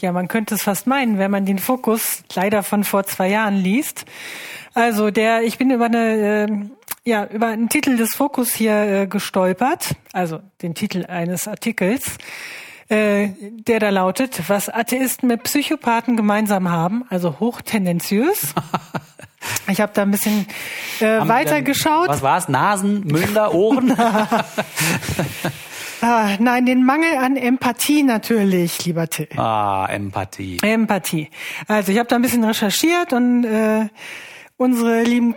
Ja, 0.00 0.12
man 0.12 0.28
könnte 0.28 0.54
es 0.54 0.62
fast 0.62 0.86
meinen, 0.86 1.18
wenn 1.18 1.30
man 1.30 1.44
den 1.44 1.58
Fokus 1.58 2.22
leider 2.34 2.62
von 2.62 2.84
vor 2.84 3.04
zwei 3.04 3.28
Jahren 3.28 3.56
liest. 3.56 4.04
Also 4.74 5.10
der, 5.10 5.42
ich 5.42 5.58
bin 5.58 5.70
über 5.70 5.86
eine, 5.86 6.46
äh, 6.48 7.08
ja, 7.08 7.26
über 7.26 7.48
einen 7.48 7.68
Titel 7.68 7.96
des 7.96 8.14
Fokus 8.14 8.54
hier 8.54 8.74
äh, 8.74 9.06
gestolpert, 9.06 9.96
also 10.12 10.40
den 10.62 10.74
Titel 10.74 11.04
eines 11.06 11.48
Artikels, 11.48 12.18
äh, 12.88 13.28
der 13.40 13.80
da 13.80 13.90
lautet, 13.90 14.48
was 14.48 14.68
Atheisten 14.68 15.28
mit 15.28 15.42
Psychopathen 15.44 16.16
gemeinsam 16.16 16.70
haben, 16.70 17.04
also 17.10 17.40
hochtendenziös. 17.40 18.54
Ich 19.68 19.80
habe 19.80 19.92
da 19.94 20.02
ein 20.02 20.10
bisschen 20.10 20.46
äh, 21.00 21.20
weiter 21.28 21.62
geschaut. 21.62 22.08
Was 22.08 22.22
war's? 22.22 22.48
Nasen, 22.48 23.06
Münder, 23.06 23.54
Ohren? 23.54 23.96
Ah, 26.00 26.36
nein, 26.38 26.64
den 26.64 26.84
Mangel 26.84 27.16
an 27.16 27.36
Empathie 27.36 28.04
natürlich, 28.04 28.84
lieber 28.84 29.08
Till. 29.08 29.28
ah, 29.36 29.84
Empathie. 29.90 30.58
Empathie. 30.62 31.28
Also 31.66 31.90
ich 31.90 31.98
habe 31.98 32.08
da 32.08 32.14
ein 32.16 32.22
bisschen 32.22 32.44
recherchiert 32.44 33.12
und 33.12 33.44
äh, 33.44 33.88
unsere 34.56 35.02
lieben 35.02 35.34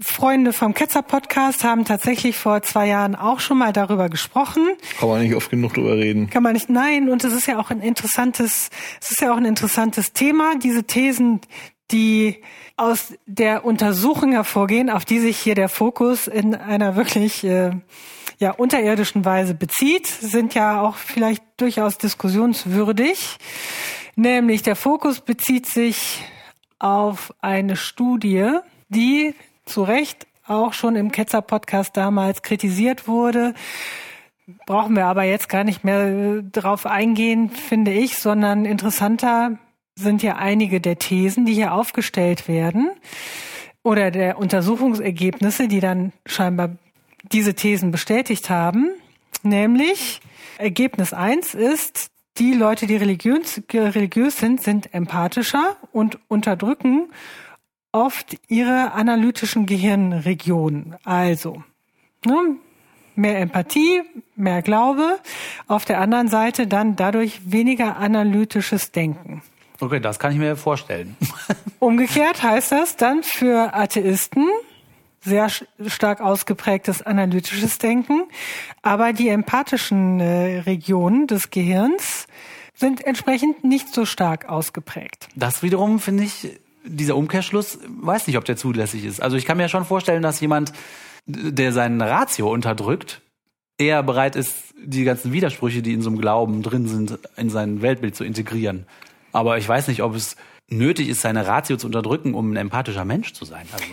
Freunde 0.00 0.52
vom 0.52 0.74
Ketzer 0.74 1.00
Podcast 1.02 1.64
haben 1.64 1.86
tatsächlich 1.86 2.36
vor 2.36 2.62
zwei 2.62 2.86
Jahren 2.86 3.14
auch 3.16 3.40
schon 3.40 3.56
mal 3.58 3.72
darüber 3.72 4.10
gesprochen. 4.10 4.62
Kann 5.00 5.08
man 5.08 5.22
nicht 5.22 5.34
oft 5.34 5.50
genug 5.50 5.72
drüber 5.74 5.96
reden. 5.96 6.28
Kann 6.28 6.42
man 6.42 6.52
nicht, 6.52 6.68
nein, 6.68 7.08
und 7.08 7.24
es 7.24 7.32
ist 7.32 7.46
ja 7.46 7.58
auch 7.58 7.70
ein 7.70 7.80
interessantes, 7.80 8.68
es 9.00 9.12
ist 9.12 9.20
ja 9.22 9.32
auch 9.32 9.38
ein 9.38 9.46
interessantes 9.46 10.12
Thema, 10.12 10.56
diese 10.62 10.84
Thesen, 10.84 11.40
die 11.90 12.42
aus 12.76 13.14
der 13.26 13.64
Untersuchung 13.64 14.32
hervorgehen, 14.32 14.90
auf 14.90 15.04
die 15.04 15.18
sich 15.18 15.38
hier 15.38 15.54
der 15.54 15.68
Fokus 15.68 16.26
in 16.26 16.54
einer 16.54 16.96
wirklich 16.96 17.44
äh, 17.44 17.72
ja, 18.38 18.52
unterirdischen 18.52 19.24
Weise 19.24 19.54
bezieht, 19.54 20.06
sind 20.06 20.54
ja 20.54 20.80
auch 20.80 20.96
vielleicht 20.96 21.42
durchaus 21.56 21.98
diskussionswürdig. 21.98 23.38
Nämlich 24.16 24.62
der 24.62 24.76
Fokus 24.76 25.20
bezieht 25.20 25.66
sich 25.66 26.22
auf 26.78 27.34
eine 27.40 27.76
Studie, 27.76 28.58
die 28.88 29.34
zu 29.64 29.82
Recht 29.82 30.26
auch 30.46 30.72
schon 30.72 30.96
im 30.96 31.12
Ketzer-Podcast 31.12 31.96
damals 31.96 32.42
kritisiert 32.42 33.06
wurde. 33.06 33.54
Brauchen 34.66 34.96
wir 34.96 35.06
aber 35.06 35.24
jetzt 35.24 35.48
gar 35.48 35.64
nicht 35.64 35.84
mehr 35.84 36.06
äh, 36.06 36.42
drauf 36.42 36.86
eingehen, 36.86 37.50
finde 37.50 37.92
ich, 37.92 38.18
sondern 38.18 38.64
interessanter 38.64 39.58
sind 39.98 40.22
ja 40.22 40.36
einige 40.36 40.80
der 40.80 40.98
Thesen, 40.98 41.44
die 41.44 41.54
hier 41.54 41.72
aufgestellt 41.72 42.48
werden 42.48 42.90
oder 43.82 44.10
der 44.10 44.38
Untersuchungsergebnisse, 44.38 45.68
die 45.68 45.80
dann 45.80 46.12
scheinbar 46.26 46.70
diese 47.32 47.54
Thesen 47.54 47.90
bestätigt 47.90 48.48
haben. 48.50 48.90
Nämlich 49.42 50.20
Ergebnis 50.58 51.12
eins 51.12 51.54
ist, 51.54 52.10
die 52.38 52.54
Leute, 52.54 52.86
die 52.86 52.96
religiös, 52.96 53.60
religiös 53.72 54.38
sind, 54.38 54.62
sind 54.62 54.94
empathischer 54.94 55.76
und 55.92 56.18
unterdrücken 56.28 57.08
oft 57.90 58.36
ihre 58.48 58.92
analytischen 58.92 59.66
Gehirnregionen. 59.66 60.96
Also, 61.04 61.62
ne, 62.24 62.56
mehr 63.16 63.40
Empathie, 63.40 64.02
mehr 64.36 64.62
Glaube, 64.62 65.18
auf 65.66 65.84
der 65.84 66.00
anderen 66.00 66.28
Seite 66.28 66.66
dann 66.66 66.94
dadurch 66.94 67.40
weniger 67.50 67.96
analytisches 67.96 68.92
Denken. 68.92 69.42
Okay, 69.80 70.00
das 70.00 70.18
kann 70.18 70.32
ich 70.32 70.38
mir 70.38 70.56
vorstellen. 70.56 71.16
Umgekehrt 71.78 72.42
heißt 72.42 72.72
das 72.72 72.96
dann 72.96 73.22
für 73.22 73.74
Atheisten 73.74 74.48
sehr 75.20 75.50
stark 75.86 76.20
ausgeprägtes 76.20 77.02
analytisches 77.02 77.78
Denken, 77.78 78.24
aber 78.82 79.12
die 79.12 79.28
empathischen 79.28 80.20
äh, 80.20 80.60
Regionen 80.60 81.26
des 81.26 81.50
Gehirns 81.50 82.26
sind 82.74 83.04
entsprechend 83.04 83.64
nicht 83.64 83.92
so 83.92 84.04
stark 84.04 84.48
ausgeprägt. 84.48 85.28
Das 85.34 85.62
wiederum 85.62 85.98
finde 85.98 86.24
ich, 86.24 86.58
dieser 86.84 87.16
Umkehrschluss, 87.16 87.78
weiß 87.88 88.26
nicht, 88.28 88.38
ob 88.38 88.44
der 88.44 88.56
zulässig 88.56 89.04
ist. 89.04 89.20
Also 89.20 89.36
ich 89.36 89.44
kann 89.44 89.56
mir 89.56 89.68
schon 89.68 89.84
vorstellen, 89.84 90.22
dass 90.22 90.40
jemand, 90.40 90.72
der 91.26 91.72
seinen 91.72 92.00
Ratio 92.00 92.50
unterdrückt, 92.50 93.20
eher 93.78 94.02
bereit 94.02 94.36
ist, 94.36 94.54
die 94.82 95.04
ganzen 95.04 95.32
Widersprüche, 95.32 95.82
die 95.82 95.92
in 95.92 96.02
so 96.02 96.10
einem 96.10 96.20
Glauben 96.20 96.62
drin 96.62 96.86
sind, 96.86 97.18
in 97.36 97.50
sein 97.50 97.82
Weltbild 97.82 98.14
zu 98.14 98.24
integrieren. 98.24 98.86
Aber 99.38 99.56
ich 99.58 99.68
weiß 99.68 99.86
nicht, 99.88 100.02
ob 100.02 100.14
es 100.16 100.36
nötig 100.68 101.08
ist, 101.08 101.20
seine 101.22 101.46
Ratio 101.46 101.76
zu 101.76 101.86
unterdrücken, 101.86 102.34
um 102.34 102.52
ein 102.52 102.56
empathischer 102.56 103.04
Mensch 103.04 103.32
zu 103.32 103.44
sein. 103.44 103.66
Also 103.72 103.84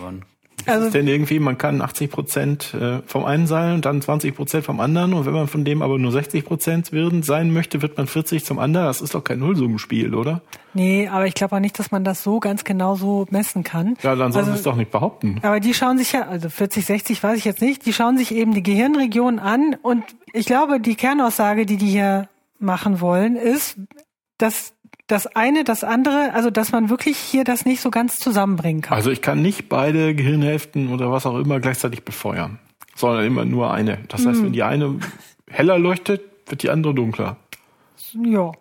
Also, 0.66 0.86
ist 0.86 0.94
denn 0.94 1.06
irgendwie, 1.06 1.38
man 1.38 1.56
kann 1.58 1.80
80 1.80 2.10
Prozent 2.10 2.74
äh, 2.74 3.00
vom 3.06 3.24
einen 3.24 3.46
sein 3.46 3.74
und 3.74 3.84
dann 3.84 4.02
20 4.02 4.34
Prozent 4.34 4.64
vom 4.64 4.80
anderen. 4.80 5.14
Und 5.14 5.24
wenn 5.24 5.32
man 5.34 5.46
von 5.46 5.64
dem 5.64 5.80
aber 5.82 5.98
nur 5.98 6.10
60 6.10 6.44
Prozent 6.44 6.90
sein 7.24 7.52
möchte, 7.52 7.80
wird 7.82 7.96
man 7.96 8.06
40 8.08 8.44
zum 8.44 8.58
anderen. 8.58 8.86
Das 8.88 9.00
ist 9.00 9.14
doch 9.14 9.22
kein 9.22 9.38
Nullsummenspiel, 9.38 10.14
oder? 10.14 10.42
Nee, 10.74 11.06
aber 11.08 11.26
ich 11.26 11.34
glaube 11.34 11.54
auch 11.56 11.60
nicht, 11.60 11.78
dass 11.78 11.90
man 11.92 12.02
das 12.04 12.22
so 12.24 12.40
ganz 12.40 12.64
genau 12.64 12.96
so 12.96 13.26
messen 13.30 13.62
kann. 13.62 13.96
Ja, 14.02 14.16
dann 14.16 14.32
soll 14.32 14.42
Also- 14.42 14.54
es 14.54 14.62
doch 14.62 14.76
nicht 14.76 14.90
behaupten. 14.90 15.38
Aber 15.42 15.60
die 15.60 15.72
schauen 15.72 15.98
sich 15.98 16.12
ja, 16.12 16.22
also 16.26 16.48
40, 16.50 16.84
60 16.84 17.22
weiß 17.22 17.38
ich 17.38 17.44
jetzt 17.44 17.60
nicht, 17.62 17.86
die 17.86 17.92
schauen 17.92 18.18
sich 18.18 18.34
eben 18.34 18.52
die 18.52 18.62
Gehirnregion 18.62 19.38
an 19.38 19.76
und 19.82 20.02
ich 20.32 20.46
glaube, 20.46 20.80
die 20.80 20.96
Kernaussage, 20.96 21.64
die 21.64 21.76
die 21.76 21.86
hier 21.88 22.28
machen 22.58 23.00
wollen, 23.00 23.36
ist, 23.36 23.76
dass 24.38 24.74
das 25.06 25.26
eine, 25.26 25.62
das 25.64 25.84
andere, 25.84 26.32
also 26.34 26.50
dass 26.50 26.72
man 26.72 26.88
wirklich 26.90 27.16
hier 27.16 27.44
das 27.44 27.64
nicht 27.64 27.80
so 27.80 27.90
ganz 27.90 28.18
zusammenbringen 28.18 28.82
kann. 28.82 28.96
Also 28.96 29.10
ich 29.10 29.22
kann 29.22 29.40
nicht 29.42 29.68
beide 29.68 30.14
Gehirnhälften 30.14 30.92
oder 30.92 31.10
was 31.12 31.26
auch 31.26 31.38
immer 31.38 31.60
gleichzeitig 31.60 32.04
befeuern, 32.04 32.58
sondern 32.94 33.24
immer 33.24 33.44
nur 33.44 33.72
eine. 33.72 33.98
Das 34.08 34.26
heißt, 34.26 34.42
wenn 34.42 34.52
die 34.52 34.62
eine 34.64 34.98
heller 35.48 35.78
leuchtet, 35.78 36.22
wird 36.46 36.62
die 36.62 36.70
andere 36.70 36.94
dunkler. 36.94 37.36
ja. 38.24 38.52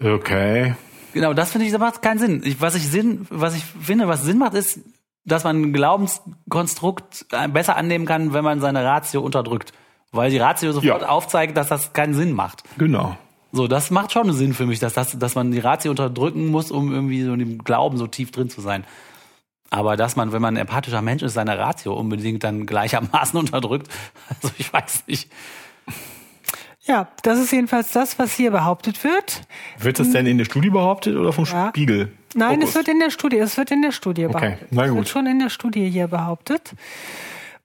Okay. 0.00 0.74
Genau, 1.12 1.32
das 1.34 1.50
finde 1.50 1.66
ich, 1.66 1.72
das 1.72 1.80
macht 1.80 2.02
keinen 2.02 2.18
Sinn. 2.18 2.42
Ich, 2.44 2.60
was 2.60 2.76
ich 2.76 2.86
Sinn, 2.88 3.26
was 3.30 3.56
ich 3.56 3.64
finde, 3.64 4.06
was 4.06 4.22
Sinn 4.22 4.38
macht, 4.38 4.54
ist, 4.54 4.78
dass 5.24 5.42
man 5.42 5.60
ein 5.60 5.72
Glaubenskonstrukt 5.72 7.26
äh, 7.32 7.48
besser 7.48 7.76
annehmen 7.76 8.06
kann, 8.06 8.32
wenn 8.32 8.44
man 8.44 8.60
seine 8.60 8.84
Ratio 8.84 9.20
unterdrückt. 9.22 9.72
Weil 10.12 10.30
die 10.30 10.38
Ratio 10.38 10.70
sofort 10.72 11.02
Ja. 11.02 11.08
aufzeigt, 11.08 11.56
dass 11.56 11.68
das 11.68 11.92
keinen 11.92 12.14
Sinn 12.14 12.32
macht. 12.32 12.62
Genau. 12.78 13.16
So, 13.52 13.66
das 13.66 13.90
macht 13.90 14.12
schon 14.12 14.30
Sinn 14.32 14.52
für 14.54 14.66
mich, 14.66 14.78
dass, 14.78 14.92
das, 14.92 15.18
dass 15.18 15.34
man 15.34 15.50
die 15.52 15.58
Ratio 15.58 15.90
unterdrücken 15.90 16.48
muss, 16.48 16.70
um 16.70 16.92
irgendwie 16.92 17.22
so 17.22 17.32
in 17.32 17.38
dem 17.38 17.58
Glauben 17.64 17.96
so 17.96 18.06
tief 18.06 18.30
drin 18.30 18.50
zu 18.50 18.60
sein. 18.60 18.84
Aber 19.70 19.96
dass 19.96 20.16
man, 20.16 20.32
wenn 20.32 20.42
man 20.42 20.54
ein 20.54 20.60
empathischer 20.60 21.02
Mensch 21.02 21.22
ist, 21.22 21.34
seine 21.34 21.58
Ratio 21.58 21.94
unbedingt 21.94 22.44
dann 22.44 22.66
gleichermaßen 22.66 23.38
unterdrückt, 23.40 23.88
also 24.28 24.52
ich 24.58 24.72
weiß 24.72 25.04
nicht. 25.06 25.30
Ja, 26.84 27.08
das 27.22 27.38
ist 27.38 27.52
jedenfalls 27.52 27.92
das, 27.92 28.18
was 28.18 28.32
hier 28.34 28.50
behauptet 28.50 29.04
wird. 29.04 29.42
Wird 29.78 29.98
das 29.98 30.10
denn 30.10 30.26
in 30.26 30.38
der 30.38 30.46
Studie 30.46 30.70
behauptet 30.70 31.16
oder 31.16 31.34
vom 31.34 31.44
Ja. 31.44 31.68
Spiegel? 31.68 32.12
Nein, 32.34 32.54
Fokus? 32.56 32.68
es 32.70 32.74
wird 32.76 32.88
in 32.88 32.98
der 32.98 33.10
Studie, 33.10 33.36
es 33.38 33.56
wird 33.58 33.70
in 33.70 33.82
der 33.82 33.92
Studie 33.92 34.26
behauptet. 34.26 34.68
na 34.70 34.84
Es 34.84 34.88
gut. 34.88 34.98
wird 34.98 35.08
schon 35.08 35.26
in 35.26 35.38
der 35.38 35.50
Studie 35.50 35.88
hier 35.90 36.08
behauptet. 36.08 36.72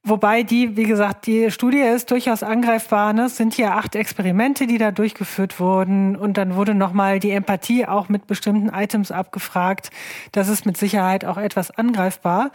Wobei 0.05 0.43
die, 0.43 0.75
wie 0.75 0.83
gesagt, 0.83 1.27
die 1.27 1.49
Studie 1.49 1.79
ist 1.79 2.11
durchaus 2.11 2.43
angreifbar. 2.43 3.13
Ne? 3.13 3.23
Es 3.23 3.37
sind 3.37 3.53
hier 3.53 3.75
acht 3.75 3.95
Experimente, 3.95 4.67
die 4.67 4.77
da 4.77 4.91
durchgeführt 4.91 5.61
wurden. 5.61 6.17
Und 6.17 6.37
dann 6.37 6.57
wurde 6.57 6.75
nochmal 6.75 7.19
die 7.19 7.31
Empathie 7.31 7.85
auch 7.85 8.09
mit 8.09 8.27
bestimmten 8.27 8.67
Items 8.67 9.11
abgefragt. 9.11 9.91
Das 10.33 10.49
ist 10.49 10.65
mit 10.65 10.75
Sicherheit 10.75 11.23
auch 11.23 11.37
etwas 11.37 11.71
angreifbar. 11.71 12.51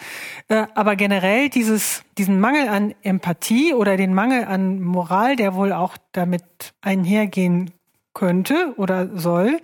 Äh, 0.49 0.67
aber 0.75 0.95
generell 0.95 1.49
dieses, 1.49 2.05
diesen 2.19 2.39
Mangel 2.39 2.69
an 2.69 2.95
Empathie 3.01 3.73
oder 3.73 3.97
den 3.97 4.13
Mangel 4.13 4.45
an 4.45 4.83
Moral, 4.83 5.35
der 5.37 5.55
wohl 5.55 5.73
auch 5.73 5.97
damit 6.13 6.45
einhergehen 6.83 7.71
könnte 8.13 8.75
oder 8.77 9.17
soll. 9.17 9.59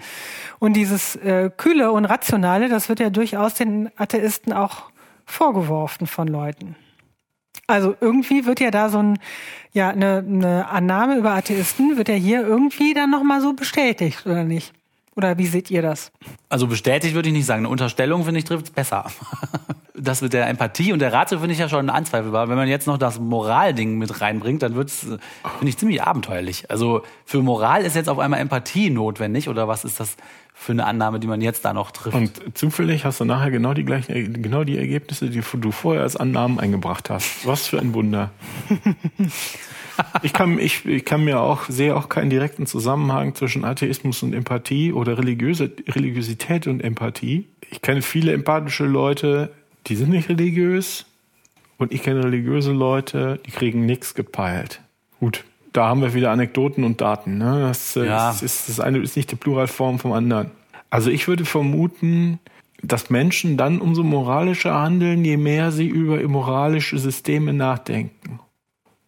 Und 0.58 0.72
dieses 0.72 1.16
äh, 1.16 1.50
Kühle 1.54 1.92
und 1.92 2.06
Rationale, 2.06 2.70
das 2.70 2.88
wird 2.88 3.00
ja 3.00 3.10
durchaus 3.10 3.52
den 3.52 3.90
Atheisten 3.98 4.54
auch 4.54 4.84
vorgeworfen 5.26 6.06
von 6.06 6.28
Leuten. 6.28 6.76
Also 7.66 7.94
irgendwie 8.00 8.44
wird 8.46 8.60
ja 8.60 8.70
da 8.70 8.88
so 8.88 8.98
ein, 8.98 9.18
ja, 9.72 9.90
eine, 9.90 10.24
eine 10.26 10.68
Annahme 10.68 11.16
über 11.16 11.32
Atheisten, 11.32 11.96
wird 11.96 12.08
ja 12.08 12.14
hier 12.14 12.42
irgendwie 12.42 12.94
dann 12.94 13.10
nochmal 13.10 13.40
so 13.40 13.54
bestätigt, 13.54 14.26
oder 14.26 14.44
nicht? 14.44 14.72
Oder 15.16 15.38
wie 15.38 15.46
seht 15.46 15.70
ihr 15.70 15.82
das? 15.82 16.10
Also 16.48 16.66
bestätigt 16.66 17.14
würde 17.14 17.28
ich 17.28 17.34
nicht 17.34 17.46
sagen. 17.46 17.60
Eine 17.60 17.68
Unterstellung, 17.68 18.24
finde 18.24 18.38
ich, 18.38 18.44
trifft 18.44 18.66
es 18.66 18.70
besser. 18.70 19.06
Das 19.96 20.20
mit 20.20 20.32
der 20.32 20.48
Empathie 20.48 20.92
und 20.92 20.98
der 20.98 21.12
Ratio 21.12 21.38
finde 21.38 21.54
ich 21.54 21.60
ja 21.60 21.68
schon 21.68 21.88
anzweifelbar. 21.88 22.48
Wenn 22.48 22.56
man 22.56 22.68
jetzt 22.68 22.88
noch 22.88 22.98
das 22.98 23.20
Moralding 23.20 23.96
mit 23.96 24.20
reinbringt, 24.20 24.60
dann 24.60 24.74
wird 24.74 24.88
es, 24.88 24.98
finde 24.98 25.68
ich, 25.68 25.78
ziemlich 25.78 26.02
abenteuerlich. 26.02 26.68
Also 26.68 27.04
für 27.24 27.40
Moral 27.42 27.84
ist 27.84 27.94
jetzt 27.94 28.08
auf 28.08 28.18
einmal 28.18 28.40
Empathie 28.40 28.90
notwendig 28.90 29.48
oder 29.48 29.68
was 29.68 29.84
ist 29.84 30.00
das 30.00 30.16
für 30.56 30.72
eine 30.72 30.86
Annahme, 30.86 31.20
die 31.20 31.26
man 31.26 31.40
jetzt 31.40 31.64
da 31.64 31.74
noch 31.74 31.90
trifft? 31.90 32.16
Und 32.16 32.56
zufällig 32.56 33.04
hast 33.04 33.20
du 33.20 33.24
nachher 33.24 33.50
genau 33.50 33.74
die 33.74 33.84
gleichen, 33.84 34.40
genau 34.40 34.64
die 34.64 34.78
Ergebnisse, 34.78 35.28
die 35.28 35.42
du 35.42 35.70
vorher 35.72 36.02
als 36.02 36.16
Annahmen 36.16 36.58
eingebracht 36.58 37.10
hast. 37.10 37.44
Was 37.44 37.66
für 37.66 37.80
ein 37.80 37.92
Wunder. 37.92 38.30
ich 40.22 40.32
kann, 40.32 40.58
ich, 40.58 40.86
ich 40.86 41.04
kann 41.04 41.24
mir 41.24 41.40
auch, 41.40 41.64
sehe 41.68 41.94
auch 41.94 42.08
keinen 42.08 42.30
direkten 42.30 42.66
Zusammenhang 42.66 43.34
zwischen 43.34 43.64
Atheismus 43.64 44.22
und 44.22 44.32
Empathie 44.32 44.92
oder 44.92 45.18
religiöse, 45.18 45.72
Religiosität 45.88 46.66
und 46.68 46.82
Empathie. 46.82 47.48
Ich 47.70 47.82
kenne 47.82 48.00
viele 48.00 48.32
empathische 48.32 48.86
Leute, 48.86 49.52
die 49.88 49.96
sind 49.96 50.10
nicht 50.10 50.28
religiös. 50.28 51.04
Und 51.76 51.92
ich 51.92 52.02
kenne 52.02 52.22
religiöse 52.22 52.72
Leute, 52.72 53.40
die 53.44 53.50
kriegen 53.50 53.84
nichts 53.84 54.14
gepeilt. 54.14 54.80
Gut, 55.18 55.44
da 55.74 55.88
haben 55.88 56.00
wir 56.00 56.14
wieder 56.14 56.30
Anekdoten 56.30 56.84
und 56.84 57.00
Daten. 57.02 57.36
Ne? 57.36 57.66
Das, 57.68 57.96
äh, 57.96 58.06
Ja. 58.06 58.30
ist, 58.30 58.42
ist, 58.42 58.68
das 58.70 58.80
eine 58.80 58.98
ist 58.98 59.16
nicht 59.16 59.30
die 59.30 59.36
Pluralform 59.36 59.98
vom 59.98 60.12
anderen. 60.12 60.50
Also 60.88 61.10
ich 61.10 61.28
würde 61.28 61.44
vermuten, 61.44 62.38
dass 62.82 63.10
Menschen 63.10 63.56
dann 63.56 63.80
umso 63.80 64.02
moralischer 64.02 64.74
handeln, 64.74 65.24
je 65.24 65.36
mehr 65.36 65.72
sie 65.72 65.86
über 65.88 66.22
moralische 66.28 66.98
Systeme 66.98 67.52
nachdenken. 67.52 68.40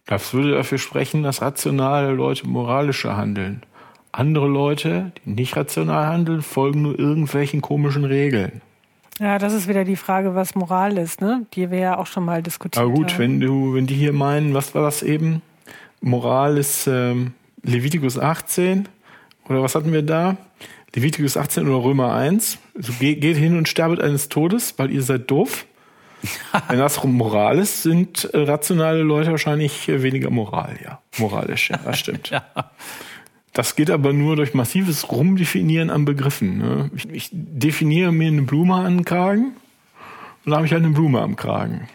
Das 0.05 0.33
würde 0.33 0.51
dafür 0.51 0.77
sprechen, 0.77 1.23
dass 1.23 1.41
rationale 1.41 2.11
Leute 2.11 2.47
moralischer 2.47 3.17
handeln. 3.17 3.63
Andere 4.11 4.47
Leute, 4.47 5.11
die 5.25 5.31
nicht 5.31 5.55
rational 5.55 6.07
handeln, 6.07 6.41
folgen 6.41 6.81
nur 6.81 6.97
irgendwelchen 6.97 7.61
komischen 7.61 8.03
Regeln. 8.05 8.61
Ja, 9.19 9.37
das 9.39 9.53
ist 9.53 9.67
wieder 9.67 9.83
die 9.83 9.95
Frage, 9.95 10.35
was 10.35 10.55
Moral 10.55 10.97
ist, 10.97 11.21
ne? 11.21 11.45
Die 11.53 11.71
wir 11.71 11.79
ja 11.79 11.97
auch 11.97 12.07
schon 12.07 12.25
mal 12.25 12.41
diskutiert 12.43 12.83
Aber 12.83 12.93
gut, 12.93 13.13
haben. 13.13 13.19
wenn 13.19 13.39
du, 13.39 13.73
wenn 13.73 13.87
die 13.87 13.95
hier 13.95 14.13
meinen, 14.13 14.53
was 14.53 14.75
war 14.75 14.83
das 14.83 15.01
eben? 15.03 15.41
Moral 16.01 16.57
ist 16.57 16.87
ähm, 16.87 17.33
Levitikus 17.63 18.17
18 18.17 18.87
oder 19.49 19.61
was 19.61 19.75
hatten 19.75 19.91
wir 19.91 20.03
da? 20.03 20.37
Levitikus 20.95 21.37
18 21.37 21.67
oder 21.67 21.83
Römer 21.83 22.13
1. 22.13 22.57
Also 22.75 22.93
ge 22.93 23.15
geht 23.15 23.37
hin 23.37 23.57
und 23.57 23.67
sterbet 23.67 24.01
eines 24.01 24.29
Todes, 24.29 24.73
weil 24.77 24.91
ihr 24.91 25.03
seid 25.03 25.29
doof. 25.29 25.65
Wenn 26.69 26.79
das 26.79 27.03
Moral 27.03 27.59
ist, 27.59 27.83
sind 27.83 28.25
äh, 28.33 28.39
rationale 28.39 29.03
Leute 29.03 29.31
wahrscheinlich 29.31 29.87
äh, 29.87 30.01
weniger 30.01 30.29
moral, 30.29 30.77
ja. 30.83 30.99
Moralisch, 31.17 31.69
ja, 31.69 31.77
das 31.77 31.99
stimmt. 31.99 32.31
Das 33.53 33.75
geht 33.75 33.89
aber 33.89 34.13
nur 34.13 34.35
durch 34.35 34.53
massives 34.53 35.11
Rumdefinieren 35.11 35.89
an 35.89 36.05
Begriffen. 36.05 36.59
Ne? 36.59 36.91
Ich, 36.95 37.09
ich 37.09 37.29
definiere 37.31 38.11
mir 38.11 38.27
eine 38.27 38.43
Blume 38.43 38.75
an 38.75 38.97
den 38.97 39.03
Kragen 39.03 39.55
und 40.45 40.51
dann 40.51 40.57
habe 40.57 40.67
ich 40.67 40.73
halt 40.73 40.83
eine 40.83 40.93
Blume 40.93 41.21
am 41.21 41.35
Kragen. 41.35 41.89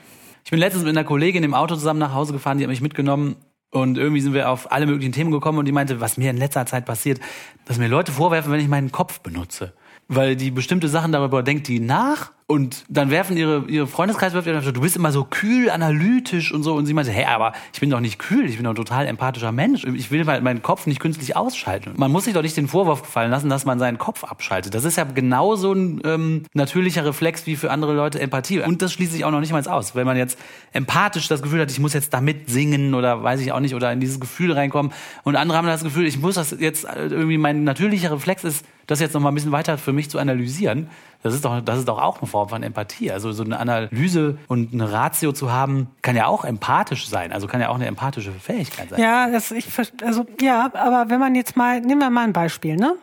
Ich 0.45 0.51
bin 0.51 0.59
letztens 0.59 0.83
mit 0.83 0.91
einer 0.91 1.05
Kollegin 1.05 1.45
im 1.45 1.55
Auto 1.55 1.77
zusammen 1.77 2.01
nach 2.01 2.15
Hause 2.15 2.33
gefahren, 2.33 2.59
die 2.59 2.65
hat 2.65 2.69
mich 2.69 2.81
mitgenommen 2.81 3.37
und 3.73 3.97
irgendwie 3.97 4.21
sind 4.21 4.35
wir 4.35 4.51
auf 4.51 4.71
alle 4.71 4.87
möglichen 4.87 5.13
Themen 5.13 5.33
gekommen 5.33 5.59
und 5.59 5.65
die 5.65 5.73
meinte, 5.73 6.01
was 6.01 6.19
mir 6.19 6.31
in 6.31 6.37
letzter 6.37 6.67
Zeit 6.67 6.85
passiert, 6.85 7.21
dass 7.65 7.79
mir 7.79 7.89
Leute 7.89 8.13
vorwerfen, 8.13 8.53
wenn 8.53 8.61
ich 8.61 8.69
meinen 8.69 8.93
Kopf 8.93 9.21
benutze. 9.21 9.73
Weil 10.09 10.37
die 10.37 10.51
bestimmte 10.51 10.89
Sachen 10.89 11.11
darüber 11.11 11.43
denkt, 11.43 11.69
die 11.69 11.81
nach 11.81 12.33
und 12.53 12.85
dann 12.91 13.11
werfen 13.11 13.39
ihre, 13.39 13.65
ihre 13.69 13.87
Freundeskreis, 13.87 14.35
wirft 14.35 14.47
ihr 14.47 14.61
du 14.61 14.81
bist 14.83 14.95
immer 14.95 15.11
so 15.11 15.25
kühl, 15.25 15.71
analytisch 15.71 16.53
und 16.53 16.63
so. 16.63 16.75
Und 16.75 16.85
sie 16.85 16.93
meinte, 16.93 17.11
hey, 17.11 17.25
aber 17.25 17.55
ich 17.73 17.81
bin 17.81 17.89
doch 17.89 18.01
nicht 18.01 18.19
kühl, 18.19 18.45
ich 18.45 18.57
bin 18.57 18.65
doch 18.65 18.73
ein 18.73 18.77
total 18.77 19.07
empathischer 19.07 19.53
Mensch. 19.53 19.85
Ich 19.85 20.11
will 20.11 20.23
meinen 20.25 20.61
Kopf 20.61 20.87
nicht 20.87 21.01
künstlich 21.01 21.35
ausschalten. 21.35 21.95
Man 21.97 22.13
muss 22.13 22.25
sich 22.25 22.35
doch 22.35 22.43
nicht 22.43 22.55
den 22.59 22.69
Vorwurf 22.69 23.01
gefallen 23.01 23.31
lassen, 23.31 23.49
dass 23.49 23.65
man 23.65 23.79
seinen 23.79 23.97
Kopf 23.97 24.23
abschaltet. 24.25 24.75
Das 24.75 24.85
ist 24.85 24.97
ja 24.97 25.05
genauso 25.05 25.73
ein 25.73 26.03
ähm, 26.05 26.43
natürlicher 26.53 27.07
Reflex 27.07 27.47
wie 27.47 27.57
für 27.57 27.71
andere 27.71 27.95
Leute 27.95 28.21
Empathie. 28.21 28.61
Und 28.61 28.83
das 28.83 28.93
schließt 28.93 29.13
sich 29.13 29.25
auch 29.25 29.31
noch 29.31 29.41
nicht 29.41 29.53
mal 29.53 29.67
aus. 29.67 29.95
Wenn 29.95 30.05
man 30.05 30.19
jetzt 30.19 30.39
empathisch 30.73 31.29
das 31.29 31.41
Gefühl 31.41 31.63
hat, 31.63 31.71
ich 31.71 31.81
muss 31.81 31.95
jetzt 31.95 32.13
damit 32.13 32.51
singen 32.51 32.93
oder 32.93 33.23
weiß 33.23 33.41
ich 33.41 33.53
auch 33.53 33.61
nicht, 33.61 33.75
oder 33.75 33.91
in 33.93 34.01
dieses 34.01 34.21
Gefühl 34.21 34.53
reinkommen. 34.53 34.93
Und 35.23 35.37
andere 35.37 35.57
haben 35.57 35.67
das 35.67 35.85
Gefühl, 35.85 36.07
ich 36.07 36.19
muss 36.19 36.35
das 36.35 36.55
jetzt 36.59 36.85
äh, 36.85 37.07
irgendwie, 37.07 37.39
mein 37.39 37.65
natürlicher 37.65 38.13
Reflex 38.13 38.45
ist, 38.45 38.67
das 38.87 39.01
jetzt 39.01 39.15
noch 39.15 39.21
mal 39.21 39.31
ein 39.31 39.35
bisschen 39.35 39.53
weiter 39.53 39.79
für 39.79 39.93
mich 39.93 40.11
zu 40.11 40.19
analysieren. 40.19 40.89
Das 41.23 41.35
ist 41.35 41.45
doch, 41.45 41.61
das 41.61 41.79
ist 41.79 41.89
doch 41.89 42.01
auch 42.01 42.21
eine 42.21 42.27
Form 42.27 42.49
von 42.49 42.63
Empathie. 42.63 43.13
Also 43.13 43.33
so 43.33 43.45
eine 43.45 43.59
Analyse 43.59 44.39
und 44.49 44.73
eine 44.73 44.91
Ratio 44.91 45.33
zu 45.33 45.53
haben, 45.53 45.89
kann 46.03 46.17
ja 46.17 46.27
auch 46.27 46.45
empathisch 46.45 47.09
sein. 47.09 47.33
Also 47.33 47.47
kann 47.47 47.61
ja 47.61 47.69
auch 47.69 47.77
eine 47.77 47.87
empathische 47.87 48.33
Fähigkeit 48.33 48.91
sein. 48.91 49.01
Ja, 49.01 49.31
das, 49.31 49.51
ich, 49.53 49.67
also, 50.03 50.27
ja, 50.41 50.71
aber 50.75 51.11
wenn 51.11 51.21
man 51.21 51.35
jetzt 51.35 51.57
mal, 51.57 51.81
nehmen 51.81 52.01
wir 52.01 52.11
mal 52.11 52.25
ein 52.25 52.33
Beispiel, 52.33 52.77
ne? 52.77 52.97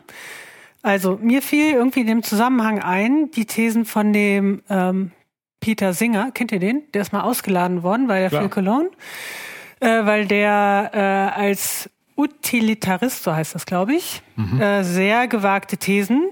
Also, 0.81 1.19
mir 1.21 1.41
fiel 1.41 1.73
irgendwie 1.73 2.01
in 2.01 2.07
dem 2.07 2.23
Zusammenhang 2.23 2.81
ein, 2.81 3.31
die 3.31 3.45
Thesen 3.45 3.83
von 3.83 4.13
dem, 4.13 4.63
ähm, 4.69 5.11
Peter 5.59 5.93
Singer, 5.93 6.31
kennt 6.31 6.51
ihr 6.53 6.59
den? 6.59 6.83
Der 6.93 7.01
ist 7.01 7.11
mal 7.11 7.21
ausgeladen 7.21 7.83
worden 7.83 8.07
bei 8.07 8.19
der 8.19 8.29
Klar. 8.29 8.43
Phil 8.43 8.49
Cologne, 8.49 8.89
äh, 9.81 10.05
weil 10.05 10.25
der 10.25 10.91
äh, 10.93 11.41
als 11.41 11.89
Utilitarist, 12.15 13.23
so 13.23 13.33
heißt 13.33 13.55
das, 13.55 13.65
glaube 13.65 13.93
ich, 13.93 14.21
äh, 14.59 14.83
sehr 14.83 15.27
gewagte 15.27 15.77
Thesen 15.77 16.29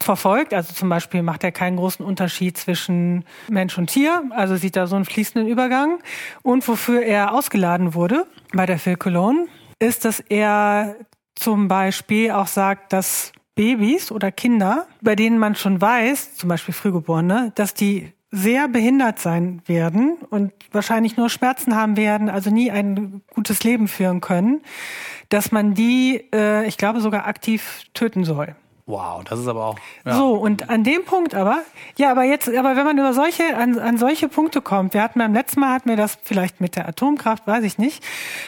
verfolgt. 0.00 0.54
Also 0.54 0.72
zum 0.72 0.88
Beispiel 0.88 1.22
macht 1.22 1.44
er 1.44 1.52
keinen 1.52 1.76
großen 1.76 2.04
Unterschied 2.04 2.56
zwischen 2.56 3.24
Mensch 3.48 3.76
und 3.78 3.88
Tier, 3.88 4.22
also 4.30 4.56
sieht 4.56 4.76
da 4.76 4.86
so 4.86 4.96
einen 4.96 5.04
fließenden 5.04 5.50
Übergang. 5.50 5.98
Und 6.42 6.66
wofür 6.66 7.02
er 7.02 7.34
ausgeladen 7.34 7.94
wurde 7.94 8.26
bei 8.52 8.66
der 8.66 8.78
Phil 8.78 8.96
Cologne, 8.96 9.46
ist, 9.78 10.04
dass 10.04 10.20
er 10.20 10.96
zum 11.34 11.68
Beispiel 11.68 12.30
auch 12.30 12.46
sagt, 12.46 12.92
dass 12.92 13.32
Babys 13.54 14.10
oder 14.10 14.30
Kinder, 14.30 14.86
bei 15.00 15.14
denen 15.14 15.38
man 15.38 15.54
schon 15.54 15.80
weiß, 15.80 16.36
zum 16.36 16.48
Beispiel 16.48 16.72
Frühgeborene, 16.72 17.52
dass 17.54 17.74
die 17.74 18.12
sehr 18.30 18.66
behindert 18.66 19.18
sein 19.18 19.60
werden 19.66 20.16
und 20.30 20.52
wahrscheinlich 20.72 21.18
nur 21.18 21.28
Schmerzen 21.28 21.76
haben 21.76 21.98
werden, 21.98 22.30
also 22.30 22.48
nie 22.48 22.70
ein 22.70 23.20
gutes 23.34 23.62
Leben 23.62 23.88
führen 23.88 24.22
können, 24.22 24.62
dass 25.28 25.52
man 25.52 25.74
die, 25.74 26.28
äh, 26.34 26.66
ich 26.66 26.78
glaube, 26.78 27.02
sogar 27.02 27.26
aktiv 27.26 27.82
töten 27.92 28.24
soll. 28.24 28.56
Wow, 28.86 29.22
das 29.24 29.38
ist 29.38 29.46
aber 29.46 29.64
auch. 29.66 29.78
Ja. 30.04 30.16
So, 30.16 30.34
und 30.34 30.68
an 30.68 30.82
dem 30.82 31.04
Punkt 31.04 31.34
aber, 31.34 31.62
ja, 31.96 32.10
aber 32.10 32.24
jetzt, 32.24 32.48
aber 32.48 32.74
wenn 32.76 32.84
man 32.84 32.98
über 32.98 33.14
solche, 33.14 33.56
an, 33.56 33.78
an 33.78 33.96
solche 33.96 34.28
Punkte 34.28 34.60
kommt, 34.60 34.94
wir 34.94 35.02
hatten 35.02 35.20
beim 35.20 35.32
letzten 35.32 35.60
Mal 35.60 35.72
hatten 35.72 35.88
wir 35.88 35.96
das 35.96 36.18
vielleicht 36.22 36.60
mit 36.60 36.74
der 36.74 36.88
Atomkraft, 36.88 37.46
weiß 37.46 37.62
ich 37.62 37.78
nicht, 37.78 38.02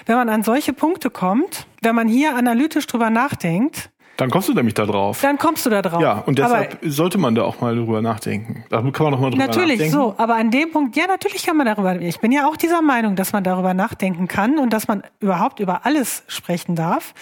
wenn 0.06 0.16
man 0.16 0.28
an 0.28 0.42
solche 0.42 0.72
Punkte 0.72 1.08
kommt, 1.10 1.66
wenn 1.82 1.94
man 1.94 2.08
hier 2.08 2.34
analytisch 2.34 2.86
drüber 2.88 3.10
nachdenkt, 3.10 3.90
Dann 4.16 4.30
kommst 4.30 4.48
du 4.48 4.52
nämlich 4.54 4.74
da 4.74 4.86
drauf. 4.86 5.20
dann 5.22 5.38
kommst 5.38 5.66
du 5.66 5.70
da 5.70 5.82
drauf. 5.82 6.00
Ja, 6.00 6.18
und 6.20 6.38
deshalb 6.38 6.78
aber 6.80 6.90
sollte 6.90 7.18
man 7.18 7.34
da 7.34 7.42
auch 7.42 7.60
mal 7.60 7.74
drüber 7.74 8.00
nachdenken. 8.00 8.64
Da 8.70 8.76
kann 8.76 9.04
man 9.04 9.12
doch 9.12 9.20
mal 9.20 9.30
drüber 9.30 9.46
Natürlich, 9.46 9.78
nachdenken. 9.80 9.92
so. 9.92 10.14
Aber 10.18 10.36
an 10.36 10.50
dem 10.50 10.70
Punkt, 10.70 10.96
ja, 10.96 11.06
natürlich 11.06 11.44
kann 11.44 11.56
man 11.56 11.66
darüber, 11.66 12.00
ich 12.00 12.20
bin 12.20 12.30
ja 12.30 12.46
auch 12.46 12.56
dieser 12.56 12.80
Meinung, 12.80 13.16
dass 13.16 13.32
man 13.32 13.42
darüber 13.42 13.74
nachdenken 13.74 14.28
kann 14.28 14.58
und 14.58 14.72
dass 14.72 14.86
man 14.86 15.02
überhaupt 15.20 15.58
über 15.58 15.84
alles 15.84 16.22
sprechen 16.28 16.76
darf. 16.76 17.12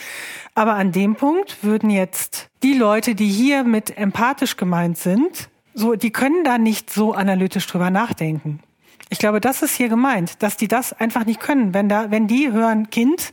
Aber 0.54 0.74
an 0.74 0.92
dem 0.92 1.14
Punkt 1.16 1.64
würden 1.64 1.88
jetzt 1.88 2.50
die 2.62 2.74
Leute, 2.74 3.14
die 3.14 3.28
hier 3.28 3.64
mit 3.64 3.96
empathisch 3.96 4.56
gemeint 4.56 4.98
sind, 4.98 5.48
so, 5.74 5.94
die 5.94 6.10
können 6.10 6.44
da 6.44 6.58
nicht 6.58 6.90
so 6.90 7.14
analytisch 7.14 7.66
drüber 7.66 7.88
nachdenken. 7.90 8.60
Ich 9.08 9.18
glaube, 9.18 9.40
das 9.40 9.62
ist 9.62 9.74
hier 9.74 9.88
gemeint, 9.88 10.42
dass 10.42 10.56
die 10.56 10.68
das 10.68 10.92
einfach 10.92 11.24
nicht 11.24 11.40
können. 11.40 11.74
Wenn 11.74 11.88
da, 11.88 12.10
wenn 12.10 12.26
die 12.26 12.52
hören 12.52 12.90
Kind, 12.90 13.32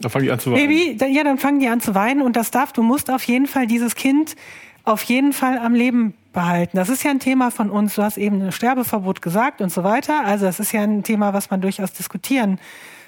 Da 0.00 0.08
fange 0.08 0.26
ich 0.26 0.32
an 0.32 0.38
zu 0.38 0.52
weinen. 0.52 0.68
Baby, 0.68 0.96
da, 0.96 1.06
ja, 1.06 1.24
dann 1.24 1.38
fangen 1.38 1.60
die 1.60 1.68
an 1.68 1.80
zu 1.80 1.94
weinen 1.94 2.22
und 2.22 2.36
das 2.36 2.50
darf, 2.50 2.72
du 2.72 2.82
musst 2.82 3.10
auf 3.10 3.22
jeden 3.24 3.46
Fall 3.46 3.66
dieses 3.66 3.94
Kind 3.94 4.36
auf 4.84 5.02
jeden 5.04 5.32
Fall 5.32 5.58
am 5.58 5.74
Leben 5.74 6.14
behalten. 6.32 6.76
Das 6.76 6.90
ist 6.90 7.02
ja 7.04 7.10
ein 7.10 7.20
Thema 7.20 7.50
von 7.50 7.70
uns. 7.70 7.94
Du 7.94 8.02
hast 8.02 8.18
eben 8.18 8.42
ein 8.42 8.52
Sterbeverbot 8.52 9.22
gesagt 9.22 9.62
und 9.62 9.72
so 9.72 9.82
weiter. 9.82 10.24
Also 10.24 10.44
das 10.44 10.60
ist 10.60 10.72
ja 10.72 10.82
ein 10.82 11.02
Thema, 11.02 11.32
was 11.32 11.50
man 11.50 11.60
durchaus 11.62 11.92
diskutieren 11.92 12.58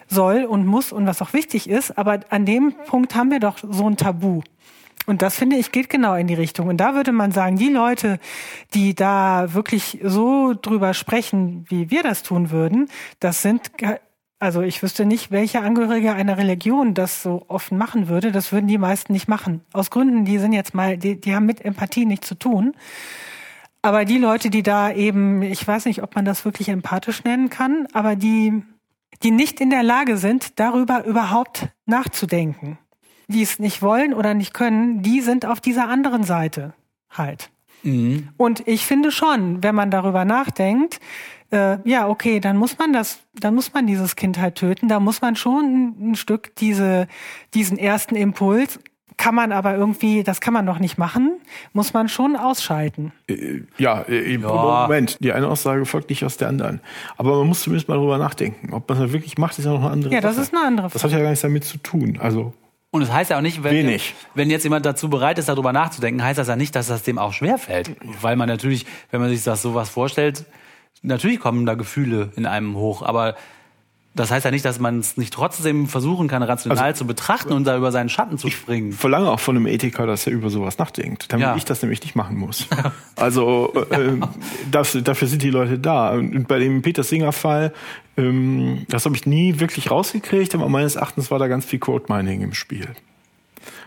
soll 0.08 0.44
und 0.44 0.66
muss 0.66 0.92
und 0.92 1.06
was 1.06 1.20
auch 1.20 1.32
wichtig 1.32 1.68
ist. 1.68 1.98
Aber 1.98 2.20
an 2.30 2.46
dem 2.46 2.74
Punkt 2.86 3.14
haben 3.14 3.30
wir 3.30 3.40
doch 3.40 3.58
so 3.58 3.88
ein 3.88 3.96
Tabu. 3.96 4.40
Und 5.06 5.22
das 5.22 5.36
finde 5.36 5.56
ich 5.56 5.70
geht 5.70 5.88
genau 5.88 6.14
in 6.14 6.26
die 6.26 6.34
Richtung. 6.34 6.68
Und 6.68 6.78
da 6.78 6.94
würde 6.94 7.12
man 7.12 7.30
sagen, 7.30 7.56
die 7.56 7.68
Leute, 7.68 8.18
die 8.74 8.94
da 8.94 9.54
wirklich 9.54 10.00
so 10.02 10.54
drüber 10.60 10.94
sprechen, 10.94 11.64
wie 11.68 11.90
wir 11.90 12.02
das 12.02 12.22
tun 12.22 12.50
würden, 12.50 12.88
das 13.20 13.42
sind, 13.42 13.70
also 14.38 14.60
ich 14.60 14.82
wüsste 14.82 15.06
nicht, 15.06 15.30
welcher 15.30 15.62
Angehörige 15.62 16.12
einer 16.12 16.36
Religion 16.36 16.92
das 16.92 17.22
so 17.22 17.44
offen 17.48 17.78
machen 17.78 18.08
würde. 18.08 18.32
Das 18.32 18.52
würden 18.52 18.66
die 18.66 18.78
meisten 18.78 19.12
nicht 19.12 19.28
machen. 19.28 19.62
Aus 19.72 19.90
Gründen, 19.90 20.24
die 20.24 20.38
sind 20.38 20.52
jetzt 20.52 20.74
mal, 20.74 20.98
die, 20.98 21.18
die 21.18 21.34
haben 21.34 21.46
mit 21.46 21.64
Empathie 21.64 22.04
nichts 22.04 22.28
zu 22.28 22.34
tun. 22.34 22.74
Aber 23.80 24.04
die 24.04 24.18
Leute, 24.18 24.50
die 24.50 24.62
da 24.62 24.92
eben, 24.92 25.42
ich 25.42 25.66
weiß 25.66 25.86
nicht, 25.86 26.02
ob 26.02 26.16
man 26.16 26.24
das 26.24 26.44
wirklich 26.44 26.68
empathisch 26.68 27.24
nennen 27.24 27.48
kann, 27.48 27.86
aber 27.92 28.16
die, 28.16 28.62
die 29.22 29.30
nicht 29.30 29.60
in 29.60 29.70
der 29.70 29.82
Lage 29.82 30.16
sind, 30.16 30.58
darüber 30.58 31.04
überhaupt 31.04 31.68
nachzudenken, 31.86 32.78
die 33.28 33.42
es 33.42 33.58
nicht 33.58 33.80
wollen 33.80 34.12
oder 34.12 34.34
nicht 34.34 34.52
können, 34.52 35.02
die 35.02 35.20
sind 35.20 35.46
auf 35.46 35.60
dieser 35.60 35.88
anderen 35.88 36.24
Seite 36.24 36.74
halt. 37.10 37.50
Und 38.36 38.66
ich 38.66 38.84
finde 38.84 39.12
schon, 39.12 39.62
wenn 39.62 39.74
man 39.74 39.90
darüber 39.90 40.24
nachdenkt, 40.24 41.00
äh, 41.56 41.78
ja, 41.84 42.08
okay, 42.08 42.38
dann 42.40 42.56
muss 42.56 42.78
man 42.78 42.92
das, 42.92 43.18
dann 43.34 43.54
muss 43.54 43.72
man 43.74 43.86
dieses 43.86 44.14
Kind 44.16 44.38
halt 44.38 44.54
töten. 44.54 44.88
Da 44.88 45.00
muss 45.00 45.20
man 45.22 45.34
schon 45.36 45.64
ein, 45.64 46.10
ein 46.10 46.14
Stück 46.14 46.54
diese, 46.56 47.08
diesen 47.54 47.78
ersten 47.78 48.14
Impuls, 48.14 48.78
kann 49.18 49.34
man 49.34 49.50
aber 49.50 49.74
irgendwie, 49.74 50.22
das 50.22 50.40
kann 50.42 50.52
man 50.52 50.66
doch 50.66 50.78
nicht 50.78 50.98
machen, 50.98 51.38
muss 51.72 51.94
man 51.94 52.08
schon 52.10 52.36
ausschalten. 52.36 53.12
Äh, 53.28 53.60
Ja, 53.78 54.02
äh, 54.02 54.36
Moment, 54.36 55.16
die 55.24 55.32
eine 55.32 55.48
Aussage 55.48 55.86
folgt 55.86 56.10
nicht 56.10 56.22
aus 56.24 56.36
der 56.36 56.48
anderen. 56.48 56.80
Aber 57.16 57.38
man 57.38 57.46
muss 57.48 57.62
zumindest 57.62 57.88
mal 57.88 57.94
darüber 57.94 58.18
nachdenken. 58.18 58.74
Ob 58.74 58.88
man 58.88 59.00
das 59.00 59.12
wirklich 59.12 59.38
macht, 59.38 59.58
ist 59.58 59.64
ja 59.64 59.70
noch 59.72 59.80
eine 59.80 59.90
andere 59.90 60.12
Ja, 60.12 60.20
das 60.20 60.34
Sache. 60.36 60.42
ist 60.44 60.54
eine 60.54 60.66
andere 60.66 60.88
Das 60.92 61.02
hat 61.02 61.10
ja 61.12 61.18
gar 61.18 61.30
nichts 61.30 61.40
damit 61.40 61.64
zu 61.64 61.78
tun. 61.78 62.18
Also, 62.20 62.52
Und 62.90 63.00
es 63.02 63.10
heißt 63.10 63.30
ja 63.30 63.38
auch 63.38 63.42
nicht, 63.42 63.64
wenn, 63.64 63.72
Wenig. 63.74 64.14
wenn 64.34 64.50
jetzt 64.50 64.64
jemand 64.64 64.84
dazu 64.84 65.08
bereit 65.08 65.38
ist, 65.38 65.48
darüber 65.48 65.72
nachzudenken, 65.72 66.22
heißt 66.22 66.38
das 66.38 66.48
ja 66.48 66.56
nicht, 66.56 66.76
dass 66.76 66.88
das 66.88 67.02
dem 67.02 67.18
auch 67.18 67.32
schwerfällt. 67.32 67.90
Weil 68.20 68.36
man 68.36 68.48
natürlich, 68.50 68.84
wenn 69.10 69.22
man 69.22 69.30
sich 69.30 69.42
das 69.42 69.62
sowas 69.62 69.88
vorstellt, 69.88 70.44
natürlich 71.06 71.40
kommen 71.40 71.64
da 71.66 71.74
Gefühle 71.74 72.30
in 72.36 72.46
einem 72.46 72.74
hoch, 72.76 73.02
aber 73.02 73.34
das 74.14 74.30
heißt 74.30 74.46
ja 74.46 74.50
nicht, 74.50 74.64
dass 74.64 74.78
man 74.80 74.98
es 75.00 75.18
nicht 75.18 75.34
trotzdem 75.34 75.88
versuchen 75.88 76.26
kann, 76.26 76.42
rational 76.42 76.78
Also- 76.78 76.98
zu 77.00 77.06
betrachten 77.06 77.52
und 77.52 77.64
da 77.64 77.76
über 77.76 77.92
seinen 77.92 78.08
Schatten 78.08 78.38
zu 78.38 78.48
springen. 78.48 78.92
verlange 78.92 79.30
auch 79.30 79.40
von 79.40 79.56
einem 79.56 79.66
Ethiker, 79.66 80.06
dass 80.06 80.26
er 80.26 80.32
über 80.32 80.48
sowas 80.48 80.78
nachdenkt, 80.78 81.30
damit 81.32 81.46
Ja. 81.46 81.54
ich 81.56 81.66
das 81.66 81.82
nämlich 81.82 82.02
nicht 82.02 82.16
machen 82.16 82.38
muss. 82.38 82.66
also 83.16 83.74
äh, 83.90 84.12
das, 84.70 84.96
dafür 85.04 85.28
sind 85.28 85.42
die 85.42 85.50
Leute 85.50 85.78
da. 85.78 86.12
Und 86.12 86.48
bei 86.48 86.58
dem 86.58 86.80
Peter 86.80 87.02
Singer 87.02 87.32
Fall, 87.32 87.74
ähm, 88.16 88.86
das 88.88 89.04
habe 89.04 89.14
ich 89.16 89.26
nie 89.26 89.60
wirklich 89.60 89.90
rausgekriegt, 89.90 90.54
aber 90.54 90.68
meines 90.70 90.96
Erachtens 90.96 91.30
war 91.30 91.38
da 91.38 91.46
ganz 91.46 91.66
viel 91.66 91.78
Code 91.78 92.06
Mining 92.08 92.40
im 92.40 92.54
Spiel. 92.54 92.88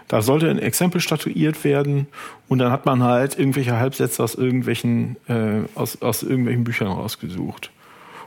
Da 0.10 0.22
sollte 0.24 0.50
ein 0.50 0.58
Exempel 0.60 1.00
statuiert 1.02 1.64
werden 1.64 2.08
und 2.48 2.58
dann 2.60 2.72
hat 2.72 2.86
man 2.86 3.04
halt 3.04 3.38
irgendwelche 3.38 3.78
Halbsätze 3.78 4.24
aus 4.24 4.34
irgendwelchen 4.36 5.16
äh, 5.28 5.62
aus, 5.76 6.02
aus 6.02 6.24
irgendwelchen 6.24 6.64
Büchern 6.64 6.88
rausgesucht. 6.88 7.72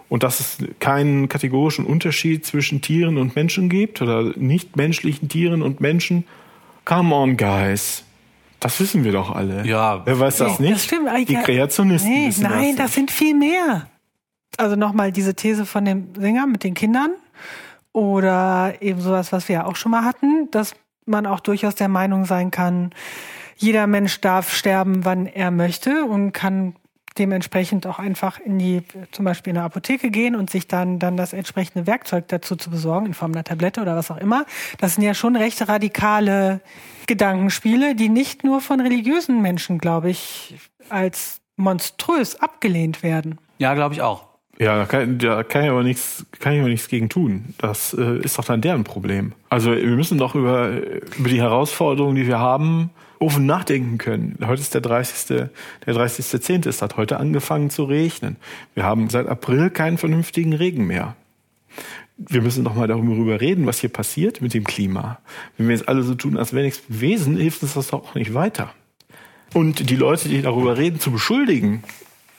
Und 0.09 0.23
dass 0.23 0.41
es 0.41 0.59
keinen 0.79 1.29
kategorischen 1.29 1.85
Unterschied 1.85 2.47
zwischen 2.47 2.83
Tieren 2.83 3.19
und 3.19 3.35
Menschen 3.35 3.69
gibt 3.69 4.01
oder 4.01 4.33
nichtmenschlichen 4.37 5.29
Tieren 5.29 5.61
und 5.61 5.81
Menschen. 5.81 6.25
Come 6.85 7.15
on, 7.15 7.37
guys. 7.37 8.05
Das 8.61 8.79
wissen 8.79 9.03
wir 9.03 9.11
doch 9.11 9.35
alle. 9.35 9.67
Ja. 9.67 10.03
Wer 10.05 10.21
weiß 10.21 10.37
das 10.37 10.61
Nee, 10.61 10.67
nicht? 10.67 10.77
Das 10.77 10.85
stimmt. 10.85 11.09
Die 11.29 11.35
Kreationisten 11.35 12.13
Nee, 12.13 12.29
wissen 12.29 12.45
nein, 12.45 12.77
das. 12.77 12.87
das 12.87 12.95
sind 12.95 13.11
viel 13.11 13.35
mehr. 13.35 13.89
Also 14.57 14.77
nochmal 14.77 15.11
diese 15.11 15.35
These 15.35 15.67
von 15.67 15.85
dem 15.85 16.15
Sänger 16.15 16.47
mit 16.47 16.63
den 16.63 16.75
Kindern 16.75 17.11
oder 17.93 18.75
eben 18.81 19.01
sowas, 19.01 19.33
was 19.33 19.49
wir 19.49 19.55
ja 19.55 19.65
auch 19.65 19.77
schon 19.77 19.91
mal 19.91 20.05
hatten, 20.05 20.49
dass 20.53 20.75
man 21.07 21.27
auch 21.27 21.41
durchaus 21.41 21.75
der 21.75 21.89
Meinung 21.89 22.25
sein 22.25 22.51
kann, 22.51 22.91
jeder 23.57 23.87
Mensch 23.87 24.21
darf 24.21 24.53
sterben, 24.53 25.05
wann 25.05 25.27
er 25.27 25.51
möchte 25.51 26.05
und 26.05 26.33
kann 26.33 26.75
dementsprechend 27.19 27.87
auch 27.87 27.99
einfach 27.99 28.41
in 28.41 28.59
die, 28.59 28.83
zum 29.11 29.25
Beispiel 29.25 29.53
in 29.53 29.59
eine 29.59 29.67
Apotheke 29.67 30.11
gehen 30.11 30.35
und 30.35 30.51
sich 30.51 30.67
dann, 30.67 30.99
dann 30.99 31.17
das 31.17 31.33
entsprechende 31.33 31.87
Werkzeug 31.87 32.29
dazu 32.29 32.57
zu 32.57 32.71
besorgen, 32.71 33.07
in 33.07 33.15
Form 33.15 33.33
einer 33.33 33.45
Tablette 33.45 33.83
oder 33.83 33.97
was 33.97 34.11
auch 34.11 34.17
immer. 34.17 34.47
Das 34.79 34.95
sind 34.95 35.05
ja 35.05 35.15
schon 35.15 35.37
recht 35.37 35.69
radikale 35.69 36.61
Gedankenspiele, 37.07 37.95
die 37.95 38.09
nicht 38.09 38.45
nur 38.45 38.61
von 38.61 38.81
religiösen 38.81 39.43
Menschen, 39.43 39.79
glaube 39.79 40.11
ich, 40.11 40.57
als 40.89 41.41
monströs 41.57 42.37
abgelehnt 42.37 43.03
werden. 43.03 43.39
Ja, 43.59 43.75
glaube 43.75 43.95
ich 43.95 44.03
auch. 44.03 44.32
Ja, 44.63 44.77
da 44.77 44.85
kann, 44.85 45.19
da 45.19 45.43
kann 45.43 45.65
ich 45.65 45.71
aber 45.71 45.83
nichts, 45.83 46.25
kann 46.39 46.53
ich 46.53 46.61
aber 46.61 46.69
nichts 46.69 46.87
gegen 46.87 47.09
tun. 47.09 47.47
Das 47.59 47.95
äh, 47.95 48.19
ist 48.19 48.39
doch 48.39 48.45
dann 48.45 48.61
deren 48.61 48.85
Problem. 48.85 49.33
Also 49.49 49.73
wir 49.73 49.85
müssen 49.97 50.19
doch 50.19 50.37
über, 50.37 50.71
über 51.19 51.29
die 51.29 51.41
Herausforderungen, 51.41 52.15
die 52.15 52.29
wir 52.29 52.39
haben, 52.39 52.91
offen 53.19 53.45
nachdenken 53.45 53.99
können. 53.99 54.39
Heute 54.47 54.63
ist 54.63 54.73
der 54.73 54.81
30. 54.81 55.27
Der 55.27 55.51
30.10. 55.97 56.69
Es 56.69 56.81
hat 56.81 56.97
heute 56.97 57.17
angefangen 57.17 57.71
zu 57.71 57.83
regnen. 57.83 58.37
Wir 58.75 58.85
haben 58.85 59.11
seit 59.11 59.27
April 59.27 59.69
keinen 59.69 59.99
vernünftigen 59.99 60.53
Regen 60.53 60.87
mehr. 60.87 61.17
Wir 62.17 62.41
müssen 62.41 62.63
doch 62.63 62.77
mal 62.77 62.87
darüber 62.87 63.41
reden, 63.41 63.67
was 63.67 63.81
hier 63.81 63.91
passiert 63.91 64.43
mit 64.43 64.55
dem 64.55 64.63
Klima. 64.63 65.19
Wenn 65.57 65.67
wir 65.67 65.75
jetzt 65.75 65.89
alle 65.89 66.05
so 66.05 66.15
tun, 66.15 66.37
als 66.37 66.53
wäre 66.53 66.65
nichts 66.65 66.87
gewesen, 66.87 67.37
hilft 67.37 67.65
uns 67.65 67.75
das 67.75 67.89
doch 67.89 68.05
auch 68.05 68.15
nicht 68.15 68.33
weiter. 68.33 68.73
Und 69.55 69.91
die 69.91 69.97
Leute, 69.97 70.29
die 70.29 70.41
darüber 70.41 70.79
reden, 70.79 71.01
zu 71.01 71.11
beschuldigen, 71.11 71.83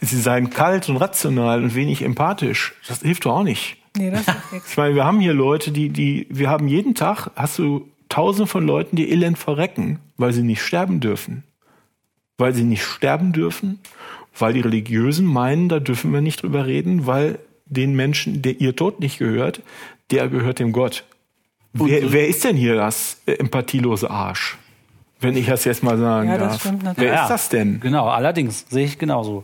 sie 0.03 0.19
seien 0.19 0.49
kalt 0.49 0.89
und 0.89 0.97
rational 0.97 1.63
und 1.63 1.75
wenig 1.75 2.01
empathisch, 2.03 2.73
das 2.87 3.01
hilft 3.01 3.25
doch 3.25 3.37
auch 3.37 3.43
nicht. 3.43 3.77
Nee, 3.97 4.11
das 4.11 4.21
ist 4.21 4.33
nichts. 4.51 4.71
Ich 4.71 4.77
meine, 4.77 4.95
wir 4.95 5.05
haben 5.05 5.19
hier 5.19 5.33
Leute, 5.33 5.71
die, 5.71 5.89
die, 5.89 6.27
wir 6.29 6.49
haben 6.49 6.67
jeden 6.67 6.95
Tag, 6.95 7.29
hast 7.35 7.59
du 7.59 7.87
tausende 8.09 8.47
von 8.47 8.65
Leuten, 8.65 8.95
die 8.95 9.11
elend 9.11 9.37
verrecken, 9.37 9.99
weil 10.17 10.33
sie 10.33 10.43
nicht 10.43 10.61
sterben 10.61 10.99
dürfen. 10.99 11.43
Weil 12.37 12.53
sie 12.53 12.63
nicht 12.63 12.83
sterben 12.83 13.31
dürfen, 13.31 13.79
weil 14.37 14.53
die 14.53 14.61
Religiösen 14.61 15.25
meinen, 15.25 15.69
da 15.69 15.79
dürfen 15.79 16.11
wir 16.11 16.21
nicht 16.21 16.41
drüber 16.43 16.65
reden, 16.65 17.05
weil 17.05 17.39
den 17.65 17.95
Menschen, 17.95 18.41
der 18.41 18.59
ihr 18.59 18.75
Tod 18.75 18.99
nicht 18.99 19.19
gehört, 19.19 19.61
der 20.11 20.27
gehört 20.27 20.59
dem 20.59 20.71
Gott. 20.73 21.03
Wer, 21.73 22.11
wer 22.11 22.27
ist 22.27 22.43
denn 22.43 22.55
hier 22.55 22.75
das 22.75 23.21
äh, 23.25 23.33
empathielose 23.33 24.09
Arsch? 24.09 24.57
Wenn 25.19 25.37
ich 25.37 25.45
das 25.47 25.63
jetzt 25.65 25.83
mal 25.83 25.97
sagen 25.97 26.29
Ja, 26.29 26.37
das 26.37 26.51
darf. 26.53 26.61
stimmt 26.61 26.83
natürlich. 26.83 27.11
Wer 27.11 27.21
ist 27.23 27.29
das 27.29 27.49
denn? 27.49 27.79
Genau, 27.79 28.07
allerdings 28.07 28.65
sehe 28.69 28.85
ich 28.85 28.99
genauso. 28.99 29.43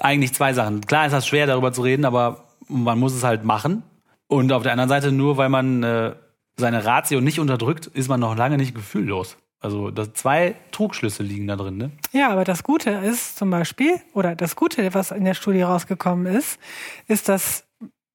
Eigentlich 0.00 0.34
zwei 0.34 0.52
Sachen. 0.52 0.80
Klar 0.82 1.06
ist 1.06 1.12
das 1.12 1.26
schwer, 1.26 1.46
darüber 1.46 1.72
zu 1.72 1.82
reden, 1.82 2.04
aber 2.04 2.44
man 2.68 2.98
muss 2.98 3.14
es 3.14 3.24
halt 3.24 3.44
machen. 3.44 3.82
Und 4.26 4.52
auf 4.52 4.62
der 4.62 4.72
anderen 4.72 4.88
Seite, 4.88 5.12
nur 5.12 5.36
weil 5.36 5.48
man 5.48 5.82
äh, 5.82 6.14
seine 6.56 6.84
Ratio 6.84 7.20
nicht 7.20 7.40
unterdrückt, 7.40 7.86
ist 7.86 8.08
man 8.08 8.20
noch 8.20 8.36
lange 8.36 8.58
nicht 8.58 8.74
gefühllos. 8.74 9.36
Also 9.60 9.90
das, 9.90 10.12
zwei 10.12 10.54
Trugschlüsse 10.70 11.22
liegen 11.22 11.48
da 11.48 11.56
drin. 11.56 11.78
Ne? 11.78 11.90
Ja, 12.12 12.30
aber 12.30 12.44
das 12.44 12.62
Gute 12.62 12.90
ist 12.90 13.36
zum 13.36 13.50
Beispiel, 13.50 14.00
oder 14.12 14.36
das 14.36 14.54
Gute, 14.54 14.94
was 14.94 15.10
in 15.10 15.24
der 15.24 15.34
Studie 15.34 15.62
rausgekommen 15.62 16.26
ist, 16.26 16.60
ist, 17.08 17.28
dass 17.28 17.64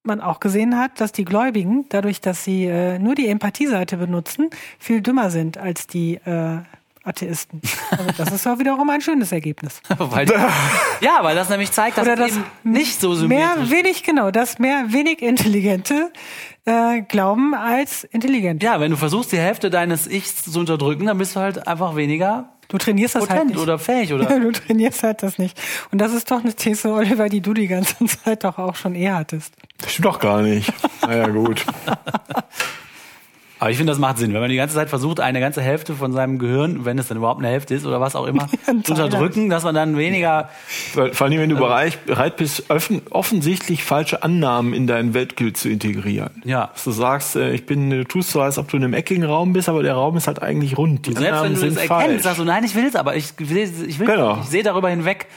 man 0.04 0.22
auch 0.22 0.40
gesehen 0.40 0.78
hat, 0.78 1.00
dass 1.02 1.12
die 1.12 1.26
Gläubigen, 1.26 1.86
dadurch, 1.90 2.22
dass 2.22 2.44
sie 2.44 2.66
äh, 2.66 3.00
nur 3.00 3.16
die 3.16 3.28
Empathieseite 3.28 3.98
benutzen, 3.98 4.50
viel 4.80 5.02
dümmer 5.02 5.30
sind 5.30 5.58
als 5.58 5.88
die 5.88 6.16
äh, 6.16 6.60
Atheisten. 7.04 7.62
Also 7.92 8.06
das 8.18 8.32
ist 8.32 8.46
ja 8.46 8.58
wiederum 8.60 8.90
ein 8.90 9.02
schönes 9.02 9.32
Ergebnis. 9.32 9.82
weil, 9.98 10.28
ja, 11.02 11.20
weil 11.22 11.36
das 11.36 11.50
nämlich 11.50 11.72
zeigt, 11.72 11.98
dass 11.98 12.06
Oder 12.06 12.16
das 12.16 12.32
eben 12.32 12.46
nicht 12.64 13.02
so 13.02 13.10
mehr 13.28 13.56
symmetrisch 13.56 13.72
wenig, 13.72 14.04
genau, 14.04 14.32
dass 14.32 14.58
mehr 14.58 14.86
wenig 14.88 15.22
Intelligente 15.22 16.12
äh, 16.66 17.02
glauben 17.02 17.54
als 17.54 18.06
intelligent. 18.06 18.64
Ja, 18.64 18.80
wenn 18.80 18.92
du 18.92 18.98
versuchst, 18.98 19.32
die 19.34 19.38
Hälfte 19.38 19.70
deines 19.70 20.08
Ichs 20.08 20.44
zu 20.44 20.58
unterdrücken, 20.58 21.06
dann 21.06 21.18
bist 21.18 21.36
du 21.36 21.42
halt 21.42 21.68
einfach 21.68 21.96
weniger 21.96 22.50
Du 22.70 22.80
trainierst 22.80 23.14
das 23.14 23.30
halt 23.30 23.32
potent 23.32 23.52
nicht. 23.52 23.60
oder 23.60 23.78
fähig 23.78 24.14
oder. 24.14 24.26
du 24.40 24.52
trainierst 24.52 25.04
halt 25.04 25.22
das 25.22 25.38
nicht. 25.38 25.60
Und 25.92 26.00
das 26.00 26.14
ist 26.14 26.32
doch 26.32 26.40
eine 26.40 26.56
These, 26.56 26.92
Oliver, 26.92 27.30
die 27.30 27.42
du 27.42 27.54
die 27.54 27.68
ganze 27.68 28.04
Zeit 28.24 28.44
doch 28.44 28.58
auch 28.58 28.76
schon 28.76 28.96
eh 28.96 29.12
hattest. 29.12 29.54
Das 29.78 29.92
stimmt 29.92 30.06
doch 30.06 30.20
gar 30.20 30.42
nicht. 30.42 30.72
naja, 31.02 31.28
gut. 31.28 31.64
Aber 33.64 33.72
ich 33.72 33.78
finde, 33.78 33.92
das 33.94 33.98
macht 34.00 34.18
Sinn, 34.18 34.34
wenn 34.34 34.42
man 34.42 34.50
die 34.50 34.58
ganze 34.58 34.76
Zeit 34.76 34.90
versucht, 34.90 35.22
eine 35.22 35.40
ganze 35.40 35.62
Hälfte 35.62 35.94
von 35.94 36.12
seinem 36.12 36.38
Gehirn, 36.38 36.84
wenn 36.84 37.00
es 37.00 37.08
dann 37.08 37.16
überhaupt 37.16 37.40
eine 37.40 37.48
Hälfte 37.48 37.74
ist 37.76 37.86
oder 37.86 38.02
was 38.02 38.14
auch 38.14 38.26
immer, 38.28 38.50
zu 38.84 38.92
unterdrücken, 38.92 39.50
dass 39.50 39.64
man 39.64 39.74
dann 39.74 39.96
weniger. 39.96 40.50
Vor 40.92 41.22
allem, 41.22 41.40
wenn 41.40 41.50
du 41.50 41.56
bereit, 41.56 42.06
bereit 42.06 42.36
bist, 42.36 42.70
offen, 42.70 43.04
offensichtlich 43.10 43.86
falsche 43.86 44.22
Annahmen 44.22 44.74
in 44.74 44.86
dein 44.86 45.14
Weltbild 45.14 45.56
zu 45.56 45.70
integrieren. 45.70 46.42
Ja. 46.44 46.72
Dass 46.74 46.84
du 46.84 46.92
sagst, 46.92 47.38
äh, 47.38 47.54
ich 47.54 47.66
bin, 47.66 47.90
du 47.90 48.04
tust 48.04 48.32
so, 48.32 48.42
als 48.42 48.58
ob 48.58 48.68
du 48.68 48.76
in 48.76 48.84
einem 48.84 48.96
eckigen 48.96 49.24
Raum 49.24 49.54
bist, 49.54 49.70
aber 49.70 49.82
der 49.82 49.94
Raum 49.94 50.18
ist 50.18 50.28
halt 50.28 50.42
eigentlich 50.42 50.78
rund. 50.78 51.06
Die 51.08 51.14
Selbst 51.14 51.24
wenn 51.24 51.34
Annahmen 51.34 51.54
du 51.54 51.60
sind 51.62 51.78
das 51.78 51.86
falsch. 51.86 52.04
erkennst, 52.04 52.24
sagst 52.26 52.40
du, 52.40 52.44
nein, 52.44 52.66
ich 52.66 52.76
will 52.76 52.86
es, 52.86 52.98
aber 52.98 53.16
ich, 53.16 53.30
will- 53.40 53.72
ich 53.88 53.98
will, 53.98 54.08
Genau. 54.08 54.40
ich 54.44 54.50
sehe 54.50 54.64
darüber 54.64 54.90
hinweg, 54.90 55.28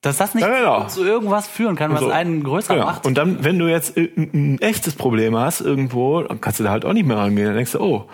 dass 0.00 0.16
das 0.18 0.34
nicht 0.34 0.46
Ja, 0.46 0.56
genau. 0.58 0.86
zu 0.86 1.04
irgendwas 1.04 1.48
führen 1.48 1.74
kann, 1.76 1.92
was 1.92 2.00
So. 2.00 2.10
einen 2.10 2.42
größer 2.44 2.74
Genau. 2.74 2.86
macht. 2.86 3.04
Und 3.06 3.18
dann, 3.18 3.42
wenn 3.44 3.58
du 3.58 3.66
jetzt 3.68 3.96
ein, 3.96 4.30
ein 4.32 4.58
echtes 4.60 4.94
Problem 4.94 5.36
hast 5.36 5.60
irgendwo, 5.60 6.22
dann 6.22 6.40
kannst 6.40 6.60
du 6.60 6.64
da 6.64 6.70
halt 6.70 6.84
auch 6.84 6.92
nicht 6.92 7.06
mehr 7.06 7.16
rangehen. 7.16 7.46
Dann 7.46 7.56
denkst 7.56 7.72
du, 7.72 7.80
oh, 7.80 8.04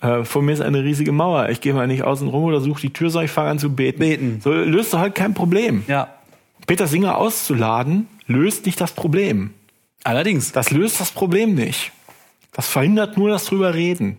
äh, 0.00 0.24
vor 0.24 0.42
mir 0.42 0.52
ist 0.52 0.60
eine 0.60 0.82
riesige 0.82 1.12
Mauer. 1.12 1.48
Ich 1.48 1.60
gehe 1.60 1.74
mal 1.74 1.86
nicht 1.86 2.02
außen 2.02 2.26
rum 2.28 2.44
oder 2.44 2.60
suche 2.60 2.80
die 2.80 2.92
Tür, 2.92 3.10
sondern 3.10 3.26
ich 3.26 3.30
fange 3.30 3.50
an 3.50 3.58
zu 3.58 3.72
beten. 3.74 3.98
Beten. 4.00 4.40
So 4.42 4.52
löst 4.52 4.92
du 4.92 4.98
halt 4.98 5.14
kein 5.14 5.34
Problem. 5.34 5.84
ja. 5.86 6.08
Peter 6.66 6.86
Singer 6.86 7.16
auszuladen, 7.16 8.08
löst 8.26 8.66
nicht 8.66 8.78
das 8.78 8.92
Problem. 8.92 9.54
Allerdings. 10.04 10.52
Das 10.52 10.70
löst 10.70 11.00
das 11.00 11.12
Problem 11.12 11.54
nicht. 11.54 11.92
Das 12.52 12.68
verhindert 12.68 13.16
nur 13.16 13.30
das 13.30 13.46
drüber 13.46 13.72
reden. 13.72 14.18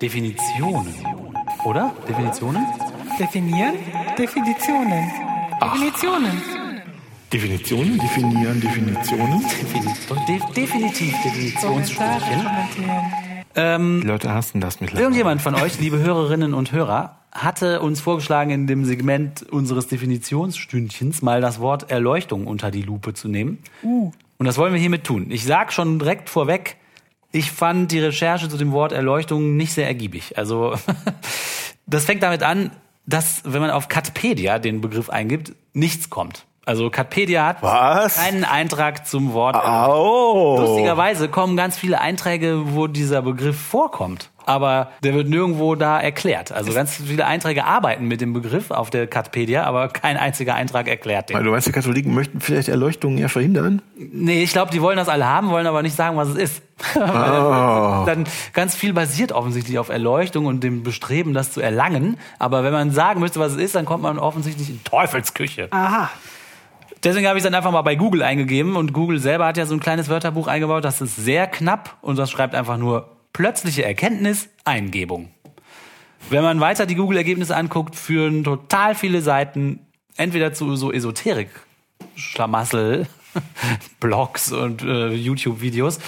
Definitionen. 0.00 0.94
Oder? 1.64 1.92
Definitionen? 2.08 2.64
Definieren? 3.18 3.74
Definitionen. 4.16 5.10
Definitionen. 5.60 6.42
Definitionen, 7.32 7.98
definieren, 7.98 8.60
Definitionen. 8.60 9.42
De 10.28 10.40
definitiv 10.54 11.14
Definitionsstückchen. 11.24 12.46
Ähm, 13.56 14.00
Die 14.02 14.06
Leute 14.06 14.32
hassen 14.32 14.60
das 14.60 14.80
mittlerweile. 14.80 15.02
Irgendjemand 15.02 15.42
von 15.42 15.54
euch, 15.56 15.80
liebe 15.80 15.98
Hörerinnen 15.98 16.54
und 16.54 16.70
Hörer, 16.70 17.18
hatte 17.32 17.80
uns 17.80 18.00
vorgeschlagen, 18.00 18.50
in 18.50 18.66
dem 18.66 18.84
Segment 18.84 19.42
unseres 19.50 19.88
Definitionsstündchens 19.88 21.20
mal 21.20 21.40
das 21.40 21.58
Wort 21.60 21.90
Erleuchtung 21.90 22.46
unter 22.46 22.70
die 22.70 22.82
Lupe 22.82 23.14
zu 23.14 23.28
nehmen. 23.28 23.58
Und 23.82 24.46
das 24.46 24.56
wollen 24.58 24.72
wir 24.72 24.80
hiermit 24.80 25.04
tun. 25.04 25.26
Ich 25.30 25.44
sag 25.44 25.72
schon 25.72 25.98
direkt 25.98 26.30
vorweg, 26.30 26.76
ich 27.32 27.50
fand 27.50 27.90
die 27.90 27.98
Recherche 27.98 28.48
zu 28.48 28.56
dem 28.56 28.72
Wort 28.72 28.92
Erleuchtung 28.92 29.56
nicht 29.56 29.72
sehr 29.72 29.86
ergiebig. 29.86 30.38
Also, 30.38 30.76
das 31.86 32.04
fängt 32.04 32.22
damit 32.22 32.42
an, 32.42 32.70
dass, 33.08 33.40
wenn 33.44 33.62
man 33.62 33.70
auf 33.70 33.88
Katpedia 33.88 34.58
den 34.58 34.82
Begriff 34.82 35.08
eingibt, 35.08 35.54
nichts 35.72 36.10
kommt. 36.10 36.46
Also 36.68 36.90
Katpedia 36.90 37.46
hat 37.46 37.62
Was? 37.62 38.16
keinen 38.16 38.44
Eintrag 38.44 39.06
zum 39.06 39.32
Wort. 39.32 39.56
Oh. 39.56 40.58
Lustigerweise 40.60 41.30
kommen 41.30 41.56
ganz 41.56 41.78
viele 41.78 41.98
Einträge, 41.98 42.74
wo 42.74 42.88
dieser 42.88 43.22
Begriff 43.22 43.58
vorkommt. 43.58 44.28
Aber 44.44 44.92
der 45.02 45.14
wird 45.14 45.28
nirgendwo 45.28 45.74
da 45.76 45.98
erklärt. 45.98 46.52
Also 46.52 46.74
ganz 46.74 46.96
viele 46.96 47.26
Einträge 47.26 47.64
arbeiten 47.64 48.06
mit 48.06 48.20
dem 48.20 48.34
Begriff 48.34 48.70
auf 48.70 48.90
der 48.90 49.06
Katpedia, 49.06 49.64
aber 49.64 49.88
kein 49.88 50.18
einziger 50.18 50.54
Eintrag 50.54 50.88
erklärt 50.88 51.30
den. 51.30 51.36
Weil 51.36 51.44
du 51.44 51.50
meinst, 51.50 51.66
die 51.66 51.72
Katholiken 51.72 52.14
möchten 52.14 52.40
vielleicht 52.40 52.68
Erleuchtungen 52.68 53.16
eher 53.16 53.28
verhindern? 53.30 53.80
Nee, 53.96 54.42
ich 54.42 54.52
glaube, 54.52 54.70
die 54.70 54.82
wollen 54.82 54.96
das 54.98 55.08
alle 55.08 55.26
haben, 55.26 55.48
wollen 55.48 55.66
aber 55.66 55.82
nicht 55.82 55.96
sagen, 55.96 56.18
was 56.18 56.28
es 56.28 56.36
ist. 56.36 56.62
Oh. 56.96 58.04
Dann 58.06 58.24
ganz 58.52 58.76
viel 58.76 58.92
basiert 58.92 59.32
offensichtlich 59.32 59.78
auf 59.78 59.88
Erleuchtung 59.88 60.46
und 60.46 60.62
dem 60.62 60.84
Bestreben, 60.84 61.34
das 61.34 61.52
zu 61.52 61.60
erlangen. 61.60 62.18
Aber 62.38 62.62
wenn 62.62 62.72
man 62.72 62.92
sagen 62.92 63.20
müsste, 63.20 63.40
was 63.40 63.52
es 63.52 63.58
ist, 63.58 63.74
dann 63.74 63.84
kommt 63.84 64.04
man 64.04 64.18
offensichtlich 64.18 64.70
in 64.70 64.84
Teufelsküche. 64.84 65.68
Aha. 65.72 66.08
Deswegen 67.04 67.26
habe 67.26 67.38
ich 67.38 67.44
es 67.44 67.44
dann 67.44 67.54
einfach 67.54 67.70
mal 67.70 67.82
bei 67.82 67.94
Google 67.94 68.22
eingegeben 68.22 68.76
und 68.76 68.92
Google 68.92 69.18
selber 69.18 69.46
hat 69.46 69.56
ja 69.56 69.66
so 69.66 69.74
ein 69.74 69.80
kleines 69.80 70.08
Wörterbuch 70.08 70.48
eingebaut, 70.48 70.84
das 70.84 71.00
ist 71.00 71.16
sehr 71.16 71.46
knapp 71.46 71.96
und 72.00 72.18
das 72.18 72.30
schreibt 72.30 72.54
einfach 72.54 72.76
nur 72.76 73.16
plötzliche 73.32 73.84
Erkenntnis, 73.84 74.48
Eingebung. 74.64 75.30
Wenn 76.30 76.42
man 76.42 76.60
weiter 76.60 76.86
die 76.86 76.96
Google-Ergebnisse 76.96 77.56
anguckt, 77.56 77.94
führen 77.94 78.42
total 78.42 78.94
viele 78.94 79.22
Seiten 79.22 79.80
entweder 80.16 80.52
zu 80.52 80.74
so 80.76 80.92
Esoterik, 80.92 81.50
Schlamassel, 82.16 83.06
Blogs 84.00 84.52
und 84.52 84.82
äh, 84.82 85.12
YouTube-Videos 85.14 86.00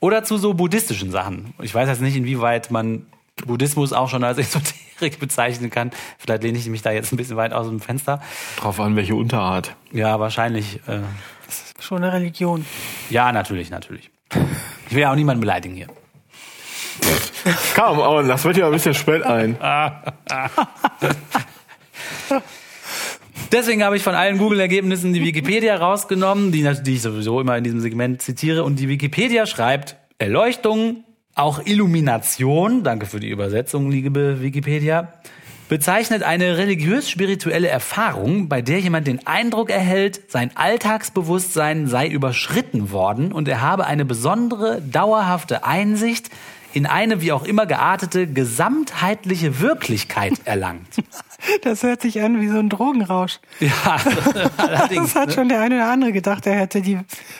oder 0.00 0.24
zu 0.24 0.36
so 0.36 0.54
buddhistischen 0.54 1.10
Sachen. 1.10 1.54
Ich 1.62 1.74
weiß 1.74 1.88
jetzt 1.88 2.02
nicht, 2.02 2.16
inwieweit 2.16 2.70
man 2.70 3.06
Buddhismus 3.46 3.92
auch 3.92 4.08
schon 4.08 4.24
als 4.24 4.38
Esoterik 4.38 5.18
bezeichnen 5.20 5.70
kann. 5.70 5.90
Vielleicht 6.18 6.42
lehne 6.42 6.58
ich 6.58 6.66
mich 6.68 6.82
da 6.82 6.92
jetzt 6.92 7.12
ein 7.12 7.16
bisschen 7.16 7.36
weit 7.36 7.52
aus 7.52 7.68
dem 7.68 7.80
Fenster. 7.80 8.22
Drauf 8.56 8.78
an, 8.80 8.96
welche 8.96 9.14
Unterart. 9.14 9.74
Ja, 9.92 10.20
wahrscheinlich. 10.20 10.80
Äh, 10.86 11.00
Schon 11.80 12.02
eine 12.02 12.12
Religion. 12.12 12.64
ja, 13.10 13.32
natürlich, 13.32 13.70
natürlich. 13.70 14.10
Ich 14.88 14.94
will 14.94 15.02
ja 15.02 15.10
auch 15.10 15.16
niemanden 15.16 15.40
beleidigen 15.40 15.74
hier. 15.74 15.88
Komm, 17.74 17.98
on, 17.98 18.28
das 18.28 18.44
wird 18.44 18.56
ja 18.56 18.66
ein 18.66 18.72
bisschen 18.72 18.94
spät 18.94 19.22
ein. 19.24 19.58
Deswegen 23.52 23.84
habe 23.84 23.96
ich 23.96 24.02
von 24.02 24.14
allen 24.14 24.38
Google-Ergebnissen 24.38 25.12
die 25.12 25.22
Wikipedia 25.22 25.76
rausgenommen, 25.76 26.52
die, 26.52 26.62
die 26.82 26.94
ich 26.94 27.02
sowieso 27.02 27.40
immer 27.40 27.56
in 27.58 27.64
diesem 27.64 27.80
Segment 27.80 28.22
zitiere. 28.22 28.64
Und 28.64 28.76
die 28.76 28.88
Wikipedia 28.88 29.46
schreibt 29.46 29.96
Erleuchtung, 30.18 31.04
auch 31.34 31.64
Illumination, 31.64 32.84
danke 32.84 33.06
für 33.06 33.20
die 33.20 33.28
Übersetzung, 33.28 33.90
liebe 33.90 34.40
Wikipedia, 34.40 35.12
bezeichnet 35.68 36.22
eine 36.22 36.58
religiös-spirituelle 36.58 37.68
Erfahrung, 37.68 38.48
bei 38.48 38.62
der 38.62 38.80
jemand 38.80 39.06
den 39.06 39.26
Eindruck 39.26 39.70
erhält, 39.70 40.30
sein 40.30 40.50
Alltagsbewusstsein 40.54 41.88
sei 41.88 42.06
überschritten 42.06 42.92
worden 42.92 43.32
und 43.32 43.48
er 43.48 43.60
habe 43.60 43.86
eine 43.86 44.04
besondere, 44.04 44.80
dauerhafte 44.82 45.64
Einsicht 45.64 46.30
in 46.72 46.86
eine 46.86 47.20
wie 47.20 47.32
auch 47.32 47.44
immer 47.44 47.66
geartete 47.66 48.26
gesamtheitliche 48.26 49.60
Wirklichkeit 49.60 50.34
erlangt. 50.44 50.88
Das 51.62 51.82
hört 51.82 52.02
sich 52.02 52.20
an 52.20 52.40
wie 52.40 52.48
so 52.48 52.58
ein 52.58 52.68
Drogenrausch. 52.68 53.38
Ja, 53.60 53.70
allerdings. 54.56 55.12
Das 55.12 55.22
hat 55.22 55.32
schon 55.34 55.48
der 55.48 55.60
eine 55.60 55.76
oder 55.76 55.90
andere 55.90 56.12
gedacht, 56.12 56.46
er 56.46 56.54
hätte 56.54 56.82
die, 56.82 56.98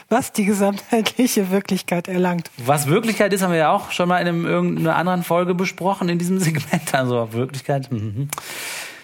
was, 0.08 0.32
die 0.32 0.44
gesamtheitliche 0.44 1.50
Wirklichkeit 1.50 2.08
erlangt. 2.08 2.50
Was 2.58 2.86
Wirklichkeit 2.86 3.32
ist, 3.32 3.42
haben 3.42 3.52
wir 3.52 3.58
ja 3.58 3.70
auch 3.70 3.90
schon 3.90 4.08
mal 4.08 4.18
in 4.18 4.28
einem, 4.28 4.46
irgendeiner 4.46 4.96
anderen 4.96 5.22
Folge 5.22 5.54
besprochen 5.54 6.08
in 6.08 6.18
diesem 6.18 6.38
Segment. 6.40 6.94
Also 6.94 7.32
Wirklichkeit. 7.32 7.90
mhm. 7.90 8.28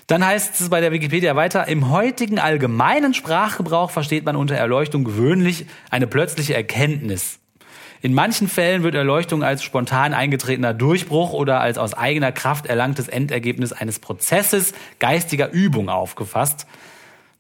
Dann 0.06 0.26
heißt 0.26 0.60
es 0.60 0.68
bei 0.70 0.80
der 0.80 0.90
Wikipedia 0.90 1.36
weiter, 1.36 1.68
im 1.68 1.88
heutigen 1.88 2.40
allgemeinen 2.40 3.14
Sprachgebrauch 3.14 3.92
versteht 3.92 4.24
man 4.24 4.34
unter 4.34 4.56
Erleuchtung 4.56 5.04
gewöhnlich 5.04 5.66
eine 5.88 6.08
plötzliche 6.08 6.54
Erkenntnis. 6.54 7.39
In 8.02 8.14
manchen 8.14 8.48
Fällen 8.48 8.82
wird 8.82 8.94
Erleuchtung 8.94 9.44
als 9.44 9.62
spontan 9.62 10.14
eingetretener 10.14 10.72
Durchbruch 10.72 11.34
oder 11.34 11.60
als 11.60 11.76
aus 11.76 11.92
eigener 11.92 12.32
Kraft 12.32 12.64
erlangtes 12.64 13.08
Endergebnis 13.08 13.72
eines 13.72 13.98
Prozesses 13.98 14.72
geistiger 14.98 15.50
Übung 15.50 15.90
aufgefasst. 15.90 16.66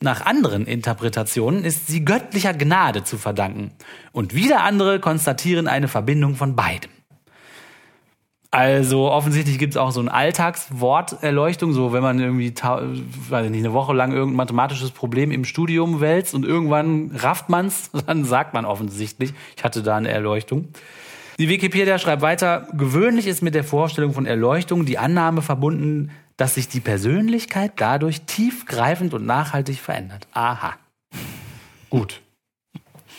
Nach 0.00 0.24
anderen 0.26 0.66
Interpretationen 0.66 1.64
ist 1.64 1.86
sie 1.86 2.04
göttlicher 2.04 2.52
Gnade 2.52 3.04
zu 3.04 3.16
verdanken. 3.16 3.70
Und 4.12 4.34
wieder 4.34 4.62
andere 4.62 5.00
konstatieren 5.00 5.66
eine 5.66 5.88
Verbindung 5.88 6.34
von 6.34 6.56
beidem. 6.56 6.90
Also 8.52 9.08
offensichtlich 9.10 9.58
gibt 9.58 9.74
es 9.74 9.76
auch 9.76 9.92
so 9.92 10.00
ein 10.00 10.08
Alltagswort 10.08 11.22
Erleuchtung, 11.22 11.72
so 11.72 11.92
wenn 11.92 12.02
man 12.02 12.18
irgendwie 12.18 12.52
weiß 12.52 13.44
ich 13.44 13.50
nicht, 13.50 13.64
eine 13.64 13.72
Woche 13.72 13.92
lang 13.92 14.10
irgendein 14.10 14.36
mathematisches 14.36 14.90
Problem 14.90 15.30
im 15.30 15.44
Studium 15.44 16.00
wälzt 16.00 16.34
und 16.34 16.44
irgendwann 16.44 17.12
rafft 17.14 17.48
man's, 17.48 17.90
dann 18.06 18.24
sagt 18.24 18.52
man 18.52 18.64
offensichtlich, 18.64 19.34
ich 19.56 19.62
hatte 19.62 19.82
da 19.82 19.96
eine 19.96 20.08
Erleuchtung. 20.08 20.68
Die 21.38 21.48
Wikipedia 21.48 21.98
schreibt 21.98 22.22
weiter, 22.22 22.66
gewöhnlich 22.72 23.28
ist 23.28 23.40
mit 23.40 23.54
der 23.54 23.64
Vorstellung 23.64 24.12
von 24.12 24.26
Erleuchtung 24.26 24.84
die 24.84 24.98
Annahme 24.98 25.42
verbunden, 25.42 26.10
dass 26.36 26.56
sich 26.56 26.68
die 26.68 26.80
Persönlichkeit 26.80 27.72
dadurch 27.76 28.22
tiefgreifend 28.22 29.14
und 29.14 29.26
nachhaltig 29.26 29.78
verändert. 29.78 30.26
Aha. 30.32 30.74
Gut. 31.88 32.20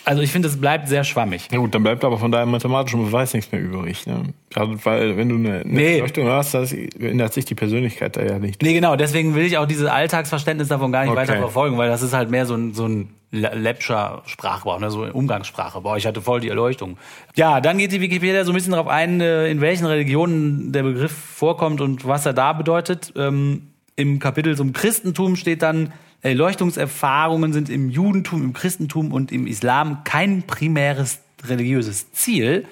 Also 0.04 0.22
ich 0.24 0.32
finde, 0.32 0.48
es 0.48 0.60
bleibt 0.60 0.88
sehr 0.88 1.04
schwammig. 1.04 1.48
Ja 1.52 1.60
gut, 1.60 1.76
dann 1.76 1.84
bleibt 1.84 2.04
aber 2.04 2.18
von 2.18 2.32
deinem 2.32 2.50
mathematischen 2.52 3.06
Beweis 3.06 3.34
nichts 3.34 3.52
mehr 3.52 3.62
übrig. 3.62 4.08
Ne? 4.08 4.34
Also, 4.56 4.74
weil 4.86 5.16
wenn 5.18 5.30
du 5.30 5.36
eine, 5.36 5.60
eine 5.62 5.64
Nee. 5.66 5.96
Erleuchtung 5.98 6.28
hast, 6.28 6.54
das 6.56 6.74
ändert 6.74 7.34
sich 7.34 7.46
die 7.46 7.54
Persönlichkeit 7.56 8.18
da 8.18 8.24
ja 8.24 8.40
nicht. 8.40 8.62
Nee, 8.64 8.74
genau, 8.74 8.96
deswegen 8.96 9.36
will 9.36 9.46
ich 9.46 9.58
auch 9.58 9.68
dieses 9.68 9.88
Alltagsverständnis 9.88 10.70
davon 10.70 10.92
gar 10.92 11.02
nicht 11.04 11.12
Okay. 11.12 11.22
weiter 11.22 11.38
verfolgen, 11.38 11.78
weil 11.78 11.90
das 11.90 12.02
ist 12.02 12.14
halt 12.14 12.32
mehr 12.32 12.46
so 12.46 12.56
ein, 12.56 12.74
so 12.74 12.88
ein 12.88 13.10
Le- 13.34 13.54
läppscher 13.56 14.24
Sprachgebrauch, 14.26 14.80
ne? 14.80 14.90
so 14.92 15.04
Umgangssprache. 15.06 15.80
Boah, 15.82 15.96
ich 15.98 16.06
hatte 16.06 16.22
voll 16.22 16.42
die 16.42 16.50
Erleuchtung. 16.50 16.98
Ja, 17.36 17.62
dann 17.62 17.78
geht 17.78 17.92
die 17.94 18.02
Wikipedia 18.02 18.44
so 18.44 18.52
ein 18.52 18.56
bisschen 18.56 18.72
darauf 18.72 18.88
ein, 18.88 19.22
äh, 19.22 19.48
in 19.50 19.62
welchen 19.62 19.86
Religionen 19.86 20.72
der 20.74 20.84
Begriff 20.84 21.12
vorkommt 21.14 21.80
und 21.80 22.06
was 22.08 22.26
er 22.26 22.34
da 22.34 22.52
bedeutet. 22.54 23.14
Ähm, 23.16 23.68
Im 23.96 24.20
Kapitel 24.20 24.58
zum 24.58 24.74
Christentum 24.74 25.36
steht 25.38 25.62
dann, 25.62 25.94
Erleuchtungserfahrungen 26.22 27.52
sind 27.54 27.70
im 27.70 27.90
Judentum, 27.90 28.44
im 28.44 28.54
Christentum 28.54 29.12
und 29.12 29.32
im 29.32 29.48
Islam 29.48 30.04
kein 30.04 30.44
primäres 30.44 31.20
religiöses 31.44 32.12
Ziel, 32.12 32.66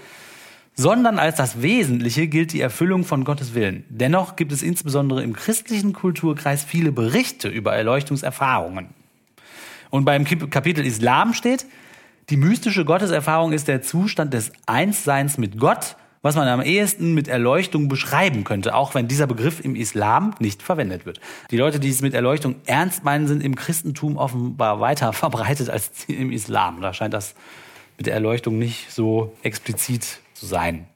sondern 0.76 1.20
als 1.20 1.36
das 1.36 1.62
Wesentliche 1.62 2.28
gilt 2.28 2.54
die 2.54 2.62
Erfüllung 2.62 3.04
von 3.04 3.26
Gottes 3.26 3.54
Willen. 3.54 3.84
Dennoch 3.90 4.36
gibt 4.36 4.52
es 4.52 4.62
insbesondere 4.62 5.24
im 5.24 5.34
christlichen 5.34 5.94
Kulturkreis 5.94 6.64
viele 6.64 6.92
Berichte 6.92 7.50
über 7.50 7.74
Erleuchtungserfahrungen. 7.76 8.90
Und 9.90 10.06
beim 10.06 10.24
Kapitel 10.24 10.86
Islam 10.86 11.34
steht, 11.34 11.66
die 12.30 12.38
mystische 12.38 12.86
Gotteserfahrung 12.86 13.52
ist 13.52 13.68
der 13.68 13.82
Zustand 13.82 14.34
des 14.34 14.52
Einsseins 14.68 15.40
mit 15.40 15.60
Gott, 15.60 15.96
was 16.22 16.36
man 16.36 16.48
am 16.48 16.62
ehesten 16.62 17.14
mit 17.14 17.28
Erleuchtung 17.28 17.88
beschreiben 17.88 18.44
könnte, 18.44 18.76
auch 18.76 18.94
wenn 18.94 19.08
dieser 19.08 19.28
Begriff 19.28 19.64
im 19.64 19.76
Islam 19.76 20.36
nicht 20.40 20.62
verwendet 20.62 21.06
wird. 21.06 21.20
Die 21.52 21.58
Leute, 21.58 21.80
die 21.80 21.90
es 21.90 22.02
mit 22.02 22.14
Erleuchtung 22.14 22.56
ernst 22.66 23.04
meinen, 23.04 23.28
sind 23.28 23.44
im 23.44 23.56
Christentum 23.56 24.18
offenbar 24.18 24.80
weiter 24.80 25.14
verbreitet 25.14 25.70
als 25.70 25.92
im 26.08 26.32
Islam. 26.32 26.82
Da 26.82 26.94
scheint 26.94 27.14
das 27.14 27.36
mit 27.98 28.08
der 28.08 28.14
Erleuchtung 28.14 28.58
nicht 28.58 28.92
so 28.92 29.36
explizit 29.44 30.20
zu 30.34 30.46
sein. 30.46 30.88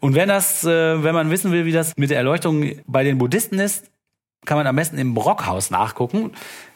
Und 0.00 0.14
wenn 0.14 0.28
das, 0.28 0.64
äh, 0.64 1.02
wenn 1.02 1.14
man 1.14 1.30
wissen 1.30 1.52
will, 1.52 1.64
wie 1.64 1.72
das 1.72 1.96
mit 1.96 2.10
der 2.10 2.18
Erleuchtung 2.18 2.70
bei 2.86 3.02
den 3.02 3.18
Buddhisten 3.18 3.58
ist, 3.58 3.90
kann 4.44 4.58
man 4.58 4.66
am 4.66 4.76
besten 4.76 4.98
im 4.98 5.14
Brockhaus 5.14 5.70
nachgucken. 5.70 6.32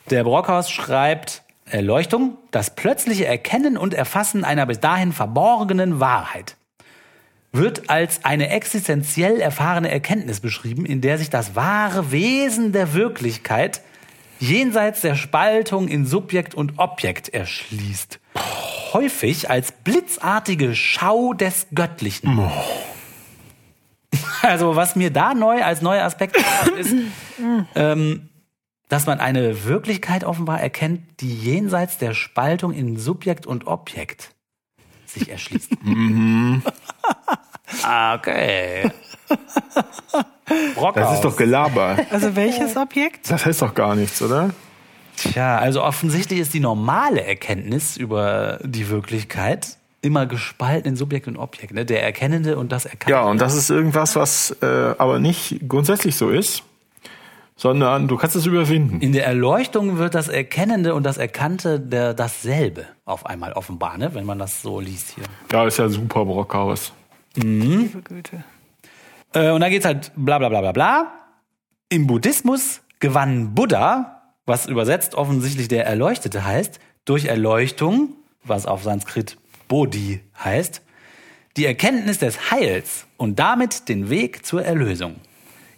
Der 0.08 0.24
Brockhaus 0.24 0.70
schreibt 0.70 1.42
Erleuchtung, 1.66 2.36
das 2.50 2.74
plötzliche 2.74 3.26
Erkennen 3.26 3.76
und 3.76 3.94
Erfassen 3.94 4.44
einer 4.44 4.66
bis 4.66 4.80
dahin 4.80 5.12
verborgenen 5.12 6.00
Wahrheit 6.00 6.56
wird 7.52 7.90
als 7.90 8.24
eine 8.24 8.50
existenziell 8.50 9.40
erfahrene 9.40 9.90
Erkenntnis 9.90 10.40
beschrieben, 10.40 10.86
in 10.86 11.00
der 11.00 11.18
sich 11.18 11.30
das 11.30 11.56
wahre 11.56 12.12
Wesen 12.12 12.72
der 12.72 12.94
Wirklichkeit 12.94 13.82
jenseits 14.38 15.02
der 15.02 15.16
Spaltung 15.16 15.88
in 15.88 16.06
Subjekt 16.06 16.54
und 16.54 16.78
Objekt 16.78 17.28
erschließt. 17.28 18.20
Häufig 18.92 19.50
als 19.50 19.72
blitzartige 19.72 20.74
Schau 20.74 21.34
des 21.34 21.66
Göttlichen. 21.74 22.50
Also 24.42 24.74
was 24.74 24.96
mir 24.96 25.10
da 25.10 25.34
neu 25.34 25.62
als 25.62 25.82
neuer 25.82 26.04
Aspekt 26.04 26.36
ist, 26.78 26.94
ähm, 27.74 28.30
dass 28.88 29.06
man 29.06 29.20
eine 29.20 29.64
Wirklichkeit 29.64 30.24
offenbar 30.24 30.60
erkennt, 30.60 31.20
die 31.20 31.32
jenseits 31.32 31.98
der 31.98 32.14
Spaltung 32.14 32.72
in 32.72 32.96
Subjekt 32.96 33.46
und 33.46 33.66
Objekt 33.66 34.34
sich 35.06 35.28
erschließt. 35.28 35.72
Ah, 35.84 36.99
okay. 37.84 38.90
Brockhaus. 40.74 40.94
Das 40.94 41.14
ist 41.14 41.24
doch 41.24 41.36
Gelaber. 41.36 41.96
Also 42.10 42.34
welches 42.34 42.76
Objekt? 42.76 43.30
Das 43.30 43.46
heißt 43.46 43.62
doch 43.62 43.74
gar 43.74 43.94
nichts, 43.94 44.20
oder? 44.20 44.50
Tja, 45.16 45.58
also 45.58 45.82
offensichtlich 45.82 46.40
ist 46.40 46.54
die 46.54 46.60
normale 46.60 47.22
Erkenntnis 47.22 47.96
über 47.96 48.58
die 48.62 48.88
Wirklichkeit 48.88 49.76
immer 50.02 50.26
gespalten 50.26 50.88
in 50.88 50.96
Subjekt 50.96 51.28
und 51.28 51.36
Objekt. 51.36 51.74
Ne? 51.74 51.84
Der 51.84 52.02
Erkennende 52.02 52.56
und 52.56 52.72
das 52.72 52.86
Erkannte. 52.86 53.10
Ja, 53.10 53.24
und 53.24 53.40
das 53.40 53.54
ist 53.54 53.70
irgendwas, 53.70 54.16
was 54.16 54.56
äh, 54.62 54.94
aber 54.96 55.18
nicht 55.18 55.60
grundsätzlich 55.68 56.16
so 56.16 56.30
ist, 56.30 56.62
sondern 57.54 58.08
du 58.08 58.16
kannst 58.16 58.34
es 58.34 58.46
überwinden. 58.46 59.00
In 59.02 59.12
der 59.12 59.26
Erleuchtung 59.26 59.98
wird 59.98 60.14
das 60.14 60.28
Erkennende 60.28 60.94
und 60.94 61.02
das 61.02 61.18
Erkannte 61.18 61.78
der, 61.78 62.14
dasselbe 62.14 62.86
auf 63.04 63.26
einmal 63.26 63.52
offenbar, 63.52 63.98
ne? 63.98 64.14
wenn 64.14 64.24
man 64.24 64.38
das 64.38 64.62
so 64.62 64.80
liest 64.80 65.10
hier. 65.14 65.24
Ja, 65.52 65.66
ist 65.66 65.78
ja 65.78 65.88
super 65.90 66.24
Brockhaus. 66.24 66.92
Liebe 67.34 68.02
Güte. 68.02 68.44
Äh, 69.32 69.50
und 69.50 69.60
dann 69.60 69.70
geht's 69.70 69.84
halt 69.84 70.12
bla 70.16 70.38
bla 70.38 70.48
bla 70.48 70.60
bla 70.60 70.72
bla. 70.72 71.12
Im 71.88 72.06
Buddhismus 72.06 72.82
gewann 72.98 73.54
Buddha, 73.54 74.34
was 74.46 74.66
übersetzt 74.66 75.14
offensichtlich 75.14 75.68
der 75.68 75.86
Erleuchtete 75.86 76.44
heißt, 76.44 76.80
durch 77.04 77.26
Erleuchtung, 77.26 78.14
was 78.44 78.66
auf 78.66 78.82
Sanskrit 78.82 79.38
Bodhi 79.68 80.20
heißt, 80.42 80.82
die 81.56 81.66
Erkenntnis 81.66 82.18
des 82.18 82.50
Heils 82.50 83.06
und 83.16 83.38
damit 83.38 83.88
den 83.88 84.10
Weg 84.10 84.44
zur 84.44 84.64
Erlösung. 84.64 85.16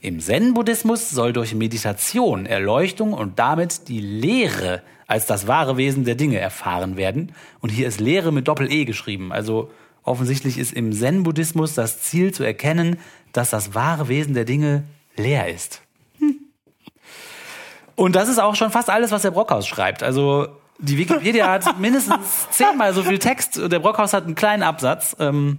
Im 0.01 0.21
Zen-Buddhismus 0.21 1.11
soll 1.11 1.33
durch 1.33 1.55
Meditation 1.55 2.45
Erleuchtung 2.45 3.13
und 3.13 3.39
damit 3.39 3.89
die 3.89 4.01
Lehre 4.01 4.83
als 5.07 5.27
das 5.27 5.47
wahre 5.47 5.77
Wesen 5.77 6.05
der 6.05 6.15
Dinge 6.15 6.39
erfahren 6.39 6.97
werden. 6.97 7.33
Und 7.61 7.69
hier 7.69 7.87
ist 7.87 8.01
Lehre 8.01 8.33
mit 8.33 8.49
Doppel-E 8.49 8.85
geschrieben. 8.85 9.33
Also 9.33 9.71
offensichtlich 10.05 10.59
ist 10.59 10.73
im 10.73 10.93
Zen-Buddhismus 10.93 11.75
das 11.75 12.03
Ziel 12.03 12.33
zu 12.33 12.43
erkennen, 12.45 12.99
dass 13.33 13.51
das 13.51 13.75
wahre 13.75 14.09
Wesen 14.09 14.35
der 14.35 14.45
Dinge 14.45 14.85
leer 15.17 15.49
ist. 15.53 15.83
Hm. 16.19 16.37
Und 17.95 18.17
das 18.17 18.29
ist 18.29 18.39
auch 18.39 18.55
schon 18.57 18.71
fast 18.71 18.91
alles, 18.91 19.11
was 19.11 19.23
der 19.23 19.31
Brockhaus 19.31 19.67
schreibt. 19.67 20.03
Also 20.03 20.49
die 20.79 20.99
Wikipedia 20.99 21.49
hat 21.51 21.79
mindestens 21.81 22.49
zehnmal 22.51 22.93
so 22.95 23.03
viel 23.03 23.19
Text. 23.19 23.57
Der 23.57 23.79
Brockhaus 23.79 24.13
hat 24.13 24.25
einen 24.25 24.35
kleinen 24.35 24.63
Absatz. 24.63 25.15
Ähm, 25.21 25.59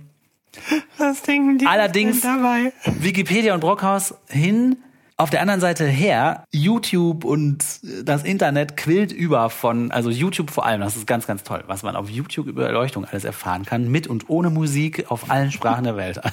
Was 0.98 1.22
denken 1.22 1.58
die 1.58 1.66
Allerdings- 1.68 2.22
dabei? 2.22 2.74
Wikipedia 2.86 3.54
und 3.54 3.60
Brockhaus 3.62 4.16
hin. 4.28 4.78
Auf 5.16 5.30
der 5.30 5.41
anderen 5.41 5.61
Seite 5.61 5.86
her, 5.86 6.43
YouTube 6.51 7.24
und 7.24 7.64
das 8.03 8.24
Internet 8.24 8.76
quillt 8.76 9.11
über 9.11 9.51
von, 9.51 9.91
also 9.91 10.09
YouTube 10.09 10.49
vor 10.49 10.66
allem, 10.66 10.82
das 10.82 10.97
ist 10.97 11.05
ganz, 11.05 11.28
ganz 11.28 11.43
toll, 11.43 11.64
was 11.68 11.84
man 11.84 11.95
auf 11.95 12.09
YouTube 12.09 12.47
über 12.47 12.66
Erleuchtung 12.66 13.05
alles 13.05 13.24
erfahren 13.24 13.64
kann, 13.64 13.91
mit 13.91 14.07
und 14.07 14.28
ohne 14.30 14.49
Musik 14.49 15.11
auf 15.11 15.30
allen 15.30 15.51
Sprachen 15.51 15.84
der 15.84 15.97
Welt. 15.97 16.20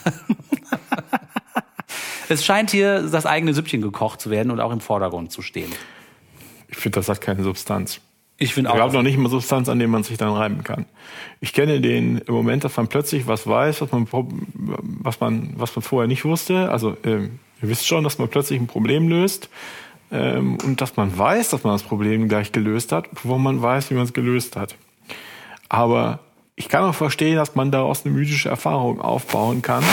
es 2.30 2.42
scheint 2.42 2.70
hier 2.70 3.02
das 3.02 3.26
eigene 3.26 3.52
Süppchen 3.52 3.82
gekocht 3.82 4.20
zu 4.20 4.30
werden 4.30 4.50
und 4.50 4.60
auch 4.60 4.72
im 4.72 4.80
Vordergrund 4.80 5.30
zu 5.30 5.42
stehen. 5.42 5.70
Ich 6.68 6.78
finde, 6.78 7.00
das 7.00 7.10
hat 7.10 7.20
keine 7.20 7.42
Substanz. 7.42 8.00
Ich 8.38 8.54
finde 8.54 8.70
Es 8.70 8.76
gab 8.76 8.88
auch, 8.88 8.92
noch 8.94 9.02
nicht 9.02 9.18
mal 9.18 9.28
Substanz, 9.28 9.68
an 9.68 9.78
dem 9.78 9.90
man 9.90 10.04
sich 10.04 10.16
dann 10.16 10.32
reiben 10.32 10.64
kann. 10.64 10.86
Ich 11.42 11.52
kenne 11.52 11.82
den 11.82 12.22
Moment, 12.26 12.64
dass 12.64 12.78
man 12.78 12.88
plötzlich 12.88 13.26
was 13.26 13.46
weiß, 13.46 13.82
was 13.82 13.92
man, 13.92 14.08
was 14.10 15.20
man, 15.20 15.52
was 15.56 15.76
man 15.76 15.82
vorher 15.82 16.08
nicht 16.08 16.24
wusste. 16.24 16.70
Also 16.70 16.96
ähm, 17.04 17.40
ihr 17.62 17.68
wisst 17.68 17.86
schon, 17.86 18.04
dass 18.04 18.18
man 18.18 18.28
plötzlich 18.28 18.60
ein 18.60 18.66
Problem 18.66 19.08
löst 19.08 19.48
ähm, 20.10 20.58
und 20.64 20.80
dass 20.80 20.96
man 20.96 21.16
weiß, 21.16 21.50
dass 21.50 21.64
man 21.64 21.74
das 21.74 21.82
Problem 21.82 22.28
gleich 22.28 22.52
gelöst 22.52 22.92
hat, 22.92 23.10
bevor 23.10 23.38
man 23.38 23.62
weiß, 23.62 23.90
wie 23.90 23.94
man 23.94 24.04
es 24.04 24.12
gelöst 24.12 24.56
hat. 24.56 24.76
Aber 25.68 26.20
ich 26.56 26.68
kann 26.68 26.84
auch 26.84 26.94
verstehen, 26.94 27.36
dass 27.36 27.54
man 27.54 27.70
daraus 27.70 28.04
eine 28.04 28.14
mythische 28.14 28.48
Erfahrung 28.48 29.00
aufbauen 29.00 29.62
kann, 29.62 29.84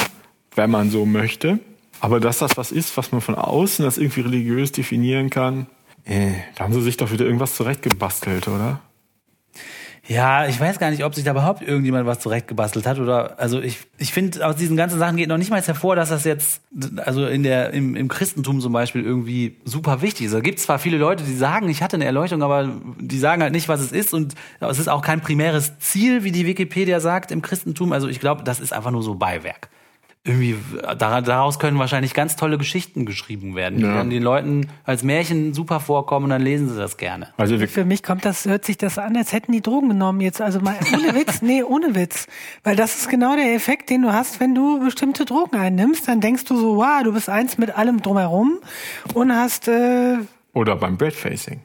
wenn 0.55 0.69
man 0.69 0.89
so 0.89 1.05
möchte. 1.05 1.59
Aber 1.99 2.19
dass 2.19 2.39
das 2.39 2.57
was 2.57 2.71
ist, 2.71 2.95
was 2.97 3.11
man 3.11 3.21
von 3.21 3.35
außen 3.35 3.85
als 3.85 3.97
irgendwie 3.97 4.21
religiös 4.21 4.71
definieren 4.71 5.29
kann, 5.29 5.67
äh, 6.05 6.31
da 6.55 6.63
haben 6.63 6.73
sie 6.73 6.81
sich 6.81 6.97
doch 6.97 7.11
wieder 7.11 7.25
irgendwas 7.25 7.55
zurechtgebastelt, 7.55 8.47
oder? 8.47 8.81
Ja, 10.07 10.47
ich 10.47 10.57
weiß 10.57 10.79
gar 10.79 10.89
nicht, 10.89 11.03
ob 11.03 11.13
sich 11.15 11.25
da 11.25 11.31
überhaupt 11.31 11.61
irgendjemand 11.61 12.05
was 12.05 12.19
zurechtgebastelt 12.19 12.87
hat 12.87 12.97
oder 12.99 13.37
also 13.39 13.59
ich 13.59 13.79
ich 13.97 14.13
finde 14.13 14.45
aus 14.45 14.55
diesen 14.55 14.77
ganzen 14.77 14.99
Sachen 14.99 15.17
geht 15.17 15.27
noch 15.27 15.37
nicht 15.37 15.51
mal 15.51 15.61
hervor, 15.61 15.97
dass 15.97 16.09
das 16.09 16.23
jetzt 16.23 16.61
also 16.97 17.25
in 17.25 17.43
der 17.43 17.71
im, 17.71 17.95
im 17.95 18.07
Christentum 18.07 18.61
zum 18.61 18.71
Beispiel 18.71 19.03
irgendwie 19.03 19.57
super 19.65 20.01
wichtig 20.01 20.27
ist. 20.27 20.33
Da 20.33 20.39
gibt 20.39 20.59
zwar 20.59 20.79
viele 20.79 20.97
Leute, 20.97 21.25
die 21.25 21.35
sagen, 21.35 21.67
ich 21.67 21.83
hatte 21.83 21.97
eine 21.97 22.05
Erleuchtung, 22.05 22.41
aber 22.41 22.71
die 22.99 23.19
sagen 23.19 23.41
halt 23.41 23.51
nicht, 23.51 23.67
was 23.67 23.81
es 23.81 23.91
ist 23.91 24.13
und 24.13 24.33
es 24.61 24.79
ist 24.79 24.87
auch 24.87 25.01
kein 25.01 25.19
primäres 25.19 25.77
Ziel, 25.79 26.23
wie 26.23 26.31
die 26.31 26.45
Wikipedia 26.45 27.01
sagt 27.01 27.31
im 27.31 27.41
Christentum. 27.41 27.91
Also 27.91 28.07
ich 28.07 28.21
glaube, 28.21 28.43
das 28.43 28.61
ist 28.61 28.71
einfach 28.71 28.91
nur 28.91 29.03
so 29.03 29.15
Beiwerk. 29.15 29.69
Irgendwie 30.27 30.55
dara- 30.97 31.21
daraus 31.21 31.57
können 31.57 31.79
wahrscheinlich 31.79 32.13
ganz 32.13 32.35
tolle 32.35 32.57
Geschichten 32.57 33.05
geschrieben 33.05 33.55
werden, 33.55 33.77
die 33.79 33.85
Ja. 33.85 33.95
dann 33.95 34.09
den 34.09 34.21
Leuten 34.21 34.67
als 34.83 35.01
Märchen 35.03 35.53
super 35.53 35.79
vorkommen 35.79 36.25
und 36.25 36.29
dann 36.31 36.41
lesen 36.41 36.69
sie 36.69 36.77
das 36.77 36.97
gerne. 36.97 37.29
Also 37.37 37.57
Für 37.67 37.85
mich 37.85 38.03
kommt 38.03 38.25
das, 38.25 38.45
hört 38.45 38.65
sich 38.65 38.77
das 38.77 38.97
an, 38.97 39.15
als 39.15 39.31
hätten 39.31 39.53
die 39.53 39.61
Drogen 39.61 39.89
genommen 39.89 40.19
jetzt. 40.21 40.41
Also 40.41 40.59
mal 40.59 40.75
ohne 40.93 41.15
Witz, 41.15 41.41
nee, 41.41 41.63
ohne 41.63 41.95
Witz. 41.95 42.27
Weil 42.63 42.75
das 42.75 42.95
ist 42.97 43.09
genau 43.09 43.35
der 43.35 43.53
Effekt, 43.55 43.89
den 43.89 44.01
du 44.01 44.11
hast, 44.11 44.39
wenn 44.39 44.53
du 44.53 44.79
bestimmte 44.83 45.23
Drogen 45.25 45.55
einnimmst. 45.57 46.07
Dann 46.07 46.19
denkst 46.21 46.43
du 46.45 46.57
so, 46.57 46.75
wow, 46.75 47.01
du 47.03 47.13
bist 47.13 47.29
eins 47.29 47.57
mit 47.57 47.77
allem 47.77 48.01
drumherum 48.01 48.59
und 49.13 49.31
hast, 49.33 49.67
äh, 49.69 50.17
oder 50.53 50.75
beim 50.75 50.97
Breadfacing. 50.97 51.61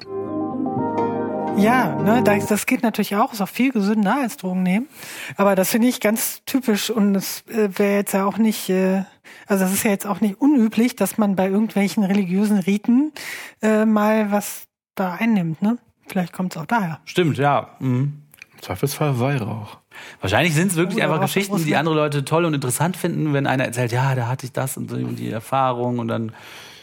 Ja, 1.57 1.95
ne, 2.03 2.23
das, 2.23 2.47
das 2.47 2.67
geht 2.67 2.83
natürlich 2.83 3.17
auch, 3.17 3.33
ist 3.33 3.41
auch 3.41 3.49
viel 3.49 3.73
gesünder 3.73 4.17
als 4.21 4.37
Drogen 4.37 4.63
nehmen. 4.63 4.89
Aber 5.37 5.55
das 5.55 5.71
finde 5.71 5.89
ich 5.89 6.01
ganz 6.01 6.43
typisch 6.47 6.91
und 6.91 7.15
es 7.15 7.45
äh, 7.49 7.69
wäre 7.79 7.97
jetzt 7.97 8.13
ja 8.15 8.25
auch 8.25 8.39
nicht, 8.39 8.69
äh, 8.71 9.05
also 9.47 9.65
das 9.65 9.73
ist 9.73 9.85
ja 9.85 9.91
jetzt 9.91 10.07
auch 10.07 10.21
nicht 10.21 10.41
unüblich, 10.41 10.97
dass 10.97 11.19
man 11.19 11.37
bei 11.37 11.49
irgendwelchen 11.49 12.05
religiösen 12.05 12.59
Riten 12.59 13.13
äh, 13.61 13.85
mal 13.85 14.31
was 14.31 14.65
da 14.95 15.15
einnimmt, 15.15 15.63
ne? 15.63 15.79
Vielleicht 16.07 16.33
kommt 16.33 16.55
es 16.55 16.61
auch 16.61 16.67
daher. 16.67 17.01
Stimmt, 17.05 17.39
ja. 17.39 17.77
Mhm. 17.79 18.23
Im 18.55 18.63
Zweifelsfall 18.63 19.19
Weihrauch. 19.19 19.79
Wahrscheinlich 20.21 20.55
sind 20.55 20.73
es 20.73 20.77
wirklich 20.77 20.99
Oder 20.99 21.07
einfach 21.07 21.23
Geschichten, 21.23 21.65
die 21.65 21.77
andere 21.77 21.95
Leute 21.95 22.25
toll 22.25 22.45
und 22.45 22.55
interessant 22.55 22.97
finden, 22.97 23.33
wenn 23.33 23.47
einer 23.47 23.65
erzählt, 23.65 23.93
ja, 23.93 24.15
da 24.15 24.27
hatte 24.27 24.47
ich 24.47 24.53
das 24.53 24.77
und 24.77 24.91
die, 24.91 25.05
und 25.05 25.17
die 25.17 25.31
Erfahrung 25.31 25.99
und 25.99 26.09
dann. 26.09 26.33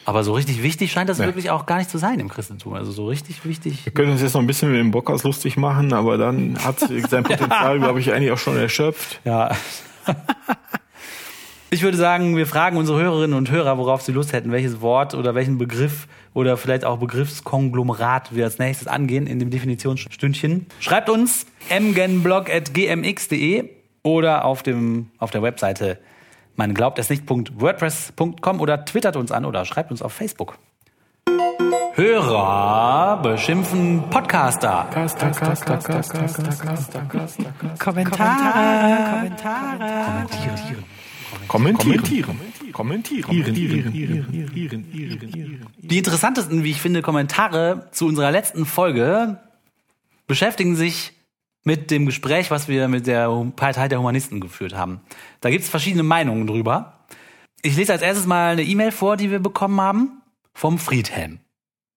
Aber 0.09 0.23
so 0.23 0.33
richtig 0.33 0.63
wichtig 0.63 0.91
scheint 0.91 1.07
das 1.07 1.19
Ja. 1.19 1.25
wirklich 1.25 1.51
auch 1.51 1.67
gar 1.67 1.77
nicht 1.77 1.91
zu 1.91 1.99
sein 1.99 2.19
im 2.19 2.29
Christentum. 2.29 2.73
Also 2.73 2.91
so 2.91 3.05
richtig 3.05 3.45
wichtig. 3.45 3.85
Wir 3.85 3.93
können 3.93 4.11
uns 4.11 4.23
jetzt 4.23 4.33
noch 4.33 4.41
ein 4.41 4.47
bisschen 4.47 4.71
mit 4.71 4.79
dem 4.79 4.89
Bockhaus 4.89 5.21
lustig 5.21 5.55
machen, 5.55 5.93
aber 5.93 6.17
dann 6.17 6.57
hat 6.65 6.79
sein 7.09 7.23
Potenzial, 7.23 7.77
glaube 7.77 7.99
ich, 7.99 8.11
eigentlich 8.11 8.31
auch 8.31 8.39
schon 8.39 8.57
erschöpft. 8.57 9.21
Ja. 9.23 9.51
Ich 11.71 11.83
würde 11.83 11.97
sagen, 11.97 12.35
wir 12.35 12.47
fragen 12.47 12.77
unsere 12.77 12.99
Hörerinnen 12.99 13.37
und 13.37 13.51
Hörer, 13.51 13.77
worauf 13.77 14.01
sie 14.01 14.11
Lust 14.11 14.33
hätten, 14.33 14.51
welches 14.51 14.81
Wort 14.81 15.13
oder 15.13 15.35
welchen 15.35 15.59
Begriff 15.59 16.07
oder 16.33 16.57
vielleicht 16.57 16.83
auch 16.83 16.97
Begriffskonglomerat 16.97 18.35
wir 18.35 18.45
als 18.45 18.57
nächstes 18.57 18.87
angehen 18.87 19.27
in 19.27 19.37
dem 19.37 19.51
Definitionsstündchen. 19.51 20.65
Schreibt 20.79 21.11
uns 21.11 21.45
mgenblog.gmx.de 21.69 23.69
oder 24.01 24.45
auf, 24.45 24.63
dem, 24.63 25.11
auf 25.19 25.29
der 25.29 25.43
Webseite 25.43 25.99
man 26.59 26.73
glaubt 26.73 26.99
es 26.99 27.09
nicht.wordpress.com 27.09 28.59
oder 28.59 28.83
twittert 28.83 29.15
uns 29.15 29.31
an 29.31 29.45
oder 29.45 29.63
schreibt 29.63 29.91
uns 29.91 30.01
auf 30.01 30.11
Facebook. 30.11 30.59
Hörer 31.93 33.21
beschimpfen 33.23 34.03
Podcaster. 34.09 34.87
Kommentare, 37.79 39.09
Kommentare. 39.09 40.25
Kommentieren. 41.47 42.39
Kommentieren. 42.73 43.93
Die 45.77 45.97
interessantesten, 45.97 46.65
wie 46.65 46.71
ich 46.71 46.81
finde, 46.81 47.01
Kommentare 47.01 47.87
zu 47.91 48.05
unserer 48.05 48.31
letzten 48.31 48.65
Folge 48.65 49.39
beschäftigen 50.27 50.75
sich 50.75 51.13
mit 51.63 51.91
dem 51.91 52.05
Gespräch, 52.05 52.51
was 52.51 52.67
wir 52.67 52.87
mit 52.87 53.07
der 53.07 53.29
Partei 53.55 53.87
der 53.87 53.99
Humanisten 53.99 54.39
geführt 54.39 54.73
haben. 54.73 55.01
Da 55.41 55.49
gibt 55.49 55.63
es 55.63 55.69
verschiedene 55.69 56.03
Meinungen 56.03 56.47
drüber. 56.47 57.05
Ich 57.61 57.75
lese 57.75 57.93
als 57.93 58.01
erstes 58.01 58.25
mal 58.25 58.53
eine 58.53 58.63
E-Mail 58.63 58.91
vor, 58.91 59.17
die 59.17 59.31
wir 59.31 59.39
bekommen 59.39 59.81
haben 59.81 60.21
vom 60.53 60.79
Friedhelm. 60.79 61.39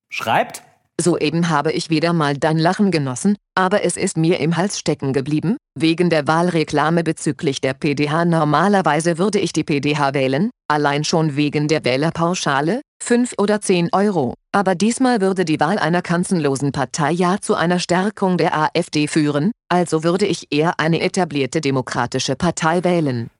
Schreibt, 0.08 0.62
Soeben 1.00 1.48
habe 1.48 1.72
ich 1.72 1.90
wieder 1.90 2.12
mal 2.12 2.36
dein 2.36 2.58
Lachen 2.58 2.90
genossen, 2.90 3.36
aber 3.54 3.82
es 3.82 3.96
ist 3.96 4.16
mir 4.16 4.40
im 4.40 4.56
Hals 4.56 4.78
stecken 4.78 5.12
geblieben, 5.12 5.56
wegen 5.74 6.10
der 6.10 6.26
Wahlreklame 6.26 7.02
bezüglich 7.02 7.60
der 7.60 7.74
PDH. 7.74 8.26
Normalerweise 8.26 9.18
würde 9.18 9.38
ich 9.38 9.52
die 9.52 9.64
PDH 9.64 10.14
wählen, 10.14 10.50
allein 10.68 11.04
schon 11.04 11.34
wegen 11.34 11.66
der 11.66 11.84
Wählerpauschale, 11.84 12.82
5 13.02 13.34
oder 13.38 13.60
10 13.60 13.88
Euro. 13.92 14.34
Aber 14.54 14.74
diesmal 14.74 15.22
würde 15.22 15.46
die 15.46 15.58
Wahl 15.60 15.78
einer 15.78 16.02
kanzenlosen 16.02 16.72
Partei 16.72 17.10
ja 17.10 17.38
zu 17.40 17.54
einer 17.54 17.78
Stärkung 17.78 18.36
der 18.36 18.54
AfD 18.56 19.08
führen, 19.08 19.50
also 19.70 20.04
würde 20.04 20.26
ich 20.26 20.48
eher 20.52 20.78
eine 20.78 21.00
etablierte 21.00 21.62
demokratische 21.62 22.36
Partei 22.36 22.84
wählen. 22.84 23.30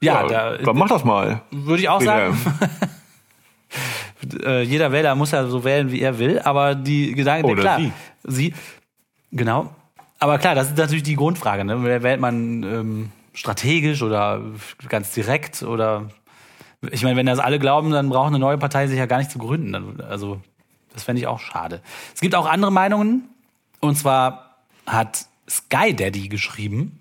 ja, 0.00 0.22
Ja, 0.22 0.26
da 0.26 0.56
dann 0.56 0.76
mach 0.78 0.88
das 0.88 1.04
mal. 1.04 1.42
würde 1.50 1.82
ich 1.82 1.88
auch 1.90 2.00
sagen, 2.00 2.34
äh, 4.42 4.62
jeder 4.62 4.90
Wähler 4.90 5.14
muss 5.14 5.32
ja 5.32 5.46
so 5.46 5.64
wählen, 5.64 5.92
wie 5.92 6.00
er 6.00 6.18
will, 6.18 6.38
aber 6.40 6.74
die 6.74 7.12
Gedanken, 7.14 7.50
Oder 7.50 7.62
klar, 7.62 7.78
sie. 7.80 7.92
sie, 8.24 8.54
genau. 9.30 9.70
Aber 10.18 10.38
klar, 10.38 10.54
das 10.54 10.68
ist 10.68 10.78
natürlich 10.78 11.04
die 11.04 11.16
Grundfrage, 11.16 11.64
ne? 11.64 11.82
Wer 11.84 12.02
Wählt 12.02 12.20
man 12.20 12.62
ähm, 12.62 13.12
strategisch 13.34 14.02
oder 14.02 14.40
ganz 14.88 15.12
direkt 15.12 15.62
oder 15.62 16.08
ich 16.90 17.02
meine, 17.02 17.16
wenn 17.16 17.26
das 17.26 17.38
alle 17.38 17.58
glauben, 17.58 17.90
dann 17.90 18.08
braucht 18.08 18.28
eine 18.28 18.38
neue 18.38 18.58
Partei 18.58 18.86
sich 18.86 18.98
ja 18.98 19.06
gar 19.06 19.18
nicht 19.18 19.30
zu 19.30 19.38
gründen. 19.38 20.00
Also, 20.00 20.40
das 20.92 21.02
fände 21.02 21.20
ich 21.20 21.26
auch 21.26 21.40
schade. 21.40 21.80
Es 22.14 22.20
gibt 22.20 22.34
auch 22.34 22.46
andere 22.46 22.72
Meinungen. 22.72 23.28
Und 23.80 23.96
zwar 23.96 24.56
hat 24.86 25.26
Sky 25.48 25.94
Daddy 25.94 26.28
geschrieben, 26.28 26.98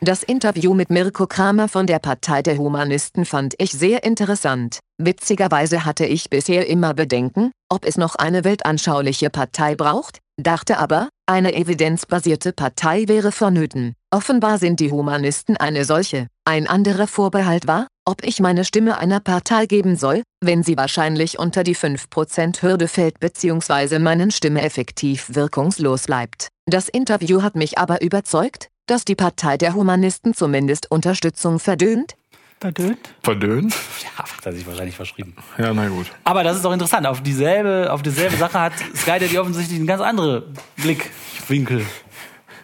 Das 0.00 0.22
Interview 0.22 0.74
mit 0.74 0.90
Mirko 0.90 1.26
Kramer 1.26 1.68
von 1.68 1.86
der 1.86 1.98
Partei 1.98 2.42
der 2.42 2.58
Humanisten 2.58 3.24
fand 3.24 3.54
ich 3.58 3.70
sehr 3.72 4.02
interessant. 4.04 4.80
Witzigerweise 4.98 5.84
hatte 5.84 6.06
ich 6.06 6.28
bisher 6.30 6.66
immer 6.68 6.94
Bedenken, 6.94 7.52
ob 7.68 7.84
es 7.84 7.96
noch 7.96 8.16
eine 8.16 8.44
weltanschauliche 8.44 9.30
Partei 9.30 9.76
braucht, 9.76 10.18
dachte 10.36 10.78
aber, 10.78 11.08
eine 11.26 11.54
evidenzbasierte 11.54 12.52
Partei 12.52 13.04
wäre 13.08 13.32
vonnöten. 13.32 13.94
Offenbar 14.10 14.58
sind 14.58 14.80
die 14.80 14.90
Humanisten 14.90 15.56
eine 15.56 15.84
solche. 15.84 16.26
Ein 16.44 16.66
anderer 16.66 17.06
Vorbehalt 17.06 17.66
war, 17.66 17.86
ob 18.04 18.24
ich 18.24 18.40
meine 18.40 18.64
Stimme 18.64 18.98
einer 18.98 19.20
Partei 19.20 19.66
geben 19.66 19.96
soll, 19.96 20.22
wenn 20.40 20.62
sie 20.62 20.76
wahrscheinlich 20.76 21.38
unter 21.38 21.64
die 21.64 21.76
5%-Hürde 21.76 22.88
fällt 22.88 23.20
bzw. 23.20 23.98
meinen 23.98 24.30
Stimme 24.30 24.62
effektiv 24.62 25.34
wirkungslos 25.34 26.06
bleibt. 26.06 26.48
Das 26.66 26.88
Interview 26.88 27.42
hat 27.42 27.54
mich 27.54 27.78
aber 27.78 28.02
überzeugt, 28.02 28.68
dass 28.86 29.04
die 29.04 29.14
Partei 29.14 29.56
der 29.56 29.74
Humanisten 29.74 30.34
zumindest 30.34 30.90
Unterstützung 30.90 31.58
verdönt? 31.58 32.14
Verdönt? 32.62 33.12
Verdönt? 33.24 33.74
Ja, 34.04 34.22
hat 34.22 34.46
er 34.46 34.52
sich 34.52 34.64
wahrscheinlich 34.64 34.94
verschrieben. 34.94 35.34
Ja, 35.58 35.74
na 35.74 35.88
gut. 35.88 36.06
Aber 36.22 36.44
das 36.44 36.54
ist 36.54 36.64
doch 36.64 36.72
interessant. 36.72 37.08
Auf 37.08 37.20
dieselbe, 37.20 37.92
auf 37.92 38.02
dieselbe 38.02 38.36
Sache 38.36 38.60
hat 38.60 38.72
Sky 38.94 39.36
offensichtlich 39.36 39.80
einen 39.80 39.88
ganz 39.88 40.00
anderen 40.00 40.44
Blickwinkel. 40.76 41.84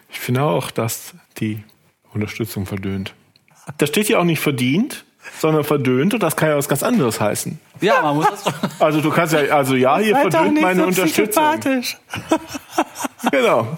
Ich 0.09 0.19
finde 0.21 0.43
auch, 0.43 0.71
dass 0.71 1.15
die 1.41 1.65
Unterstützung 2.13 2.65
verdönt. 2.65 3.13
Da 3.77 3.87
steht 3.87 4.07
ja 4.07 4.19
auch 4.19 4.23
nicht 4.23 4.39
verdient, 4.39 5.03
sondern 5.37 5.65
verdönt 5.65 6.13
und 6.13 6.23
das 6.23 6.37
kann 6.37 6.47
ja 6.47 6.55
was 6.55 6.69
ganz 6.69 6.81
anderes 6.81 7.19
heißen. 7.19 7.59
Ja, 7.81 8.01
man 8.01 8.15
muss 8.15 8.27
das. 8.29 8.53
Also 8.79 9.01
du 9.01 9.09
kannst 9.09 9.33
ja, 9.33 9.39
also 9.53 9.75
ja, 9.75 9.97
hier 9.97 10.15
verdönt 10.15 10.61
meine 10.61 10.79
so 10.79 10.87
Unterstützung. 10.87 11.43
Genau. 13.31 13.75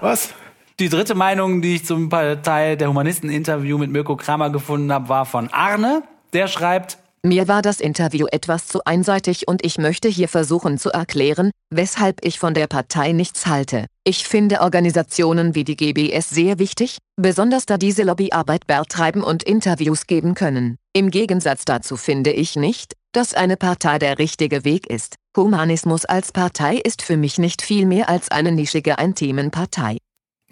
Was? 0.00 0.32
Die 0.78 0.90
dritte 0.90 1.14
Meinung, 1.14 1.62
die 1.62 1.76
ich 1.76 1.86
zum 1.86 2.10
Partei 2.10 2.76
der 2.76 2.88
Humanisten-Interview 2.88 3.78
mit 3.78 3.90
Mirko 3.90 4.14
Kramer 4.14 4.50
gefunden 4.50 4.92
habe, 4.92 5.08
war 5.08 5.24
von 5.24 5.48
Arne. 5.48 6.02
Der 6.34 6.48
schreibt, 6.48 6.98
Mir 7.22 7.48
war 7.48 7.62
das 7.62 7.80
Interview 7.80 8.26
etwas 8.30 8.66
zu 8.66 8.84
einseitig 8.84 9.48
und 9.48 9.64
ich 9.64 9.78
möchte 9.78 10.08
hier 10.08 10.28
versuchen 10.28 10.76
zu 10.76 10.90
erklären, 10.90 11.50
weshalb 11.70 12.22
ich 12.26 12.38
von 12.38 12.52
der 12.52 12.66
Partei 12.66 13.12
nichts 13.12 13.46
halte. 13.46 13.86
Ich 14.04 14.28
finde 14.28 14.60
Organisationen 14.60 15.54
wie 15.54 15.64
die 15.64 15.76
GBS 15.76 16.28
sehr 16.28 16.58
wichtig, 16.58 16.98
besonders 17.16 17.64
da 17.64 17.78
diese 17.78 18.02
Lobbyarbeit 18.02 18.66
betreiben 18.66 19.22
und 19.22 19.44
Interviews 19.44 20.06
geben 20.06 20.34
können. 20.34 20.76
Im 20.92 21.10
Gegensatz 21.10 21.64
dazu 21.64 21.96
finde 21.96 22.32
ich 22.32 22.54
nicht, 22.54 22.92
dass 23.12 23.32
eine 23.32 23.56
Partei 23.56 23.98
der 23.98 24.18
richtige 24.18 24.66
Weg 24.66 24.88
ist. 24.88 25.16
Humanismus 25.34 26.04
als 26.04 26.32
Partei 26.32 26.76
ist 26.76 27.00
für 27.00 27.16
mich 27.16 27.38
nicht 27.38 27.62
viel 27.62 27.86
mehr 27.86 28.10
als 28.10 28.30
eine 28.30 28.52
nischige 28.52 28.98
Ein-Themen-Partei. 28.98 29.96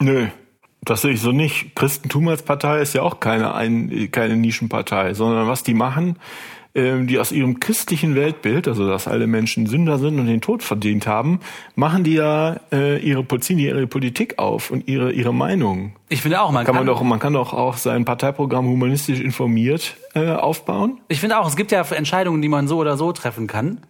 Nö. 0.05 0.27
Das 0.83 1.01
sehe 1.01 1.13
ich 1.13 1.21
so 1.23 1.33
nicht. 1.33 1.75
Christentum 1.75 2.29
als 2.29 2.43
Partei 2.43 2.83
ist 2.83 2.95
ja 2.95 3.01
auch 3.01 3.19
keine, 3.19 3.55
ein, 3.55 4.11
keine 4.13 4.37
Nischenpartei, 4.37 5.15
sondern 5.15 5.49
was 5.49 5.63
die 5.63 5.73
machen, 5.73 6.19
ähm, 6.75 7.07
die 7.07 7.19
aus 7.19 7.33
ihrem 7.33 7.59
christlichen 7.59 8.15
Weltbild, 8.15 8.69
also 8.69 8.87
dass 8.87 9.09
alle 9.09 9.27
Menschen 9.27 9.67
Sünder 9.67 9.99
sind 9.99 10.21
und 10.21 10.27
den 10.27 10.43
Tod 10.43 10.63
verdient 10.63 11.07
haben, 11.07 11.41
machen 11.75 12.05
die 12.05 12.15
ja 12.15 12.61
äh, 12.71 12.99
ihre, 12.99 13.25
die 13.25 13.65
ihre 13.65 13.87
Politik 13.87 14.39
auf 14.39 14.71
und 14.71 14.87
ihre, 14.87 15.11
ihre 15.11 15.33
Meinung. 15.33 15.97
ich 16.11 16.21
finde 16.21 16.43
auch, 16.43 16.51
man 16.51 16.67
Kann 16.67 16.75
kann, 16.75 16.85
man 16.85 16.87
doch, 16.87 17.03
man 17.03 17.19
kann 17.19 17.33
doch 17.33 17.55
auch 17.55 17.79
sein 17.79 18.05
Parteiprogramm 18.05 18.67
humanistisch 18.67 19.21
informiert 19.21 19.97
äh, 20.15 20.33
aufbauen. 20.33 21.01
ich 21.09 21.21
finde 21.21 21.39
auch, 21.39 21.49
es 21.49 21.57
gibt 21.57 21.73
ja 21.73 21.81
Entscheidungen, 21.81 22.43
die 22.43 22.49
man 22.49 22.69
so 22.69 22.77
oder 22.77 22.99
so 22.99 23.11
treffen 23.13 23.47
kann. 23.47 23.81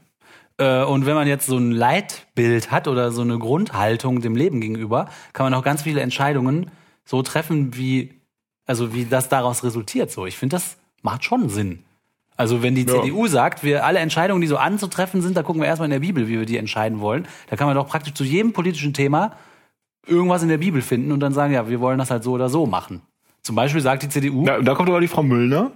Äh, 0.59 0.83
Und 0.85 1.07
wenn 1.07 1.15
man 1.15 1.27
jetzt 1.27 1.47
so 1.47 1.57
ein 1.59 1.71
Leitbild 1.73 2.71
hat 2.71 2.89
oder 2.89 3.11
so 3.13 3.23
eine 3.23 3.39
Grundhaltung 3.39 4.21
dem 4.21 4.37
Leben 4.37 4.61
gegenüber, 4.61 5.09
kann 5.33 5.47
man 5.47 5.55
auch 5.55 5.65
ganz 5.65 5.83
viele 5.83 6.01
Entscheidungen 6.01 6.71
so 7.05 7.23
treffen, 7.23 7.77
wie, 7.77 8.21
also 8.67 8.95
wie 8.95 9.05
das 9.05 9.29
daraus 9.29 9.65
resultiert. 9.65 10.11
So, 10.11 10.27
ich 10.27 10.37
finde, 10.37 10.57
das 10.57 10.77
macht 11.03 11.25
schon 11.25 11.49
Sinn. 11.49 11.81
Also 12.37 12.63
wenn 12.63 12.75
die 12.75 12.83
Ja. 12.85 13.01
CDU 13.03 13.27
sagt, 13.29 13.63
wir 13.63 13.85
alle 13.85 14.01
Entscheidungen, 14.01 14.41
die 14.41 14.47
so 14.49 14.57
anzutreffen 14.57 15.23
sind, 15.23 15.37
da 15.37 15.43
gucken 15.43 15.63
wir 15.63 15.69
erstmal 15.69 15.87
in 15.87 15.93
der 15.93 16.01
Bibel, 16.01 16.27
wie 16.29 16.39
wir 16.39 16.47
die 16.47 16.57
entscheiden 16.57 17.01
wollen. 17.01 17.29
Da 17.49 17.57
kann 17.57 17.67
man 17.69 17.77
doch 17.77 17.87
praktisch 17.89 18.15
zu 18.15 18.25
jedem 18.25 18.53
politischen 18.53 18.93
Thema 18.93 19.37
irgendwas 20.07 20.43
in 20.43 20.49
der 20.49 20.59
Bibel 20.59 20.83
finden 20.83 21.13
und 21.13 21.21
dann 21.21 21.33
sagen, 21.33 21.53
ja, 21.55 21.69
wir 21.69 21.81
wollen 21.81 21.99
das 21.99 22.11
halt 22.11 22.25
so 22.25 22.33
oder 22.33 22.49
so 22.49 22.67
machen. 22.67 23.03
Zum 23.43 23.55
Beispiel 23.57 23.81
sagt 23.81 24.03
die 24.03 24.09
CDU, 24.09 24.43
Na, 24.47 24.59
da 24.61 24.75
kommt 24.75 24.89
aber 24.89 25.01
die 25.01 25.09
Frau 25.09 25.23
Müllner 25.23 25.71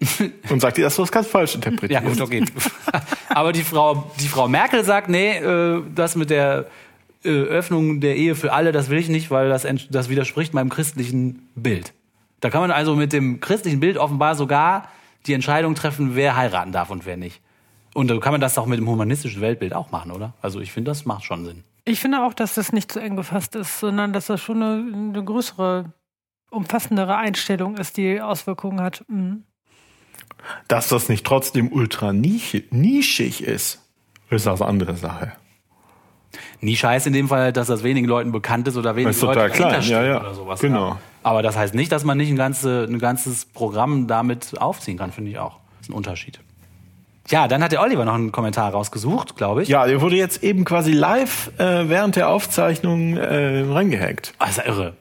und 0.50 0.60
sagt, 0.60 0.78
dass 0.78 0.96
du 0.96 1.02
das 1.02 1.10
ganz 1.12 1.26
falsch 1.26 1.52
Ja, 1.52 1.56
interpretierst. 1.56 2.04
gut, 2.06 2.20
okay. 2.20 2.44
Aber 3.34 3.52
die 3.52 3.62
Frau, 3.62 4.10
die 4.20 4.28
Frau 4.28 4.48
Merkel 4.48 4.84
sagt, 4.84 5.08
nee, 5.08 5.36
äh, 5.38 5.82
das 5.94 6.16
mit 6.16 6.30
der 6.30 6.66
äh, 7.24 7.28
Öffnung 7.28 8.00
der 8.00 8.16
Ehe 8.16 8.34
für 8.34 8.52
alle, 8.52 8.72
das 8.72 8.90
will 8.90 8.98
ich 8.98 9.08
nicht, 9.08 9.30
weil 9.30 9.48
das, 9.48 9.66
das 9.90 10.08
widerspricht 10.08 10.54
meinem 10.54 10.70
christlichen 10.70 11.48
Bild. 11.54 11.92
Da 12.40 12.50
kann 12.50 12.60
man 12.60 12.70
also 12.70 12.94
mit 12.94 13.12
dem 13.12 13.40
christlichen 13.40 13.80
Bild 13.80 13.96
offenbar 13.96 14.34
sogar 14.34 14.88
die 15.26 15.32
Entscheidung 15.32 15.74
treffen, 15.74 16.14
wer 16.14 16.36
heiraten 16.36 16.72
darf 16.72 16.90
und 16.90 17.06
wer 17.06 17.16
nicht. 17.16 17.40
Und 17.94 18.08
da 18.08 18.18
kann 18.18 18.32
man 18.32 18.40
das 18.40 18.58
auch 18.58 18.66
mit 18.66 18.78
dem 18.78 18.88
humanistischen 18.88 19.40
Weltbild 19.40 19.74
auch 19.74 19.90
machen, 19.90 20.10
oder? 20.10 20.34
Also 20.42 20.60
ich 20.60 20.72
finde, 20.72 20.90
das 20.90 21.04
macht 21.04 21.24
schon 21.24 21.44
Sinn. 21.44 21.64
Ich 21.84 22.00
finde 22.00 22.22
auch, 22.22 22.34
dass 22.34 22.54
das 22.54 22.72
nicht 22.72 22.90
zu 22.92 23.00
eng 23.00 23.16
gefasst 23.16 23.54
ist, 23.54 23.80
sondern 23.80 24.12
dass 24.12 24.26
das 24.26 24.40
schon 24.40 24.62
eine, 24.62 25.10
eine 25.10 25.24
größere, 25.24 25.92
umfassendere 26.50 27.16
Einstellung 27.16 27.76
ist, 27.76 27.96
die 27.96 28.20
Auswirkungen 28.20 28.80
hat. 28.80 29.04
Mhm. 29.08 29.44
Dass 30.68 30.88
das 30.88 31.08
nicht 31.08 31.24
trotzdem 31.26 31.72
ultra 31.72 32.12
nischig, 32.12 33.42
ist, 33.42 33.80
ist 34.30 34.46
das 34.46 34.60
eine 34.60 34.68
andere 34.68 34.96
Sache. 34.96 35.32
Nische 36.60 36.88
heißt 36.88 37.06
in 37.06 37.12
dem 37.12 37.28
Fall, 37.28 37.52
dass 37.52 37.66
das 37.66 37.82
wenigen 37.82 38.06
Leuten 38.06 38.32
bekannt 38.32 38.66
ist 38.68 38.76
oder 38.76 38.96
wenige 38.96 39.10
Ist 39.10 39.20
total 39.20 39.48
Leute 39.48 39.62
dahinter 39.62 39.80
klein, 39.80 39.90
ja, 39.90 40.04
ja. 40.04 40.20
oder 40.20 40.34
sowas. 40.34 40.60
Genau. 40.60 40.88
Ja. 40.88 40.98
Aber 41.22 41.42
das 41.42 41.56
heißt 41.56 41.74
nicht, 41.74 41.92
dass 41.92 42.04
man 42.04 42.18
nicht 42.18 42.30
ein, 42.30 42.36
ganze, 42.36 42.86
ein 42.88 42.98
ganzes 42.98 43.44
Programm 43.44 44.06
damit 44.06 44.60
aufziehen 44.60 44.98
kann, 44.98 45.12
finde 45.12 45.30
ich 45.30 45.38
auch. 45.38 45.58
Das 45.78 45.88
ist 45.88 45.90
ein 45.90 45.94
Unterschied. 45.94 46.40
Ja, 47.28 47.48
dann 47.48 47.62
hat 47.62 47.72
der 47.72 47.80
Oliver 47.80 48.04
noch 48.04 48.14
einen 48.14 48.32
Kommentar 48.32 48.72
rausgesucht, 48.72 49.36
glaube 49.36 49.62
ich. 49.62 49.68
Ja, 49.68 49.86
der 49.86 50.02
wurde 50.02 50.16
jetzt 50.16 50.42
eben 50.42 50.66
quasi 50.66 50.92
live 50.92 51.50
äh, 51.58 51.88
während 51.88 52.16
der 52.16 52.28
Aufzeichnung 52.28 53.16
äh, 53.16 53.60
reingehackt. 53.62 54.34
Ah, 54.38 54.48
ist 54.48 54.58
ja 54.58 54.66
irre. 54.66 54.94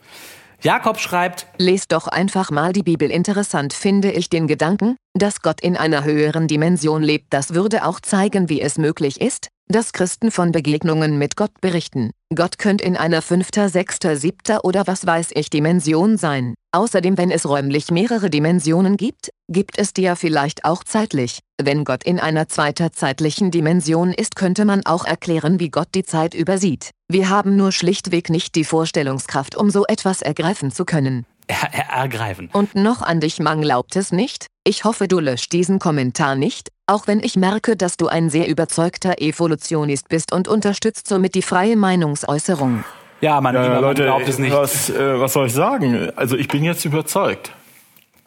Jakob 0.64 0.98
schreibt, 0.98 1.46
Lest 1.58 1.92
doch 1.92 2.08
einfach 2.08 2.50
mal 2.50 2.72
die 2.72 2.84
Bibel. 2.84 3.12
Interessant 3.12 3.74
finde 3.74 4.14
ich 4.14 4.30
den 4.30 4.48
Gedanken, 4.48 4.96
dass 5.14 5.42
Gott 5.42 5.60
in 5.60 5.76
einer 5.76 6.06
höheren 6.06 6.48
Dimension 6.48 7.04
lebt. 7.04 7.34
Das 7.34 7.54
würde 7.54 7.86
auch 7.86 8.00
zeigen, 8.00 8.48
wie 8.48 8.62
es 8.62 8.78
möglich 8.78 9.20
ist, 9.20 9.50
dass 9.68 9.94
Christen 9.94 10.32
von 10.32 10.52
Begegnungen 10.52 11.18
mit 11.18 11.36
Gott 11.36 11.62
berichten. 11.62 12.12
Gott 12.36 12.58
könnte 12.58 12.84
in 12.84 12.98
einer 12.98 13.22
fünfter, 13.22 13.70
sechster, 13.70 14.16
siebter 14.16 14.66
oder 14.66 14.88
was 14.88 15.06
weiß 15.06 15.30
ich 15.34 15.50
Dimension 15.50 16.18
sein. 16.18 16.56
Außerdem, 16.72 17.18
wenn 17.18 17.30
es 17.30 17.48
räumlich 17.48 17.92
mehrere 17.92 18.30
Dimensionen 18.30 18.98
gibt, 18.98 19.30
gibt 19.48 19.78
es 19.78 19.94
die 19.94 20.02
ja 20.02 20.16
vielleicht 20.16 20.66
auch 20.66 20.84
zeitlich. 20.84 21.40
Wenn 21.62 21.84
Gott 21.84 22.04
in 22.04 22.20
einer 22.20 22.50
zweiter 22.50 22.92
zeitlichen 22.92 23.52
Dimension 23.52 24.12
ist, 24.12 24.36
könnte 24.36 24.66
man 24.66 24.86
auch 24.86 25.06
erklären, 25.06 25.60
wie 25.60 25.70
Gott 25.70 25.90
die 25.94 26.04
Zeit 26.04 26.34
übersieht. 26.34 26.90
Wir 27.08 27.30
haben 27.30 27.56
nur 27.56 27.72
schlichtweg 27.72 28.30
nicht 28.30 28.56
die 28.56 28.64
Vorstellungskraft, 28.64 29.56
um 29.56 29.70
so 29.70 29.86
etwas 29.86 30.24
ergreifen 30.24 30.72
zu 30.72 30.86
können. 30.86 31.28
Er, 31.48 31.74
er, 31.74 31.90
ergreifen. 31.90 32.50
Und 32.54 32.76
noch 32.76 33.02
an 33.02 33.20
dich, 33.20 33.40
man 33.40 33.62
glaubt 33.62 33.96
es 33.96 34.12
nicht. 34.12 34.48
Ich 34.64 34.86
hoffe, 34.86 35.08
du 35.08 35.20
löscht 35.20 35.52
diesen 35.52 35.80
Kommentar 35.80 36.36
nicht, 36.36 36.70
auch 36.88 37.08
wenn 37.08 37.22
ich 37.22 37.36
merke, 37.36 37.76
dass 37.76 37.98
du 37.98 38.08
ein 38.08 38.30
sehr 38.30 38.48
überzeugter 38.48 39.22
Evolutionist 39.22 40.10
bist 40.10 40.32
und 40.32 40.48
unterstützt 40.48 41.08
somit 41.08 41.36
die 41.36 41.42
freie 41.42 41.76
Meinungsäußerung. 41.76 42.84
Ja, 43.22 43.40
man, 43.42 43.56
Äh, 43.56 43.62
lieber, 43.62 43.74
man 43.76 43.82
Leute, 43.84 44.04
glaubt 44.04 44.28
es 44.28 44.40
nicht. 44.40 44.54
Was, 44.54 44.90
äh, 44.90 45.20
was 45.20 45.34
soll 45.34 45.48
ich 45.48 45.54
sagen? 45.54 46.12
Also 46.16 46.36
ich 46.36 46.48
bin 46.48 46.64
jetzt 46.64 46.84
überzeugt. 46.86 47.52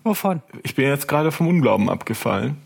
Wovon? 0.04 0.40
Ich 0.62 0.74
bin 0.74 0.86
jetzt 0.86 1.08
gerade 1.08 1.32
vom 1.32 1.48
Unglauben 1.48 1.90
abgefallen. 1.90 2.56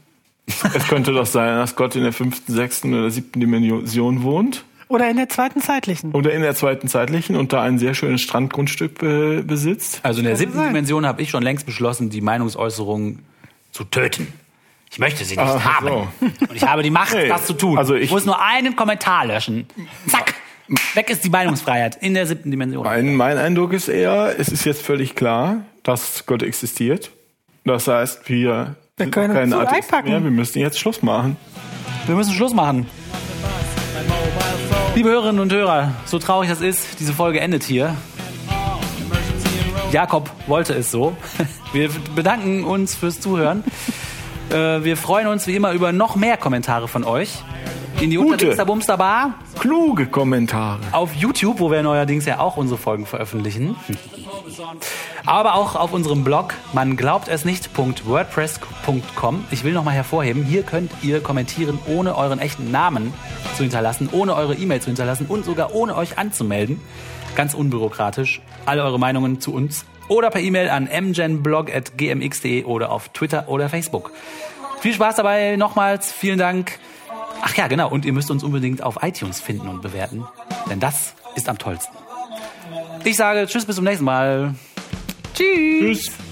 es 0.75 0.87
könnte 0.89 1.13
doch 1.13 1.27
sein, 1.27 1.57
dass 1.57 1.75
Gott 1.77 1.97
in 1.97 2.03
der 2.03 2.13
fünften, 2.13 2.53
sechsten 2.53 2.95
oder 2.95 3.11
siebten 3.11 3.41
Dimension 3.41 4.23
wohnt. 4.23 4.65
Oder 4.91 5.09
in 5.09 5.17
der 5.17 5.29
zweiten 5.29 5.61
zeitlichen. 5.61 6.11
Oder 6.13 6.33
in 6.33 6.43
der 6.43 6.55
zweiten 6.57 6.89
zeitlichen 6.89 7.37
und 7.37 7.53
da 7.53 7.63
ein 7.63 7.79
sehr 7.79 7.95
schönes 7.95 8.21
Strandgrundstück 8.23 9.03
äh, 9.03 9.41
besitzt. 9.43 10.01
Also 10.03 10.19
in 10.21 10.27
der 10.27 10.35
siebten 10.37 10.57
sein. 10.59 10.67
Dimension 10.69 11.07
habe 11.07 11.23
ich 11.23 11.31
schon 11.31 11.43
längst 11.45 11.65
beschlossen, 11.65 12.11
die 12.11 12.21
Meinungsäußerung 12.21 13.21
zu 13.71 13.85
töten. 13.85 14.33
Ich 14.91 14.99
möchte 14.99 15.25
sie 15.25 15.37
nicht 15.37 15.47
Ach 15.49 15.65
haben. 15.65 15.87
so. 15.87 16.09
Und 16.21 16.53
ich 16.57 16.65
habe 16.65 16.83
die 16.83 16.91
Macht, 16.91 17.15
Nee, 17.15 17.29
das 17.29 17.47
zu 17.47 17.53
tun. 17.53 17.79
also 17.79 17.95
ich- 17.95 18.11
muss 18.11 18.25
nur 18.27 18.43
einen 18.45 18.75
Kommentar 18.75 19.25
löschen. 19.27 19.67
Zack. 20.09 20.35
Weg 20.95 21.09
ist 21.11 21.25
die 21.25 21.31
Meinungsfreiheit 21.31 21.97
in 22.03 22.15
der 22.15 22.27
siebten 22.27 22.51
Dimension. 22.51 22.83
Mein, 22.85 23.15
mein 23.15 23.39
Eindruck 23.39 23.73
ist 23.73 23.87
eher, 23.89 24.35
es 24.39 24.49
ist 24.49 24.65
jetzt 24.65 24.83
völlig 24.83 25.15
klar, 25.15 25.63
dass 25.85 26.27
Gott 26.27 26.43
existiert. 26.43 27.11
Das 27.65 27.87
heißt, 27.87 28.29
wir, 28.29 28.75
Wir 28.97 29.11
können 29.11 29.35
keine 29.35 29.57
einpacken. 29.69 30.11
mehr. 30.11 30.23
Wir 30.25 30.31
müssen 30.33 30.59
jetzt 30.59 30.81
Schluss 30.81 31.01
machen. 31.03 31.37
Wir 32.07 32.17
müssen 32.17 32.35
Schluss 32.35 32.55
machen. 32.55 32.87
Liebe 34.95 35.09
Hörerinnen 35.11 35.41
und 35.41 35.53
Hörer, 35.53 35.93
so 36.05 36.19
traurig 36.19 36.51
das 36.51 36.61
ist, 36.61 36.99
diese 36.99 37.13
Folge 37.13 37.41
endet 37.41 37.63
hier. 37.63 37.97
Jakob 39.93 40.31
wollte 40.47 40.75
es 40.75 40.91
so. 40.91 41.17
Wir 41.73 41.89
bedanken 42.15 42.65
uns 42.65 42.95
fürs 42.95 43.21
Zuhören. 43.21 43.63
Äh, 44.51 44.83
Wir 44.83 44.97
freuen 44.97 45.29
uns 45.29 45.47
wie 45.47 45.55
immer 45.55 45.73
über 45.73 45.93
noch 45.93 46.17
mehr 46.17 46.37
Kommentare 46.37 46.89
von 46.89 47.05
euch. 47.05 47.43
In 48.01 48.09
die 48.09 48.17
Gute. 48.17 48.33
Unterdingster 48.33 48.65
Bumster 48.65 48.97
Bar. 48.97 49.35
Kluge 49.59 50.07
Kommentare. 50.07 50.81
Auf 50.93 51.15
YouTube, 51.15 51.61
wo 51.61 51.71
wir 51.71 51.83
neuerdings 51.83 52.25
ja 52.25 52.39
auch 52.39 52.57
unsere 52.57 52.79
Folgen 52.79 53.05
veröffentlichen. 53.05 53.77
Aber 55.27 55.55
auch 55.55 55.77
auf 55.77 55.93
unserem 55.93 56.25
Blog 56.25 56.55
man 56.73 56.97
glaubt 56.97 57.29
es 57.29 57.45
nicht.wordpress.com. 57.45 59.45
Ich 59.51 59.65
will 59.65 59.75
nochmal 59.75 59.95
hervorheben, 59.95 60.45
hier 60.45 60.63
könnt 60.63 60.91
ihr 61.03 61.21
kommentieren, 61.21 61.79
ohne 61.87 62.17
euren 62.17 62.39
echten 62.39 62.71
Namen 62.71 63.13
zu 63.55 63.65
hinterlassen, 63.65 64.09
ohne 64.11 64.35
eure 64.35 64.55
E-Mail 64.55 64.81
zu 64.81 64.87
hinterlassen 64.87 65.27
und 65.29 65.45
sogar 65.45 65.75
ohne 65.75 65.95
euch 65.95 66.17
anzumelden. 66.17 66.81
Ganz 67.37 67.53
unbürokratisch. 67.53 68.41
Alle 68.65 68.83
eure 68.83 68.99
Meinungen 68.99 69.41
zu 69.41 69.53
uns 69.53 69.85
oder 70.09 70.31
per 70.31 70.41
E-Mail 70.41 70.71
an 70.71 70.85
mgenblog.gmx.de 70.85 72.65
oder 72.65 72.93
auf 72.93 73.11
Twitter 73.11 73.49
oder 73.49 73.69
Facebook. 73.69 74.11
Viel 74.81 74.95
Spaß 74.95 75.17
dabei, 75.17 75.57
nochmals, 75.57 76.11
vielen 76.11 76.39
Dank. 76.39 76.79
Ach 77.43 77.57
ja, 77.57 77.69
genau, 77.69 77.89
und 77.89 78.05
ihr 78.05 78.13
müsst 78.13 78.31
uns 78.31 78.45
unbedingt 78.45 78.83
auf 78.83 78.99
iTunes 79.03 79.41
finden 79.41 79.69
und 79.69 79.83
bewerten, 79.83 80.25
denn 80.69 80.81
das 80.81 81.15
ist 81.35 81.49
am 81.49 81.59
tollsten. 81.59 81.97
Ich 83.05 83.17
sage 83.17 83.47
Tschüss, 83.47 83.65
bis 83.65 83.77
zum 83.77 83.85
nächsten 83.85 84.05
Mal. 84.05 84.55
Tschüss. 85.35 86.05
Tschüss. 86.05 86.30